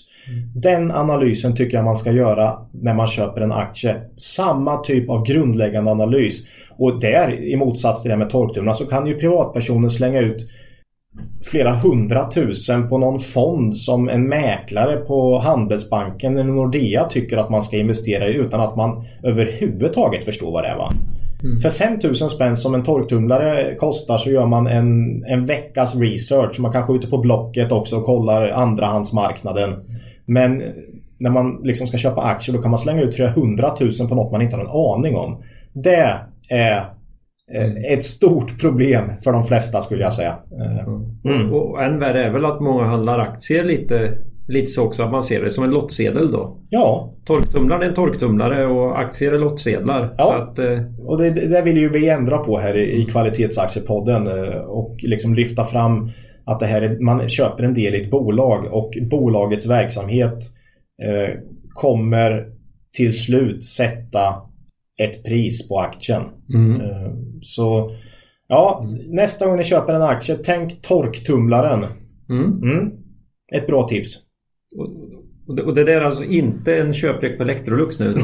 Den 0.55 0.91
analysen 0.91 1.55
tycker 1.55 1.78
jag 1.78 1.86
man 1.86 1.95
ska 1.95 2.11
göra 2.11 2.57
när 2.72 2.93
man 2.93 3.07
köper 3.07 3.41
en 3.41 3.51
aktie. 3.51 4.01
Samma 4.18 4.78
typ 4.78 5.09
av 5.09 5.26
grundläggande 5.26 5.91
analys. 5.91 6.43
Och 6.78 6.99
där 6.99 7.43
i 7.43 7.55
motsats 7.55 8.01
till 8.01 8.11
det 8.11 8.18
med 8.18 8.30
torktumlare 8.30 8.76
så 8.76 8.86
kan 8.86 9.07
ju 9.07 9.16
privatpersoner 9.16 9.89
slänga 9.89 10.20
ut 10.20 10.49
flera 11.51 11.76
hundratusen 11.76 12.89
på 12.89 12.97
någon 12.97 13.20
fond 13.20 13.78
som 13.78 14.09
en 14.09 14.30
mäklare 14.30 14.97
på 14.97 15.38
Handelsbanken 15.38 16.38
eller 16.38 16.51
Nordea 16.51 17.05
tycker 17.09 17.38
att 17.38 17.49
man 17.49 17.64
ska 17.64 17.78
investera 17.78 18.28
i 18.28 18.34
utan 18.34 18.61
att 18.61 18.76
man 18.76 19.05
överhuvudtaget 19.24 20.26
förstår 20.26 20.51
vad 20.51 20.64
det 20.64 20.68
är. 20.68 20.76
Va? 20.78 20.93
Mm. 21.43 21.59
För 21.59 21.70
5000 21.70 22.30
spänn 22.30 22.57
som 22.57 22.76
en 22.76 22.84
torktumlare 22.84 23.76
kostar 23.76 24.18
så 24.18 24.30
gör 24.30 24.45
man 24.45 24.68
en, 24.68 25.24
en 25.26 25.45
veckas 25.45 25.95
research. 25.95 26.59
Man 26.59 26.72
kanske 26.72 26.93
är 26.93 26.95
ute 26.95 27.07
på 27.07 27.18
Blocket 27.18 27.72
också 27.72 27.97
och 27.97 28.05
kollar 28.05 28.49
andrahandsmarknaden. 28.49 29.74
Men 30.26 30.64
när 31.18 31.30
man 31.30 31.61
liksom 31.64 31.88
ska 31.88 31.97
köpa 31.97 32.22
aktier 32.22 32.55
då 32.55 32.61
kan 32.61 32.72
man 32.72 32.80
slänga 32.80 33.01
ut 33.01 33.16
flera 33.16 33.32
hundratusen 33.32 34.07
på 34.07 34.16
något 34.16 34.32
man 34.32 34.41
inte 34.41 34.55
har 34.55 34.64
en 34.64 34.97
aning 34.97 35.18
om. 35.18 35.43
Det 35.74 36.20
är. 36.49 36.84
Ett 37.87 38.03
stort 38.03 38.59
problem 38.59 39.11
för 39.23 39.31
de 39.31 39.43
flesta 39.43 39.81
skulle 39.81 40.03
jag 40.03 40.13
säga. 40.13 40.35
Mm. 41.25 41.53
Och, 41.53 41.71
och 41.71 41.83
än 41.83 41.99
värre 41.99 42.25
är 42.25 42.31
väl 42.31 42.45
att 42.45 42.61
många 42.61 42.83
handlar 42.83 43.19
aktier 43.19 43.63
lite, 43.63 44.17
lite 44.47 44.67
så 44.67 44.83
också 44.83 45.03
att 45.03 45.11
man 45.11 45.23
ser 45.23 45.43
det 45.43 45.49
som 45.49 45.63
en 45.63 45.71
lottsedel 45.71 46.31
då. 46.31 46.57
Ja. 46.69 47.13
Torktumlaren 47.25 47.83
är 47.83 47.87
en 47.87 47.93
torktumlare 47.93 48.65
och 48.65 48.99
aktier 48.99 49.33
är 49.33 49.39
lottsedlar. 49.39 50.15
Ja. 50.17 50.35
Att, 50.35 50.59
eh... 50.59 50.79
och 51.05 51.17
det, 51.17 51.29
det 51.29 51.61
vill 51.61 51.77
ju 51.77 51.89
vi 51.89 52.09
ändra 52.09 52.37
på 52.37 52.57
här 52.57 52.77
i, 52.77 53.01
i 53.01 53.05
Kvalitetsaktiepodden 53.05 54.27
eh, 54.27 54.55
och 54.55 54.95
liksom 55.03 55.35
lyfta 55.35 55.63
fram 55.63 56.09
att 56.45 56.59
det 56.59 56.65
här 56.65 56.81
är, 56.81 56.99
man 56.99 57.29
köper 57.29 57.63
en 57.63 57.73
del 57.73 57.95
i 57.95 58.01
ett 58.01 58.11
bolag 58.11 58.65
och 58.73 58.93
bolagets 59.01 59.65
verksamhet 59.65 60.37
eh, 61.03 61.35
kommer 61.73 62.45
till 62.97 63.21
slut 63.21 63.63
sätta 63.63 64.35
ett 65.01 65.23
pris 65.23 65.67
på 65.67 65.79
aktien. 65.79 66.23
Mm. 66.53 66.81
Eh, 66.81 67.11
så 67.41 67.95
ja, 68.47 68.85
mm. 68.87 69.15
nästa 69.15 69.45
gång 69.45 69.57
ni 69.57 69.63
köper 69.63 69.93
en 69.93 70.01
aktie, 70.01 70.35
tänk 70.35 70.81
torktumlaren. 70.81 71.85
Mm. 72.29 72.63
Mm. 72.63 72.91
Ett 73.55 73.67
bra 73.67 73.87
tips. 73.87 74.17
Och 75.47 75.55
det, 75.55 75.61
och 75.63 75.73
det 75.73 75.83
där 75.83 76.01
är 76.01 76.01
alltså 76.01 76.23
inte 76.23 76.77
en 76.77 76.93
köplek 76.93 77.37
på 77.37 77.43
Electrolux 77.43 77.99
nu? 77.99 78.15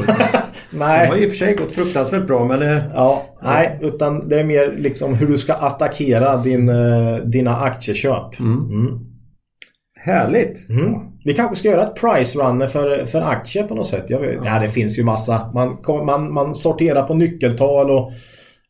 Nej. 0.70 1.06
De 1.06 1.10
har 1.10 1.16
i 1.16 1.26
och 1.26 1.30
för 1.30 1.36
sig 1.36 1.54
gått 1.54 1.72
fruktansvärt 1.72 2.26
bra 2.26 2.44
men... 2.44 2.60
Ja, 2.60 2.82
ja, 2.94 3.26
nej, 3.42 3.78
utan 3.82 4.28
det 4.28 4.40
är 4.40 4.44
mer 4.44 4.76
liksom 4.78 5.14
hur 5.14 5.26
du 5.26 5.38
ska 5.38 5.54
attackera 5.54 6.36
din, 6.36 6.68
eh, 6.68 7.16
dina 7.16 7.56
aktieköp. 7.56 8.40
Mm. 8.40 8.70
Mm. 8.70 8.98
Härligt! 9.94 10.68
Mm. 10.68 11.09
Vi 11.24 11.34
kanske 11.34 11.56
ska 11.56 11.68
göra 11.68 11.82
ett 11.82 11.94
price 11.94 12.38
runner 12.38 12.66
för, 12.66 13.04
för 13.04 13.20
aktier 13.20 13.64
på 13.64 13.74
något 13.74 13.86
sätt. 13.86 14.04
Jag 14.08 14.20
vet, 14.20 14.34
ja. 14.34 14.40
ja, 14.44 14.60
det 14.60 14.68
finns 14.68 14.98
ju 14.98 15.04
massa. 15.04 15.50
Man, 15.54 15.78
man, 16.06 16.32
man 16.32 16.54
sorterar 16.54 17.02
på 17.02 17.14
nyckeltal 17.14 17.90
och 17.90 18.12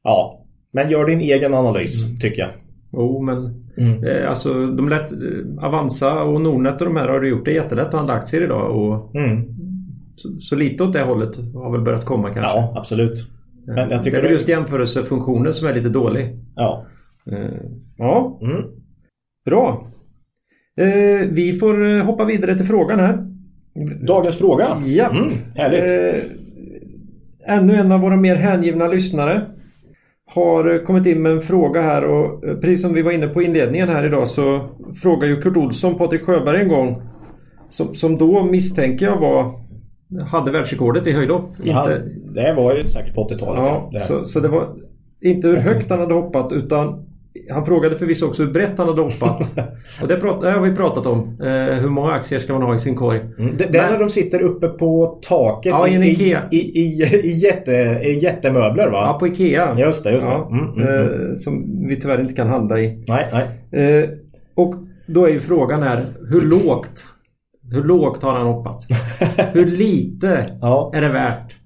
ja. 0.03 0.37
Men 0.73 0.91
gör 0.91 1.07
din 1.07 1.21
egen 1.21 1.55
analys 1.55 2.05
mm. 2.05 2.19
tycker 2.19 2.43
jag. 2.43 2.51
Jo 2.93 3.23
men 3.23 3.65
mm. 3.77 4.05
eh, 4.05 4.31
alltså 4.31 4.67
de 4.67 4.89
lätt, 4.89 5.13
eh, 5.13 5.65
Avanza 5.65 6.23
och 6.23 6.41
Nordnet 6.41 6.81
och 6.81 6.87
de 6.87 6.97
här 6.97 7.09
har 7.09 7.23
gjort 7.23 7.45
det 7.45 7.53
jättelätt 7.53 7.87
att 7.87 7.95
handla 7.95 8.13
aktier 8.13 8.43
idag. 8.43 8.77
Och 8.77 9.15
mm. 9.15 9.45
så, 10.15 10.41
så, 10.41 10.57
lite 10.57 10.85
åt 10.85 10.93
det 10.93 11.03
hållet 11.03 11.37
har 11.55 11.73
väl 11.73 11.81
börjat 11.81 12.05
komma 12.05 12.31
kanske. 12.31 12.59
Ja 12.59 12.75
absolut. 12.77 13.19
Eh, 13.69 13.75
men 13.75 13.91
jag 13.91 14.03
tycker 14.03 14.17
det 14.17 14.21
är 14.21 14.23
väl 14.23 14.33
just 14.33 14.49
jämförelsefunktionen 14.49 15.53
som 15.53 15.69
är 15.69 15.75
lite 15.75 15.89
dålig. 15.89 16.39
Ja. 16.57 16.87
Eh, 17.33 17.61
ja. 17.97 18.39
Mm. 18.43 18.65
Bra. 19.45 19.87
Eh, 20.81 21.27
vi 21.31 21.53
får 21.53 21.97
eh, 21.97 22.05
hoppa 22.05 22.25
vidare 22.25 22.57
till 22.57 22.67
frågan 22.67 22.99
här. 22.99 23.27
Dagens 24.07 24.39
fråga. 24.39 24.83
Ja. 24.87 25.11
Mm, 25.11 25.33
härligt. 25.55 25.83
Eh, 27.47 27.57
ännu 27.57 27.75
en 27.75 27.93
av 27.93 28.01
våra 28.01 28.17
mer 28.17 28.37
hängivna 28.37 28.89
lyssnare 28.89 29.47
har 30.35 30.85
kommit 30.85 31.07
in 31.07 31.23
med 31.23 31.33
en 31.33 31.41
fråga 31.41 31.83
här 31.83 32.05
och 32.05 32.43
precis 32.61 32.83
som 32.83 32.95
vi 32.95 33.03
var 33.03 33.13
inne 33.13 33.29
på 33.29 33.43
inledningen 33.43 33.89
här 33.89 34.07
idag 34.07 34.29
så 34.29 34.69
frågar 35.03 35.29
ju 35.29 35.41
Kurt 35.41 35.57
Olsson 35.57 35.99
Patrik 35.99 36.23
Sjöberg 36.23 36.61
en 36.61 36.69
gång 36.69 37.03
som, 37.69 37.95
som 37.95 38.19
då 38.19 38.45
misstänker 38.45 39.07
jag 39.07 39.21
var 39.21 39.61
hade 40.27 40.51
världsrekordet 40.51 41.07
i 41.07 41.13
höjdhopp. 41.13 41.51
Ja, 41.65 41.89
det 42.35 42.53
var 42.53 42.75
ju 42.75 42.87
säkert 42.87 43.15
på 43.15 43.29
80-talet. 43.29 43.63
Ja, 43.63 43.91
ja 43.93 44.01
så, 44.01 44.25
så 44.25 44.41
det 44.41 44.49
var 44.49 44.77
inte 45.21 45.49
hur 45.49 45.57
högt 45.57 45.91
han 45.91 45.99
hade 45.99 46.15
hoppat 46.15 46.53
utan 46.53 47.10
han 47.51 47.65
frågade 47.65 47.99
förvisso 47.99 48.27
också 48.27 48.43
hur 48.43 48.53
brett 48.53 48.79
han 48.79 48.89
hade 48.89 49.03
hoppat. 49.03 49.59
och 50.03 50.09
det, 50.09 50.17
prat, 50.17 50.41
det 50.41 50.51
har 50.51 50.61
vi 50.61 50.77
pratat 50.77 51.07
om. 51.07 51.41
Eh, 51.43 51.75
hur 51.75 51.89
många 51.89 52.13
aktier 52.13 52.39
ska 52.39 52.53
man 52.53 52.63
ha 52.63 52.75
i 52.75 52.79
sin 52.79 52.97
korg? 52.97 53.21
Mm. 53.39 53.57
Det, 53.57 53.73
där 53.73 53.91
när 53.91 53.99
de 53.99 54.11
sitter 54.11 54.43
uppe 54.43 54.69
på 54.69 55.19
taket 55.23 55.71
ja, 55.71 55.89
i, 55.89 55.95
en 55.95 56.03
Ikea. 56.03 56.43
i, 56.51 56.57
i, 56.57 56.81
i, 56.81 57.21
i, 57.23 57.39
jätte, 57.39 57.73
i 58.03 58.19
jättemöbler 58.19 58.91
va? 58.91 59.03
Ja, 59.07 59.19
på 59.19 59.27
Ikea. 59.27 59.77
Just 59.79 60.05
det, 60.05 60.13
just 60.13 60.27
det. 60.27 60.33
Ja, 60.33 60.51
mm, 60.53 60.69
mm, 60.75 60.89
mm, 60.89 61.31
eh, 61.31 61.35
som 61.35 61.87
vi 61.89 62.01
tyvärr 62.01 62.21
inte 62.21 62.35
kan 62.35 62.49
handla 62.49 62.81
i. 62.81 63.05
Nej, 63.09 63.29
nej. 63.33 63.85
Eh, 63.85 64.09
och 64.55 64.75
då 65.07 65.25
är 65.25 65.31
ju 65.31 65.41
frågan 65.41 65.83
här, 65.83 66.05
hur 66.29 66.41
lågt? 66.41 67.07
Hur 67.71 67.85
lågt 67.85 68.23
har 68.23 68.33
han 68.33 68.47
hoppat? 68.47 68.87
hur 69.53 69.67
lite 69.67 70.59
ja. 70.61 70.93
är 70.95 71.01
det 71.01 71.09
värt 71.09 71.57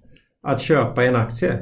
att 0.47 0.61
köpa 0.61 1.05
en 1.05 1.17
aktie? 1.17 1.59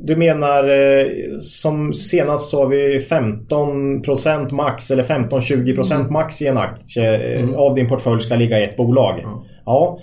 Du 0.00 0.16
menar 0.16 0.68
eh, 0.68 1.06
som 1.40 1.94
senast 1.94 2.48
sa 2.48 2.64
vi 2.64 2.98
15% 2.98 4.52
max 4.52 4.90
eller 4.90 5.02
15-20% 5.02 5.94
mm. 5.94 6.12
max 6.12 6.42
i 6.42 6.46
en 6.46 6.58
aktie 6.58 7.14
eh, 7.14 7.42
mm. 7.42 7.54
av 7.54 7.74
din 7.74 7.88
portfölj 7.88 8.20
ska 8.20 8.36
ligga 8.36 8.60
i 8.60 8.64
ett 8.64 8.76
bolag. 8.76 9.18
Mm. 9.18 9.30
Ja. 9.66 9.98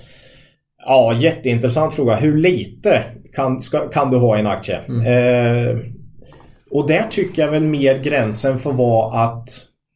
ja, 0.85 1.13
jätteintressant 1.19 1.93
fråga. 1.93 2.15
Hur 2.15 2.37
lite 2.37 3.03
kan, 3.33 3.61
ska, 3.61 3.79
kan 3.79 4.11
du 4.11 4.17
ha 4.17 4.37
i 4.37 4.39
en 4.39 4.47
aktie? 4.47 4.79
Mm. 4.87 5.05
Eh, 5.05 5.77
och 6.71 6.87
där 6.87 7.07
tycker 7.09 7.41
jag 7.41 7.51
väl 7.51 7.63
mer 7.63 7.97
gränsen 7.97 8.57
får 8.57 8.73
vara 8.73 9.23
att 9.23 9.49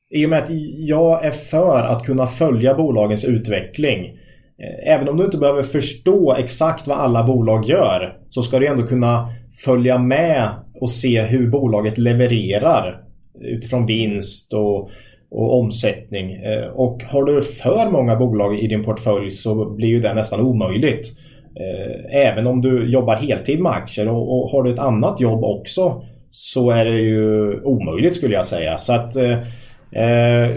i 0.10 0.26
och 0.26 0.30
med 0.30 0.44
att 0.44 0.50
jag 0.78 1.26
är 1.26 1.32
för 1.32 1.84
att 1.84 2.06
kunna 2.06 2.28
följa 2.28 2.74
bolagens 2.74 3.26
utveckling 3.26 4.20
Eh, 4.64 4.94
även 4.94 5.10
om 5.10 5.18
du 5.18 5.26
inte 5.26 5.38
behöver 5.38 5.64
förstå 5.64 6.36
exakt 6.40 6.88
vad 6.88 6.98
alla 6.98 7.24
bolag 7.24 7.66
gör 7.66 8.18
så 8.30 8.42
ska 8.42 8.60
du 8.60 8.68
ändå 8.68 8.88
kunna 8.88 9.30
följa 9.66 9.98
med 9.98 10.50
och 10.74 10.92
se 10.92 11.22
hur 11.22 11.48
bolaget 11.48 11.98
levererar 11.98 13.02
utifrån 13.42 13.86
vinst 13.86 14.54
och, 14.54 14.90
och 15.30 15.60
omsättning. 15.60 16.32
Eh, 16.32 16.68
och 16.68 17.04
har 17.04 17.24
du 17.24 17.42
för 17.42 17.92
många 17.92 18.16
bolag 18.16 18.60
i 18.60 18.68
din 18.68 18.84
portfölj 18.84 19.32
så 19.32 19.70
blir 19.70 19.88
ju 19.88 20.00
det 20.00 20.14
nästan 20.14 20.42
omöjligt. 20.42 21.12
Eh, 21.56 22.18
även 22.18 22.48
om 22.48 22.62
du 22.62 22.92
jobbar 22.92 23.16
heltid 23.16 23.60
med 23.60 23.72
aktier 23.72 24.08
och, 24.08 24.38
och 24.38 24.50
har 24.50 24.64
du 24.64 24.74
ett 24.74 24.80
annat 24.80 25.22
jobb 25.22 25.44
också 25.44 26.02
så 26.30 26.72
är 26.72 26.86
det 26.86 27.00
ju 27.00 27.62
omöjligt 27.62 28.16
skulle 28.16 28.36
jag 28.36 28.46
säga. 28.46 28.78
Så 28.78 28.94
att 28.94 29.16
eh 29.92 30.50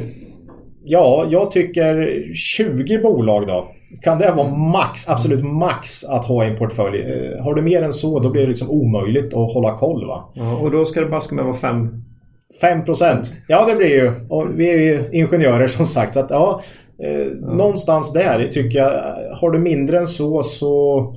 Ja, 0.85 1.27
jag 1.31 1.51
tycker 1.51 2.25
20 2.35 2.99
bolag 2.99 3.47
då. 3.47 3.69
Kan 4.03 4.19
det 4.19 4.33
vara 4.33 4.49
max, 4.49 5.09
absolut 5.09 5.45
max 5.45 6.05
att 6.05 6.25
ha 6.25 6.45
i 6.45 6.49
en 6.49 6.57
portfölj? 6.57 7.01
Eh, 7.01 7.43
har 7.43 7.55
du 7.55 7.63
mer 7.63 7.83
än 7.83 7.93
så 7.93 8.19
då 8.19 8.31
blir 8.31 8.43
det 8.43 8.49
liksom 8.49 8.71
omöjligt 8.71 9.35
att 9.35 9.53
hålla 9.53 9.79
koll 9.79 10.07
va? 10.07 10.33
Ja, 10.35 10.57
och 10.57 10.71
då 10.71 10.85
ska 10.85 11.01
det 11.01 11.07
baska 11.07 11.35
med 11.35 11.45
vara 11.45 11.55
5 11.55 12.05
5 12.61 12.85
procent. 12.85 13.33
Ja 13.47 13.67
det 13.67 13.77
blir 13.77 13.89
ju. 13.89 14.13
Och 14.29 14.47
vi 14.55 14.71
är 14.71 14.79
ju 14.79 15.05
ingenjörer 15.13 15.67
som 15.67 15.87
sagt. 15.87 16.15
Så 16.15 16.21
att, 16.21 16.31
ja, 16.31 16.63
eh, 17.03 17.11
ja. 17.11 17.55
Någonstans 17.55 18.13
där 18.13 18.49
tycker 18.53 18.79
jag. 18.79 18.91
Har 19.37 19.51
du 19.51 19.59
mindre 19.59 19.99
än 19.99 20.07
så 20.07 20.43
så 20.43 21.15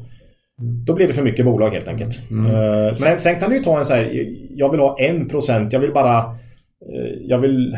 då 0.86 0.94
blir 0.94 1.08
det 1.08 1.14
för 1.14 1.24
mycket 1.24 1.46
bolag 1.46 1.70
helt 1.70 1.88
enkelt. 1.88 2.32
Mm. 2.32 2.46
Eh, 2.46 2.94
sen, 2.94 3.18
sen, 3.18 3.40
kan 3.40 3.50
du 3.50 3.58
ju 3.58 3.64
ta 3.64 3.80
en 3.80 3.86
så 3.86 3.94
här. 3.94 4.28
Jag 4.50 4.70
vill 4.72 4.80
ha 4.80 4.98
1 5.00 5.30
procent. 5.30 5.74
Jag 5.74 5.80
vill 5.80 5.94
bara. 5.94 6.18
Eh, 6.18 7.14
jag 7.22 7.40
vill. 7.40 7.78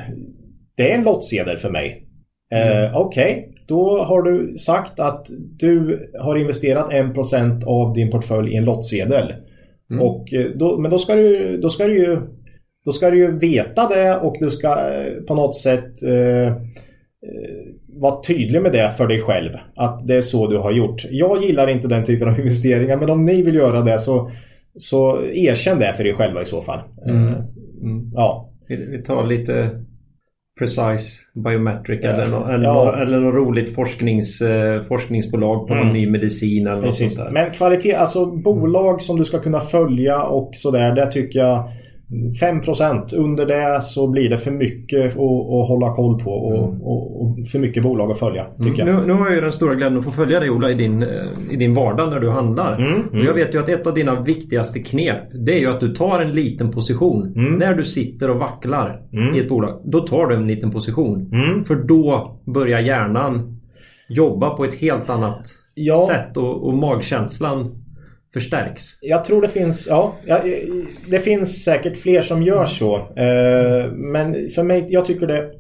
Det 0.77 0.91
är 0.91 0.97
en 0.97 1.03
lottsedel 1.03 1.57
för 1.57 1.69
mig. 1.69 2.07
Eh, 2.51 2.77
mm. 2.77 2.95
Okej, 2.95 3.31
okay. 3.31 3.63
då 3.67 4.03
har 4.03 4.21
du 4.21 4.57
sagt 4.57 4.99
att 4.99 5.27
du 5.59 5.99
har 6.19 6.35
investerat 6.35 6.91
1% 6.91 7.65
av 7.65 7.93
din 7.93 8.11
portfölj 8.11 8.53
i 8.53 8.57
en 8.57 8.65
lottsedel. 8.65 9.33
Mm. 9.91 10.03
Och 10.03 10.33
eh, 10.33 10.47
då, 10.55 10.77
men 10.77 10.91
då 10.91 10.97
ska, 10.97 11.15
du, 11.15 11.57
då 11.57 11.69
ska 11.69 11.87
du 11.87 11.97
ju 11.97 12.17
då 12.85 12.91
ska 12.91 13.09
du 13.09 13.17
ju 13.17 13.37
veta 13.37 13.87
det 13.87 14.15
och 14.15 14.35
du 14.39 14.49
ska 14.49 14.67
eh, 14.67 15.23
på 15.27 15.35
något 15.35 15.55
sätt 15.55 16.03
eh, 16.03 16.55
vara 17.87 18.21
tydlig 18.23 18.61
med 18.61 18.71
det 18.71 18.91
för 18.97 19.07
dig 19.07 19.21
själv. 19.21 19.51
Att 19.75 20.07
det 20.07 20.15
är 20.15 20.21
så 20.21 20.47
du 20.47 20.57
har 20.57 20.71
gjort. 20.71 21.01
Jag 21.09 21.43
gillar 21.43 21.67
inte 21.67 21.87
den 21.87 22.03
typen 22.03 22.27
av 22.27 22.39
investeringar 22.39 22.97
men 22.97 23.09
om 23.09 23.25
ni 23.25 23.41
vill 23.41 23.55
göra 23.55 23.81
det 23.81 23.99
så, 23.99 24.29
så 24.75 25.23
erkänn 25.23 25.79
det 25.79 25.93
för 25.93 26.07
er 26.07 26.13
själva 26.13 26.41
i 26.41 26.45
så 26.45 26.61
fall. 26.61 26.79
Mm. 27.05 27.33
Mm. 27.83 28.11
Ja. 28.13 28.51
Vi 28.67 29.03
tar 29.03 29.25
lite 29.25 29.69
Precise 30.59 31.21
Biometric 31.33 31.99
ja. 32.03 32.09
eller, 32.09 32.27
no, 32.27 32.51
eller, 32.51 32.65
ja. 32.65 33.01
eller 33.01 33.19
något 33.19 33.35
roligt 33.35 33.75
forsknings, 33.75 34.41
eh, 34.41 34.81
forskningsbolag 34.81 35.67
på 35.67 35.73
mm. 35.73 35.85
någon 35.85 35.93
ny 35.93 36.09
medicin 36.09 36.67
eller 36.67 36.81
något 36.81 36.95
sånt 36.95 37.15
där. 37.15 37.29
Men 37.31 37.51
kvalitet, 37.51 37.93
alltså 37.93 38.25
bolag 38.25 39.01
som 39.01 39.17
du 39.17 39.25
ska 39.25 39.39
kunna 39.39 39.59
följa 39.59 40.23
och 40.23 40.49
sådär, 40.53 40.95
det 40.95 41.11
tycker 41.11 41.39
jag 41.39 41.69
5% 42.41 43.15
under 43.15 43.45
det 43.45 43.81
så 43.81 44.07
blir 44.07 44.29
det 44.29 44.37
för 44.37 44.51
mycket 44.51 45.05
att, 45.05 45.17
att 45.17 45.67
hålla 45.67 45.95
koll 45.95 46.19
på 46.19 46.31
och, 46.31 46.67
mm. 46.67 46.81
och, 46.81 47.21
och, 47.21 47.47
för 47.51 47.59
mycket 47.59 47.83
bolag 47.83 48.11
att 48.11 48.19
följa. 48.19 48.45
Tycker 48.63 48.83
mm. 48.83 48.95
nu, 48.95 49.07
nu, 49.07 49.13
har 49.13 49.25
jag 49.25 49.35
ju 49.35 49.41
den 49.41 49.51
stora 49.51 49.75
glädjen 49.75 49.99
att 49.99 50.05
få 50.05 50.11
följa 50.11 50.39
dig 50.39 50.49
Ola 50.49 50.71
i 50.71 50.73
din, 50.73 51.03
eh, 51.03 51.09
i 51.51 51.55
din 51.55 51.73
vardag 51.73 52.09
när 52.09 52.19
du 52.19 52.29
handlar. 52.29 52.77
Mm. 52.77 53.07
Och 53.09 53.25
jag 53.25 53.33
vet 53.33 53.55
ju 53.55 53.59
att 53.59 53.69
ett 53.69 53.87
av 53.87 53.93
dina 53.93 54.21
viktigaste 54.21 54.79
knep 54.79 55.23
det 55.45 55.53
är 55.53 55.59
ju 55.59 55.67
att 55.67 55.79
du 55.79 55.93
tar 55.93 56.19
en 56.19 56.31
liten 56.31 56.71
position. 56.71 57.33
Mm. 57.35 57.53
När 57.53 57.75
du 57.75 57.83
sitter 57.83 58.29
och 58.29 58.39
vacklar 58.39 59.01
mm. 59.13 59.35
i 59.35 59.39
ett 59.39 59.49
bolag. 59.49 59.81
Då 59.85 59.99
tar 59.99 60.27
du 60.27 60.35
en 60.35 60.47
liten 60.47 60.71
position. 60.71 61.31
Mm. 61.33 61.65
För 61.65 61.75
då 61.75 62.37
börjar 62.45 62.79
hjärnan 62.79 63.59
jobba 64.09 64.49
på 64.49 64.65
ett 64.65 64.75
helt 64.75 65.09
annat 65.09 65.47
ja. 65.73 66.07
sätt 66.09 66.37
och, 66.37 66.67
och 66.67 66.73
magkänslan 66.73 67.84
förstärks. 68.35 68.83
Jag 69.01 69.25
tror 69.25 69.41
det 69.41 69.47
finns, 69.47 69.87
ja, 69.87 70.15
det 71.09 71.19
finns 71.19 71.63
säkert 71.63 71.97
fler 71.97 72.21
som 72.21 72.43
gör 72.43 72.65
så. 72.65 72.95
Eh, 72.95 73.91
men 73.91 74.49
för 74.49 74.63
mig, 74.63 74.85
jag 74.89 75.05
tycker 75.05 75.27
det, 75.27 75.51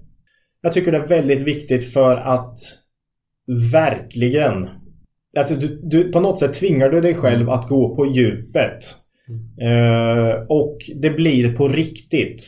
jag 0.61 0.73
tycker 0.73 0.91
det 0.91 0.97
är 0.97 1.07
väldigt 1.07 1.41
viktigt 1.41 1.93
för 1.93 2.17
att 2.17 2.57
verkligen 3.71 4.69
Alltså 5.37 5.55
du, 5.55 5.81
du, 5.83 6.11
på 6.11 6.19
något 6.19 6.39
sätt 6.39 6.53
tvingar 6.53 6.89
du 6.89 7.01
dig 7.01 7.15
själv 7.15 7.49
att 7.49 7.69
gå 7.69 7.95
på 7.95 8.05
djupet. 8.05 8.85
Eh, 9.61 10.45
och 10.49 10.77
det 10.95 11.09
blir 11.09 11.53
på 11.53 11.67
riktigt. 11.67 12.43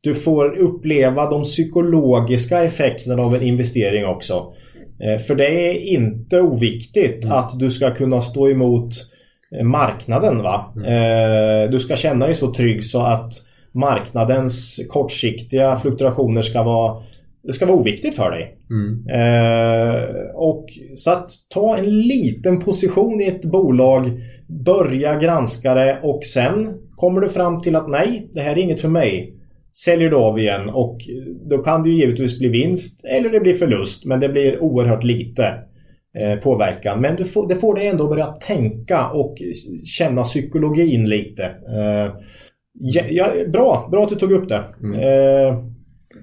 Du 0.00 0.14
får 0.14 0.58
uppleva 0.58 1.30
de 1.30 1.42
psykologiska 1.42 2.64
effekterna 2.64 3.22
av 3.22 3.34
en 3.34 3.42
investering 3.42 4.06
också. 4.06 4.54
Eh, 5.04 5.18
för 5.18 5.34
det 5.34 5.70
är 5.70 5.74
inte 5.74 6.40
oviktigt 6.40 7.24
mm. 7.24 7.36
att 7.36 7.58
du 7.58 7.70
ska 7.70 7.94
kunna 7.94 8.20
stå 8.20 8.48
emot 8.48 8.94
marknaden. 9.64 10.42
Va? 10.42 10.72
Mm. 10.76 10.84
Eh, 10.84 11.70
du 11.70 11.80
ska 11.80 11.96
känna 11.96 12.26
dig 12.26 12.34
så 12.34 12.54
trygg 12.54 12.84
så 12.84 13.00
att 13.00 13.32
marknadens 13.72 14.80
kortsiktiga 14.88 15.76
fluktuationer 15.76 16.42
ska 16.42 16.62
vara 16.62 17.02
det 17.42 17.52
ska 17.52 17.66
vara 17.66 17.76
oviktigt 17.76 18.16
för 18.16 18.30
dig. 18.30 18.56
Mm. 18.70 19.06
Eh, 19.08 20.04
och 20.34 20.66
Så 20.96 21.10
att 21.10 21.28
ta 21.48 21.76
en 21.76 21.98
liten 22.00 22.60
position 22.60 23.20
i 23.20 23.26
ett 23.26 23.44
bolag, 23.44 24.10
börja 24.46 25.18
granska 25.18 25.74
det 25.74 25.98
och 26.02 26.24
sen 26.24 26.74
kommer 26.96 27.20
du 27.20 27.28
fram 27.28 27.62
till 27.62 27.76
att 27.76 27.88
nej, 27.88 28.30
det 28.34 28.40
här 28.40 28.52
är 28.52 28.58
inget 28.58 28.80
för 28.80 28.88
mig. 28.88 29.34
Säljer 29.84 30.10
du 30.10 30.16
av 30.16 30.38
igen 30.38 30.68
och 30.68 30.98
då 31.50 31.58
kan 31.58 31.82
det 31.82 31.90
ju 31.90 31.96
givetvis 31.96 32.38
bli 32.38 32.48
vinst 32.48 33.04
eller 33.04 33.30
det 33.30 33.40
blir 33.40 33.54
förlust 33.54 34.04
men 34.04 34.20
det 34.20 34.28
blir 34.28 34.62
oerhört 34.62 35.04
lite. 35.04 35.54
Eh, 36.18 36.38
påverkan. 36.38 37.00
Men 37.00 37.16
det 37.16 37.24
får, 37.24 37.48
det 37.48 37.56
får 37.56 37.74
dig 37.74 37.86
ändå 37.86 38.08
börja 38.08 38.26
tänka 38.26 39.08
och 39.08 39.34
känna 39.84 40.22
psykologin 40.22 41.08
lite. 41.08 41.44
Eh, 41.44 42.14
ja, 42.72 43.02
ja, 43.10 43.26
bra, 43.48 43.88
bra 43.90 44.02
att 44.02 44.08
du 44.08 44.16
tog 44.16 44.32
upp 44.32 44.48
det. 44.48 44.60
Mm. 44.82 45.00
Eh, 45.00 45.64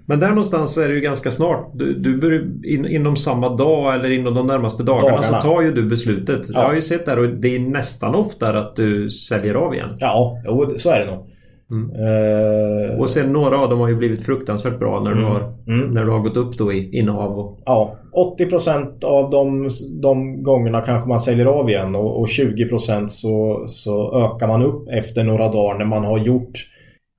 men 0.06 0.20
där 0.20 0.30
någonstans 0.30 0.78
är 0.78 0.88
det 0.88 0.94
ju 0.94 1.02
ganska 1.02 1.32
snart. 1.32 1.72
Du, 1.74 1.94
du 1.94 2.60
in, 2.64 2.86
inom 2.86 3.16
samma 3.16 3.56
dag 3.56 3.96
eller 3.96 4.12
inom 4.12 4.34
de 4.34 4.48
närmaste 4.48 4.84
dagarna, 4.84 5.18
dagarna. 5.18 5.42
så 5.42 5.48
tar 5.48 5.62
ju 5.62 5.74
du 5.74 5.84
beslutet. 5.84 6.42
Ja. 6.50 6.60
Jag 6.62 6.68
har 6.68 6.76
ju 6.76 6.82
sett 6.82 7.06
där 7.06 7.20
och 7.20 7.30
det 7.30 7.56
är 7.56 7.60
nästan 7.60 8.16
oftare 8.16 8.60
att 8.60 8.76
du 8.76 9.10
säljer 9.10 9.56
av 9.56 9.74
igen. 9.74 9.98
Ja, 10.00 10.42
jo, 10.46 10.74
så 10.78 10.90
är 10.90 11.00
det 11.00 11.06
nog. 11.06 11.30
Mm. 11.72 11.92
Uh, 11.92 13.00
och 13.00 13.10
sen 13.10 13.34
några 13.34 13.58
av 13.58 13.70
dem 13.70 13.80
har 13.80 13.90
ju 13.90 13.96
blivit 13.96 14.26
fruktansvärt 14.26 14.80
bra 14.80 15.00
när, 15.04 15.12
mm. 15.12 15.24
du, 15.24 15.30
har, 15.30 15.54
mm. 15.68 15.94
när 15.94 16.06
du 16.06 16.12
har 16.12 16.20
gått 16.20 16.38
upp 16.38 16.58
då 16.58 16.74
i 16.74 16.98
innehav. 16.98 17.40
Och... 17.40 17.60
Ja, 17.66 17.96
80% 18.40 19.06
av 19.06 19.30
de, 19.30 19.70
de 20.02 20.44
gångerna 20.44 20.82
kanske 20.82 21.10
man 21.10 21.20
säljer 21.20 21.46
av 21.46 21.70
igen 21.70 21.96
och, 21.96 22.20
och 22.20 22.28
20% 22.28 23.08
så, 23.08 23.64
så 23.68 24.24
ökar 24.26 24.48
man 24.48 24.64
upp 24.64 24.90
efter 24.90 25.24
några 25.24 25.48
dagar 25.48 25.78
när 25.78 25.86
man 25.86 26.06
har 26.06 26.18
gjort 26.18 26.54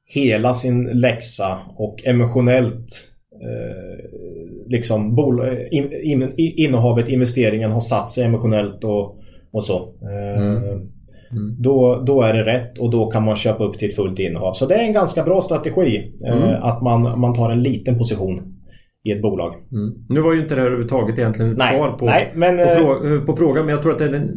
hela 0.06 0.54
sin 0.54 0.84
läxa 0.84 1.58
och 1.76 1.96
emotionellt 2.04 2.88
eh, 3.42 4.10
liksom 4.66 5.14
bol, 5.14 5.58
in, 5.70 5.92
in, 5.92 6.32
innehavet, 6.36 7.08
investeringen 7.08 7.72
har 7.72 7.80
satt 7.80 8.08
sig 8.08 8.24
emotionellt 8.24 8.84
och, 8.84 9.18
och 9.52 9.64
så. 9.64 9.78
Eh, 10.02 10.80
mm. 11.32 11.56
Då, 11.58 12.02
då 12.06 12.22
är 12.22 12.34
det 12.34 12.44
rätt 12.44 12.78
och 12.78 12.90
då 12.90 13.10
kan 13.10 13.24
man 13.24 13.36
köpa 13.36 13.64
upp 13.64 13.78
till 13.78 13.88
ett 13.88 13.96
fullt 13.96 14.18
innehav. 14.18 14.52
Så 14.52 14.66
det 14.66 14.74
är 14.74 14.82
en 14.82 14.92
ganska 14.92 15.22
bra 15.22 15.40
strategi 15.40 16.12
eh, 16.26 16.36
mm. 16.36 16.48
eh, 16.48 16.64
att 16.64 16.82
man, 16.82 17.20
man 17.20 17.34
tar 17.34 17.50
en 17.50 17.62
liten 17.62 17.98
position 17.98 18.60
i 19.04 19.12
ett 19.12 19.22
bolag. 19.22 19.54
Mm. 19.72 19.94
Nu 20.08 20.20
var 20.20 20.32
ju 20.32 20.40
inte 20.40 20.54
det 20.54 20.60
här 20.60 20.66
överhuvudtaget 20.66 21.18
egentligen 21.18 21.52
ett 21.52 21.58
nej, 21.58 21.76
svar 21.76 21.92
på, 21.92 22.04
nej, 22.04 22.32
men, 22.34 22.56
på, 22.56 22.64
frå 22.64 23.14
eh, 23.14 23.20
på, 23.20 23.36
frågan. 23.36 23.66
Men 23.66 23.74
jag 23.74 23.82
tror 23.82 23.92
att 23.92 23.98
det 23.98 24.04
är 24.04 24.12
en 24.12 24.30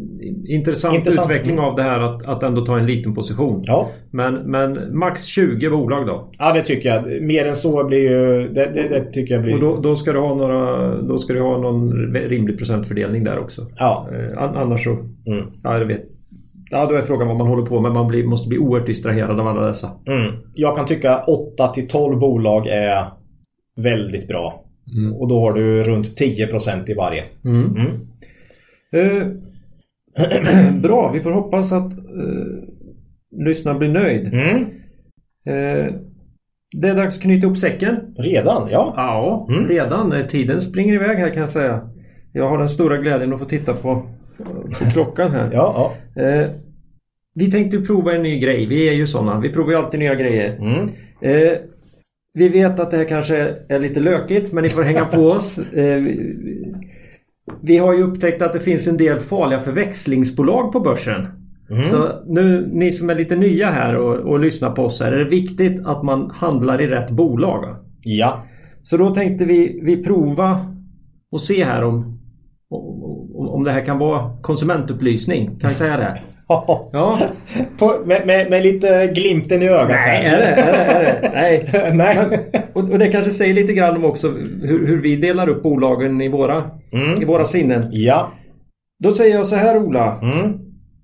intressant, 0.47 0.95
intressant. 0.95 1.31
utveckling 1.31 1.59
av 1.59 1.75
det 1.75 1.81
här 1.81 1.99
att, 1.99 2.25
att 2.25 2.43
ändå 2.43 2.65
ta 2.65 2.79
en 2.79 2.85
liten 2.85 3.15
position. 3.15 3.63
Ja. 3.65 3.89
Men, 4.11 4.35
men 4.35 4.97
max 4.97 5.25
20 5.25 5.69
bolag 5.69 6.07
då? 6.07 6.31
Ja 6.37 6.53
det 6.53 6.61
tycker 6.61 6.89
jag. 6.89 7.21
Mer 7.21 7.47
än 7.47 7.55
så 7.55 7.83
blir 7.83 7.99
ju... 7.99 8.49
Det, 8.49 8.71
det, 8.73 8.89
det 8.89 9.11
tycker 9.11 9.33
jag 9.35 9.43
blir... 9.43 9.53
Och 9.53 9.59
då, 9.59 9.79
då, 9.89 9.95
ska 9.95 10.13
du 10.13 10.19
ha 10.19 10.35
några, 10.35 10.95
då 11.01 11.17
ska 11.17 11.33
du 11.33 11.41
ha 11.41 11.57
någon 11.57 11.91
rimlig 12.13 12.57
procentfördelning 12.57 13.23
där 13.23 13.39
också. 13.39 13.61
Ja. 13.77 14.09
Eh, 14.11 14.43
annars 14.43 14.83
så... 14.83 14.91
Mm. 14.91 15.45
Ja, 15.63 15.77
jag 15.77 15.85
vet. 15.85 16.12
Ja, 16.73 16.85
då 16.85 16.95
är 16.95 17.01
frågan 17.01 17.27
vad 17.27 17.37
man 17.37 17.47
håller 17.47 17.65
på 17.65 17.81
med. 17.81 17.91
Man 17.91 18.07
blir, 18.07 18.23
måste 18.23 18.49
bli 18.49 18.57
oerhört 18.57 18.87
distraherad 18.87 19.39
av 19.39 19.47
alla 19.47 19.67
dessa. 19.67 19.91
Mm. 20.07 20.35
Jag 20.53 20.75
kan 20.75 20.85
tycka 20.85 21.23
8 21.23 21.67
till 21.67 21.87
12 21.87 22.19
bolag 22.19 22.67
är 22.67 23.05
väldigt 23.75 24.27
bra. 24.27 24.65
Mm. 24.97 25.13
Och 25.13 25.27
då 25.27 25.39
har 25.39 25.53
du 25.53 25.83
runt 25.83 26.05
10% 26.05 26.91
i 26.91 26.93
varje. 26.93 27.23
Mm. 27.45 27.75
mm. 27.75 28.07
Eh, 28.91 29.27
bra, 30.81 31.11
vi 31.11 31.19
får 31.19 31.31
hoppas 31.31 31.71
att 31.71 31.93
eh, 31.93 32.69
lyssnaren 33.45 33.79
blir 33.79 33.89
nöjd. 33.89 34.33
Mm. 34.33 34.61
Eh, 35.45 35.93
det 36.81 36.87
är 36.87 36.95
dags 36.95 37.17
att 37.17 37.21
knyta 37.21 37.45
ihop 37.45 37.57
säcken. 37.57 38.15
Redan? 38.17 38.69
Ja. 38.71 38.93
Ja, 38.97 39.47
mm. 39.49 39.67
redan. 39.67 40.13
Tiden 40.27 40.61
springer 40.61 40.93
iväg 40.93 41.17
här 41.17 41.29
kan 41.29 41.39
jag 41.39 41.49
säga. 41.49 41.89
Jag 42.31 42.49
har 42.49 42.57
den 42.57 42.69
stora 42.69 42.97
glädjen 42.97 43.33
att 43.33 43.39
få 43.39 43.45
titta 43.45 43.73
på 43.73 44.03
på 44.79 44.85
klockan 44.91 45.31
här. 45.31 45.49
ja, 45.53 45.93
ja. 46.15 46.21
Eh, 46.21 46.49
vi 47.33 47.51
tänkte 47.51 47.81
prova 47.81 48.15
en 48.15 48.23
ny 48.23 48.39
grej. 48.39 48.65
Vi 48.65 48.89
är 48.89 48.93
ju 48.93 49.07
sådana. 49.07 49.39
Vi 49.39 49.49
provar 49.49 49.71
ju 49.71 49.77
alltid 49.77 49.99
nya 49.99 50.15
grejer. 50.15 50.57
Mm. 50.57 50.89
Eh, 51.21 51.57
vi 52.33 52.49
vet 52.49 52.79
att 52.79 52.91
det 52.91 52.97
här 52.97 53.05
kanske 53.05 53.55
är 53.67 53.79
lite 53.79 53.99
lökigt 53.99 54.53
men 54.53 54.63
ni 54.63 54.69
får 54.69 54.83
hänga 54.83 55.05
på 55.05 55.29
oss. 55.29 55.59
Eh, 55.73 56.03
vi 57.61 57.77
har 57.77 57.93
ju 57.93 58.03
upptäckt 58.03 58.41
att 58.41 58.53
det 58.53 58.59
finns 58.59 58.87
en 58.87 58.97
del 58.97 59.19
farliga 59.19 59.59
förväxlingsbolag 59.59 60.71
på 60.71 60.79
börsen. 60.79 61.27
Mm. 61.69 61.81
Så 61.81 62.23
nu, 62.27 62.69
ni 62.71 62.91
som 62.91 63.09
är 63.09 63.15
lite 63.15 63.35
nya 63.35 63.67
här 63.67 63.95
och, 63.95 64.15
och 64.15 64.39
lyssnar 64.39 64.71
på 64.71 64.83
oss 64.83 65.01
här, 65.01 65.11
är 65.11 65.17
det 65.17 65.29
viktigt 65.29 65.85
att 65.85 66.03
man 66.03 66.31
handlar 66.31 66.81
i 66.81 66.87
rätt 66.87 67.09
bolag. 67.09 67.75
Ja. 68.01 68.45
Så 68.83 68.97
då 68.97 69.13
tänkte 69.13 69.45
vi, 69.45 69.79
vi 69.83 70.03
prova 70.03 70.75
och 71.31 71.41
se 71.41 71.63
här 71.63 71.83
om 71.83 72.19
om 73.35 73.63
det 73.63 73.71
här 73.71 73.85
kan 73.85 73.97
vara 73.97 74.37
konsumentupplysning. 74.41 75.59
Kan 75.59 75.69
vi 75.69 75.75
säga 75.75 75.97
det? 75.97 76.19
Ja. 76.93 77.19
På, 77.77 77.93
med, 78.05 78.25
med, 78.27 78.49
med, 78.49 78.63
lite 78.63 79.07
glimten 79.07 79.61
i 79.61 79.69
ögat 79.69 79.87
Nej, 79.89 80.25
här. 80.25 80.37
Är 80.37 80.37
det, 80.37 80.61
är 80.61 80.71
det, 80.71 80.93
är 80.93 81.21
det? 81.21 81.31
Nej. 81.33 81.69
Nej. 81.93 82.15
Men, 82.15 82.39
och, 82.73 82.89
och, 82.89 82.99
det 82.99 83.07
kanske 83.07 83.31
säger 83.31 83.53
lite 83.53 83.73
grann 83.73 83.95
om 83.95 84.05
också 84.05 84.29
hur, 84.61 84.87
hur 84.87 85.01
vi 85.01 85.15
delar 85.15 85.49
upp 85.49 85.63
bolagen 85.63 86.21
i 86.21 86.29
våra, 86.29 86.71
mm. 86.91 87.21
i 87.21 87.25
våra 87.25 87.45
sinnen. 87.45 87.89
Ja. 87.91 88.31
Då 89.03 89.11
säger 89.11 89.35
jag 89.35 89.45
så 89.45 89.55
här 89.55 89.77
Ola. 89.77 90.19
Mm. 90.21 90.59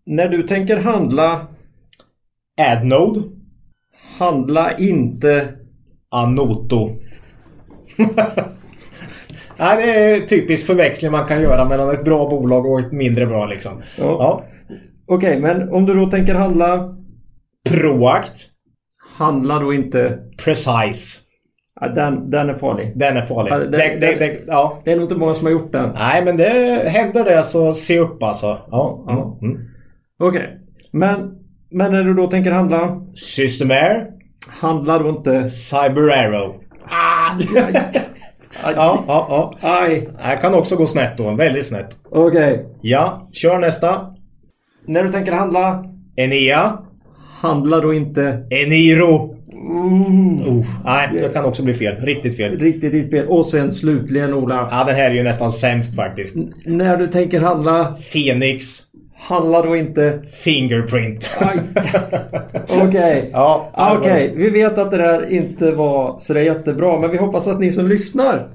När 0.06 0.28
du 0.28 0.44
tänker 0.44 0.78
handla 0.78 1.48
Adnode. 2.62 3.22
Handla 4.18 4.78
inte 4.78 5.48
Anoto. 6.12 6.96
Nej, 9.58 9.86
det 9.86 9.92
är 9.92 10.20
typisk 10.20 10.66
förväxling 10.66 11.12
man 11.12 11.28
kan 11.28 11.42
göra 11.42 11.66
mellan 11.66 11.90
ett 11.90 12.06
bra 12.06 12.30
bolag 12.30 12.66
och 12.66 12.80
ett 12.80 12.92
mindre 12.92 13.26
bra 13.26 13.46
liksom. 13.46 13.72
Ja. 13.98 14.04
ja. 14.04 14.44
Okej, 15.10 15.38
okay, 15.38 15.40
men 15.40 15.74
om 15.74 15.86
du 15.86 15.94
då 15.94 16.10
tänker 16.10 16.36
handla... 16.36 16.96
Proact. 17.70 18.48
Handla 19.18 19.60
då 19.60 19.74
inte... 19.74 20.20
Precise. 20.44 21.22
Ja, 21.82 21.88
den, 21.88 22.30
den 22.30 22.50
är 22.50 22.54
farlig. 22.54 22.94
Den 22.96 23.18
är 23.18 23.22
farlig. 23.22 23.52
Ja, 23.52 23.58
det, 23.58 23.98
det, 24.02 24.16
det, 24.20 24.40
ja. 24.48 24.82
det 24.86 24.92
är 24.92 24.96
nog 24.96 25.04
inte 25.04 25.16
många 25.16 25.34
som 25.34 25.46
har 25.46 25.52
gjort 25.52 25.72
den. 25.72 25.90
Nej, 25.94 26.26
men 26.26 26.38
det 26.38 26.50
händer 26.90 27.24
det 27.24 27.44
så 27.44 27.74
se 27.74 28.00
upp 28.00 28.24
alltså. 28.24 28.58
Ja. 28.72 29.06
Mm. 29.10 29.54
Mm. 29.54 29.68
Okej. 30.20 30.42
Okay. 30.42 30.48
Men, 30.92 31.36
men 31.72 31.92
när 31.92 32.04
du 32.04 32.14
då 32.14 32.28
tänker 32.28 32.52
handla? 32.52 33.02
Systemair. 33.14 34.08
Handla 34.48 35.00
då 35.00 35.10
inte... 35.10 35.48
Cyber 35.48 36.10
Arrow. 36.10 36.56
Ah! 36.90 37.32
Aj. 38.64 38.74
ja, 38.76 39.04
ja, 39.08 39.28
ja. 39.30 39.58
Aj. 39.62 40.10
Det 40.18 40.40
kan 40.42 40.54
också 40.54 40.76
gå 40.76 40.88
snett 40.88 41.18
då. 41.18 41.32
Väldigt 41.32 41.68
snett. 41.68 41.98
Okej. 42.12 42.66
Ja, 42.82 43.30
kör 43.34 43.58
nästa. 43.58 44.19
När 44.86 45.04
du 45.04 45.10
tänker 45.10 45.32
handla, 45.32 45.86
Enea. 46.16 46.78
handla 47.42 47.80
då 47.80 47.94
inte... 47.94 48.48
Eniro. 48.50 49.36
Oh, 50.48 50.66
nej, 50.86 51.10
det 51.14 51.34
kan 51.34 51.46
också 51.46 51.64
bli 51.64 51.74
fel. 51.74 51.96
Riktigt 52.02 52.38
fel. 52.38 52.60
Riktigt, 52.60 52.94
riktigt 52.94 53.12
fel. 53.12 53.28
Och 53.28 53.46
sen 53.46 53.72
slutligen 53.72 54.34
Ola. 54.34 54.68
Ja, 54.72 54.84
den 54.84 54.96
här 54.96 55.10
är 55.10 55.14
ju 55.16 55.24
nästan 55.24 55.52
sämst 55.52 55.96
faktiskt. 55.96 56.36
När 56.66 56.98
du 56.98 57.08
tänker 57.08 57.42
handla, 57.42 57.96
Phoenix. 58.14 58.66
handla 59.18 59.62
då 59.62 59.76
inte... 59.76 60.22
Fingerprint. 60.44 61.30
Okej. 62.68 63.30
Ja, 63.34 63.70
Ah, 63.74 63.98
Okej, 63.98 64.34
vi 64.36 64.50
vet 64.50 64.78
att 64.78 64.92
det 64.92 64.98
där 64.98 65.30
inte 65.32 65.72
var 65.72 66.20
så 66.20 66.34
där 66.34 66.42
jättebra 66.42 67.00
men 67.00 67.12
vi 67.12 67.18
hoppas 67.18 67.48
att 67.48 67.60
ni 67.60 67.72
som 67.72 67.88
lyssnar 67.88 68.48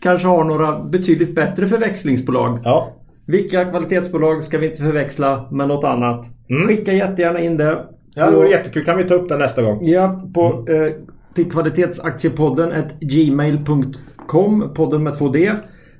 kanske 0.00 0.26
har 0.28 0.44
några 0.44 0.78
betydligt 0.80 1.34
bättre 1.34 1.68
förväxlingsbolag. 1.68 2.58
Ja, 2.64 2.92
Vilka 3.26 3.64
kvalitetsbolag 3.64 4.44
ska 4.44 4.58
vi 4.58 4.66
inte 4.66 4.82
förväxla 4.82 5.48
med 5.52 5.68
något 5.68 5.84
annat? 5.84 6.26
Skicka 6.68 6.92
jättegärna 6.92 7.40
in 7.40 7.56
det. 7.56 7.70
Mm. 7.72 7.84
ja 8.14 8.30
det 8.30 8.36
vore 8.36 8.50
jättekul. 8.50 8.84
Kan 8.84 8.96
vi 8.96 9.04
ta 9.04 9.14
upp 9.14 9.28
den 9.28 9.38
nästa 9.38 9.62
gång? 9.62 9.86
Ja, 9.86 10.30
på, 10.34 10.66
eh, 10.68 10.92
till 11.34 11.50
kvalitetsaktiepodden 11.50 12.72
at 12.72 13.00
gmail.com, 13.00 14.74
podden 14.74 15.02
med 15.02 15.18
två 15.18 15.28
d 15.28 15.52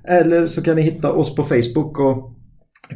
Eller 0.08 0.46
så 0.46 0.62
kan 0.62 0.76
ni 0.76 0.82
hitta 0.82 1.12
oss 1.12 1.34
på 1.34 1.42
Facebook 1.42 1.98
och 1.98 2.32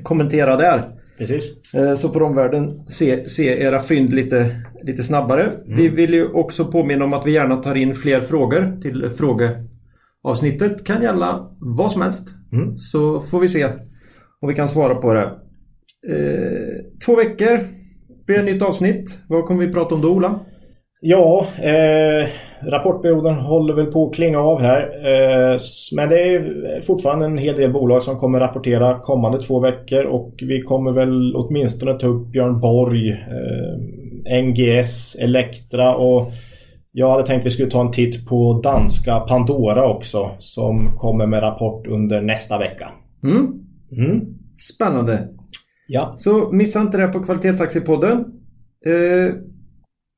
kommentera 0.02 0.56
där. 0.56 0.80
Precis. 1.18 1.72
Eh, 1.74 1.94
Så 1.94 2.08
får 2.08 2.22
omvärlden 2.22 2.86
se, 2.88 3.28
se 3.28 3.62
era 3.62 3.80
fynd 3.80 4.14
lite, 4.14 4.56
lite 4.82 5.02
snabbare. 5.02 5.52
Vi 5.66 5.88
vill 5.88 6.14
ju 6.14 6.28
också 6.28 6.64
påminna 6.64 7.04
om 7.04 7.12
att 7.12 7.26
vi 7.26 7.32
gärna 7.32 7.56
tar 7.56 7.74
in 7.74 7.94
fler 7.94 8.20
frågor 8.20 8.80
till 8.82 9.10
frågeavsnittet. 9.10 10.84
Kan 10.86 11.02
gälla 11.02 11.50
vad 11.60 11.92
som 11.92 12.02
helst. 12.02 12.28
Mm. 12.52 12.78
Så 12.78 13.20
får 13.20 13.40
vi 13.40 13.48
se 13.48 13.66
om 14.42 14.48
vi 14.48 14.54
kan 14.54 14.68
svara 14.68 14.94
på 14.94 15.12
det. 15.12 15.24
Eh, 16.08 16.84
två 17.04 17.16
veckor 17.16 17.60
blir 18.26 18.36
det 18.36 18.42
nytt 18.42 18.62
avsnitt. 18.62 19.18
Vad 19.28 19.44
kommer 19.44 19.66
vi 19.66 19.72
prata 19.72 19.94
om 19.94 20.00
då 20.00 20.08
Ola? 20.08 20.40
Ja, 21.00 21.46
eh, 21.62 22.28
rapportperioden 22.62 23.34
håller 23.34 23.74
väl 23.74 23.86
på 23.86 24.06
att 24.06 24.14
klinga 24.14 24.38
av 24.38 24.60
här. 24.60 24.82
Eh, 24.82 25.58
men 25.96 26.08
det 26.08 26.20
är 26.20 26.80
fortfarande 26.80 27.26
en 27.26 27.38
hel 27.38 27.56
del 27.56 27.72
bolag 27.72 28.02
som 28.02 28.18
kommer 28.18 28.40
rapportera 28.40 28.98
kommande 28.98 29.42
två 29.42 29.60
veckor 29.60 30.04
och 30.04 30.34
vi 30.42 30.62
kommer 30.62 30.92
väl 30.92 31.36
åtminstone 31.36 31.94
ta 31.94 32.06
upp 32.06 32.26
Björn 32.26 32.60
Borg, 32.60 33.10
eh, 33.10 34.42
NGS, 34.42 35.16
Elektra 35.16 35.94
och 35.94 36.32
jag 36.92 37.10
hade 37.10 37.26
tänkt 37.26 37.46
vi 37.46 37.50
skulle 37.50 37.70
ta 37.70 37.80
en 37.80 37.90
titt 37.90 38.28
på 38.28 38.60
danska 38.62 39.20
Pandora 39.20 39.88
också 39.88 40.30
som 40.38 40.96
kommer 40.96 41.26
med 41.26 41.42
rapport 41.42 41.86
under 41.86 42.20
nästa 42.20 42.58
vecka. 42.58 42.88
Mm? 43.22 43.65
Mm. 43.96 44.20
Spännande. 44.74 45.28
Ja. 45.88 46.14
Så 46.18 46.52
missa 46.52 46.80
inte 46.80 46.98
det 46.98 47.08
på 47.08 47.24
Kvalitetsaktiepodden. 47.24 48.18
Eh, 48.86 49.34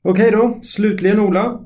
Okej 0.05 0.31
då, 0.31 0.61
slutligen 0.62 1.20
Ola. 1.20 1.61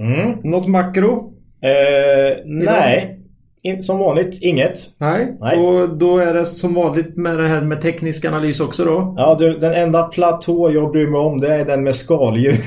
Mm. 0.00 0.38
Något 0.50 0.68
makro? 0.68 1.34
Eh, 1.62 2.38
nej, 2.44 3.19
In, 3.62 3.82
som 3.82 3.98
vanligt 3.98 4.38
inget. 4.42 4.78
Nej. 4.98 5.36
Nej. 5.40 5.58
Och 5.58 5.88
då 5.98 6.18
är 6.18 6.34
det 6.34 6.46
som 6.46 6.74
vanligt 6.74 7.16
med 7.16 7.38
det 7.38 7.48
här 7.48 7.62
med 7.62 7.80
teknisk 7.80 8.24
analys 8.24 8.60
också 8.60 8.84
då. 8.84 9.14
Ja 9.18 9.36
du, 9.38 9.58
den 9.58 9.74
enda 9.74 10.02
platå 10.02 10.70
jag 10.72 10.92
bryr 10.92 11.06
mig 11.06 11.20
om 11.20 11.40
det 11.40 11.54
är 11.54 11.64
den 11.64 11.82
med 11.82 11.94
skaldjur. 11.94 12.54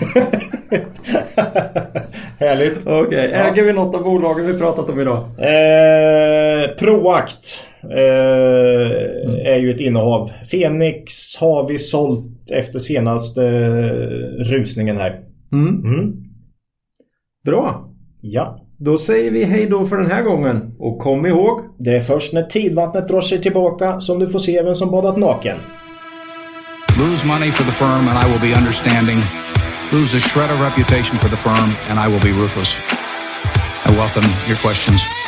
Härligt. 2.39 2.87
Okej, 2.87 3.29
Ja. 3.33 3.37
äger 3.37 3.63
vi 3.63 3.73
något 3.73 3.95
av 3.95 4.03
bolagen 4.03 4.45
vi 4.47 4.53
pratat 4.59 4.89
om 4.89 4.99
idag? 4.99 5.17
Eh, 5.17 6.67
Proact 6.79 7.63
eh, 7.83 9.47
är 9.53 9.57
ju 9.57 9.71
ett 9.71 9.79
innehav. 9.79 10.31
Fenix 10.51 11.37
har 11.39 11.67
vi 11.67 11.79
sålt 11.79 12.51
efter 12.51 12.79
senaste 12.79 13.41
rusningen 14.39 14.97
här. 14.97 15.19
Mm. 15.51 15.83
Mm. 15.83 16.13
Bra. 17.45 17.89
Ja. 18.21 18.59
Då 18.85 18.97
säger 18.97 19.31
vi 19.31 19.43
hej 19.43 19.65
då 19.65 19.85
för 19.85 19.97
den 19.97 20.11
här 20.11 20.21
gången. 20.21 20.75
Och 20.79 20.99
kom 20.99 21.25
ihåg. 21.25 21.61
Det 21.77 21.95
är 21.95 22.01
först 22.01 22.33
när 22.33 22.43
tidvattnet 22.43 23.07
drar 23.07 23.21
sig 23.21 23.41
tillbaka 23.41 24.01
som 24.01 24.19
du 24.19 24.29
får 24.29 24.39
se 24.39 24.63
vem 24.63 24.75
som 24.75 24.91
badat 24.91 25.17
naken. 25.17 25.57
Lose 26.99 27.25
money 27.25 27.51
for 27.51 27.63
the 27.63 27.71
firm 27.71 28.07
and 28.07 28.17
I 28.23 28.31
will 28.31 28.51
be 28.51 28.57
understanding. 28.57 29.19
Lose 29.91 30.17
a 30.17 30.19
shred 30.19 30.51
of 30.51 30.61
reputation 30.61 31.17
for 31.19 31.29
the 31.29 31.37
firm 31.37 31.69
and 31.89 31.99
I 31.99 32.13
will 32.13 32.21
be 32.21 32.41
ruthless. 32.41 32.79
I 33.85 33.89
welcome 33.91 34.27
your 34.49 34.57
questions. 34.57 35.22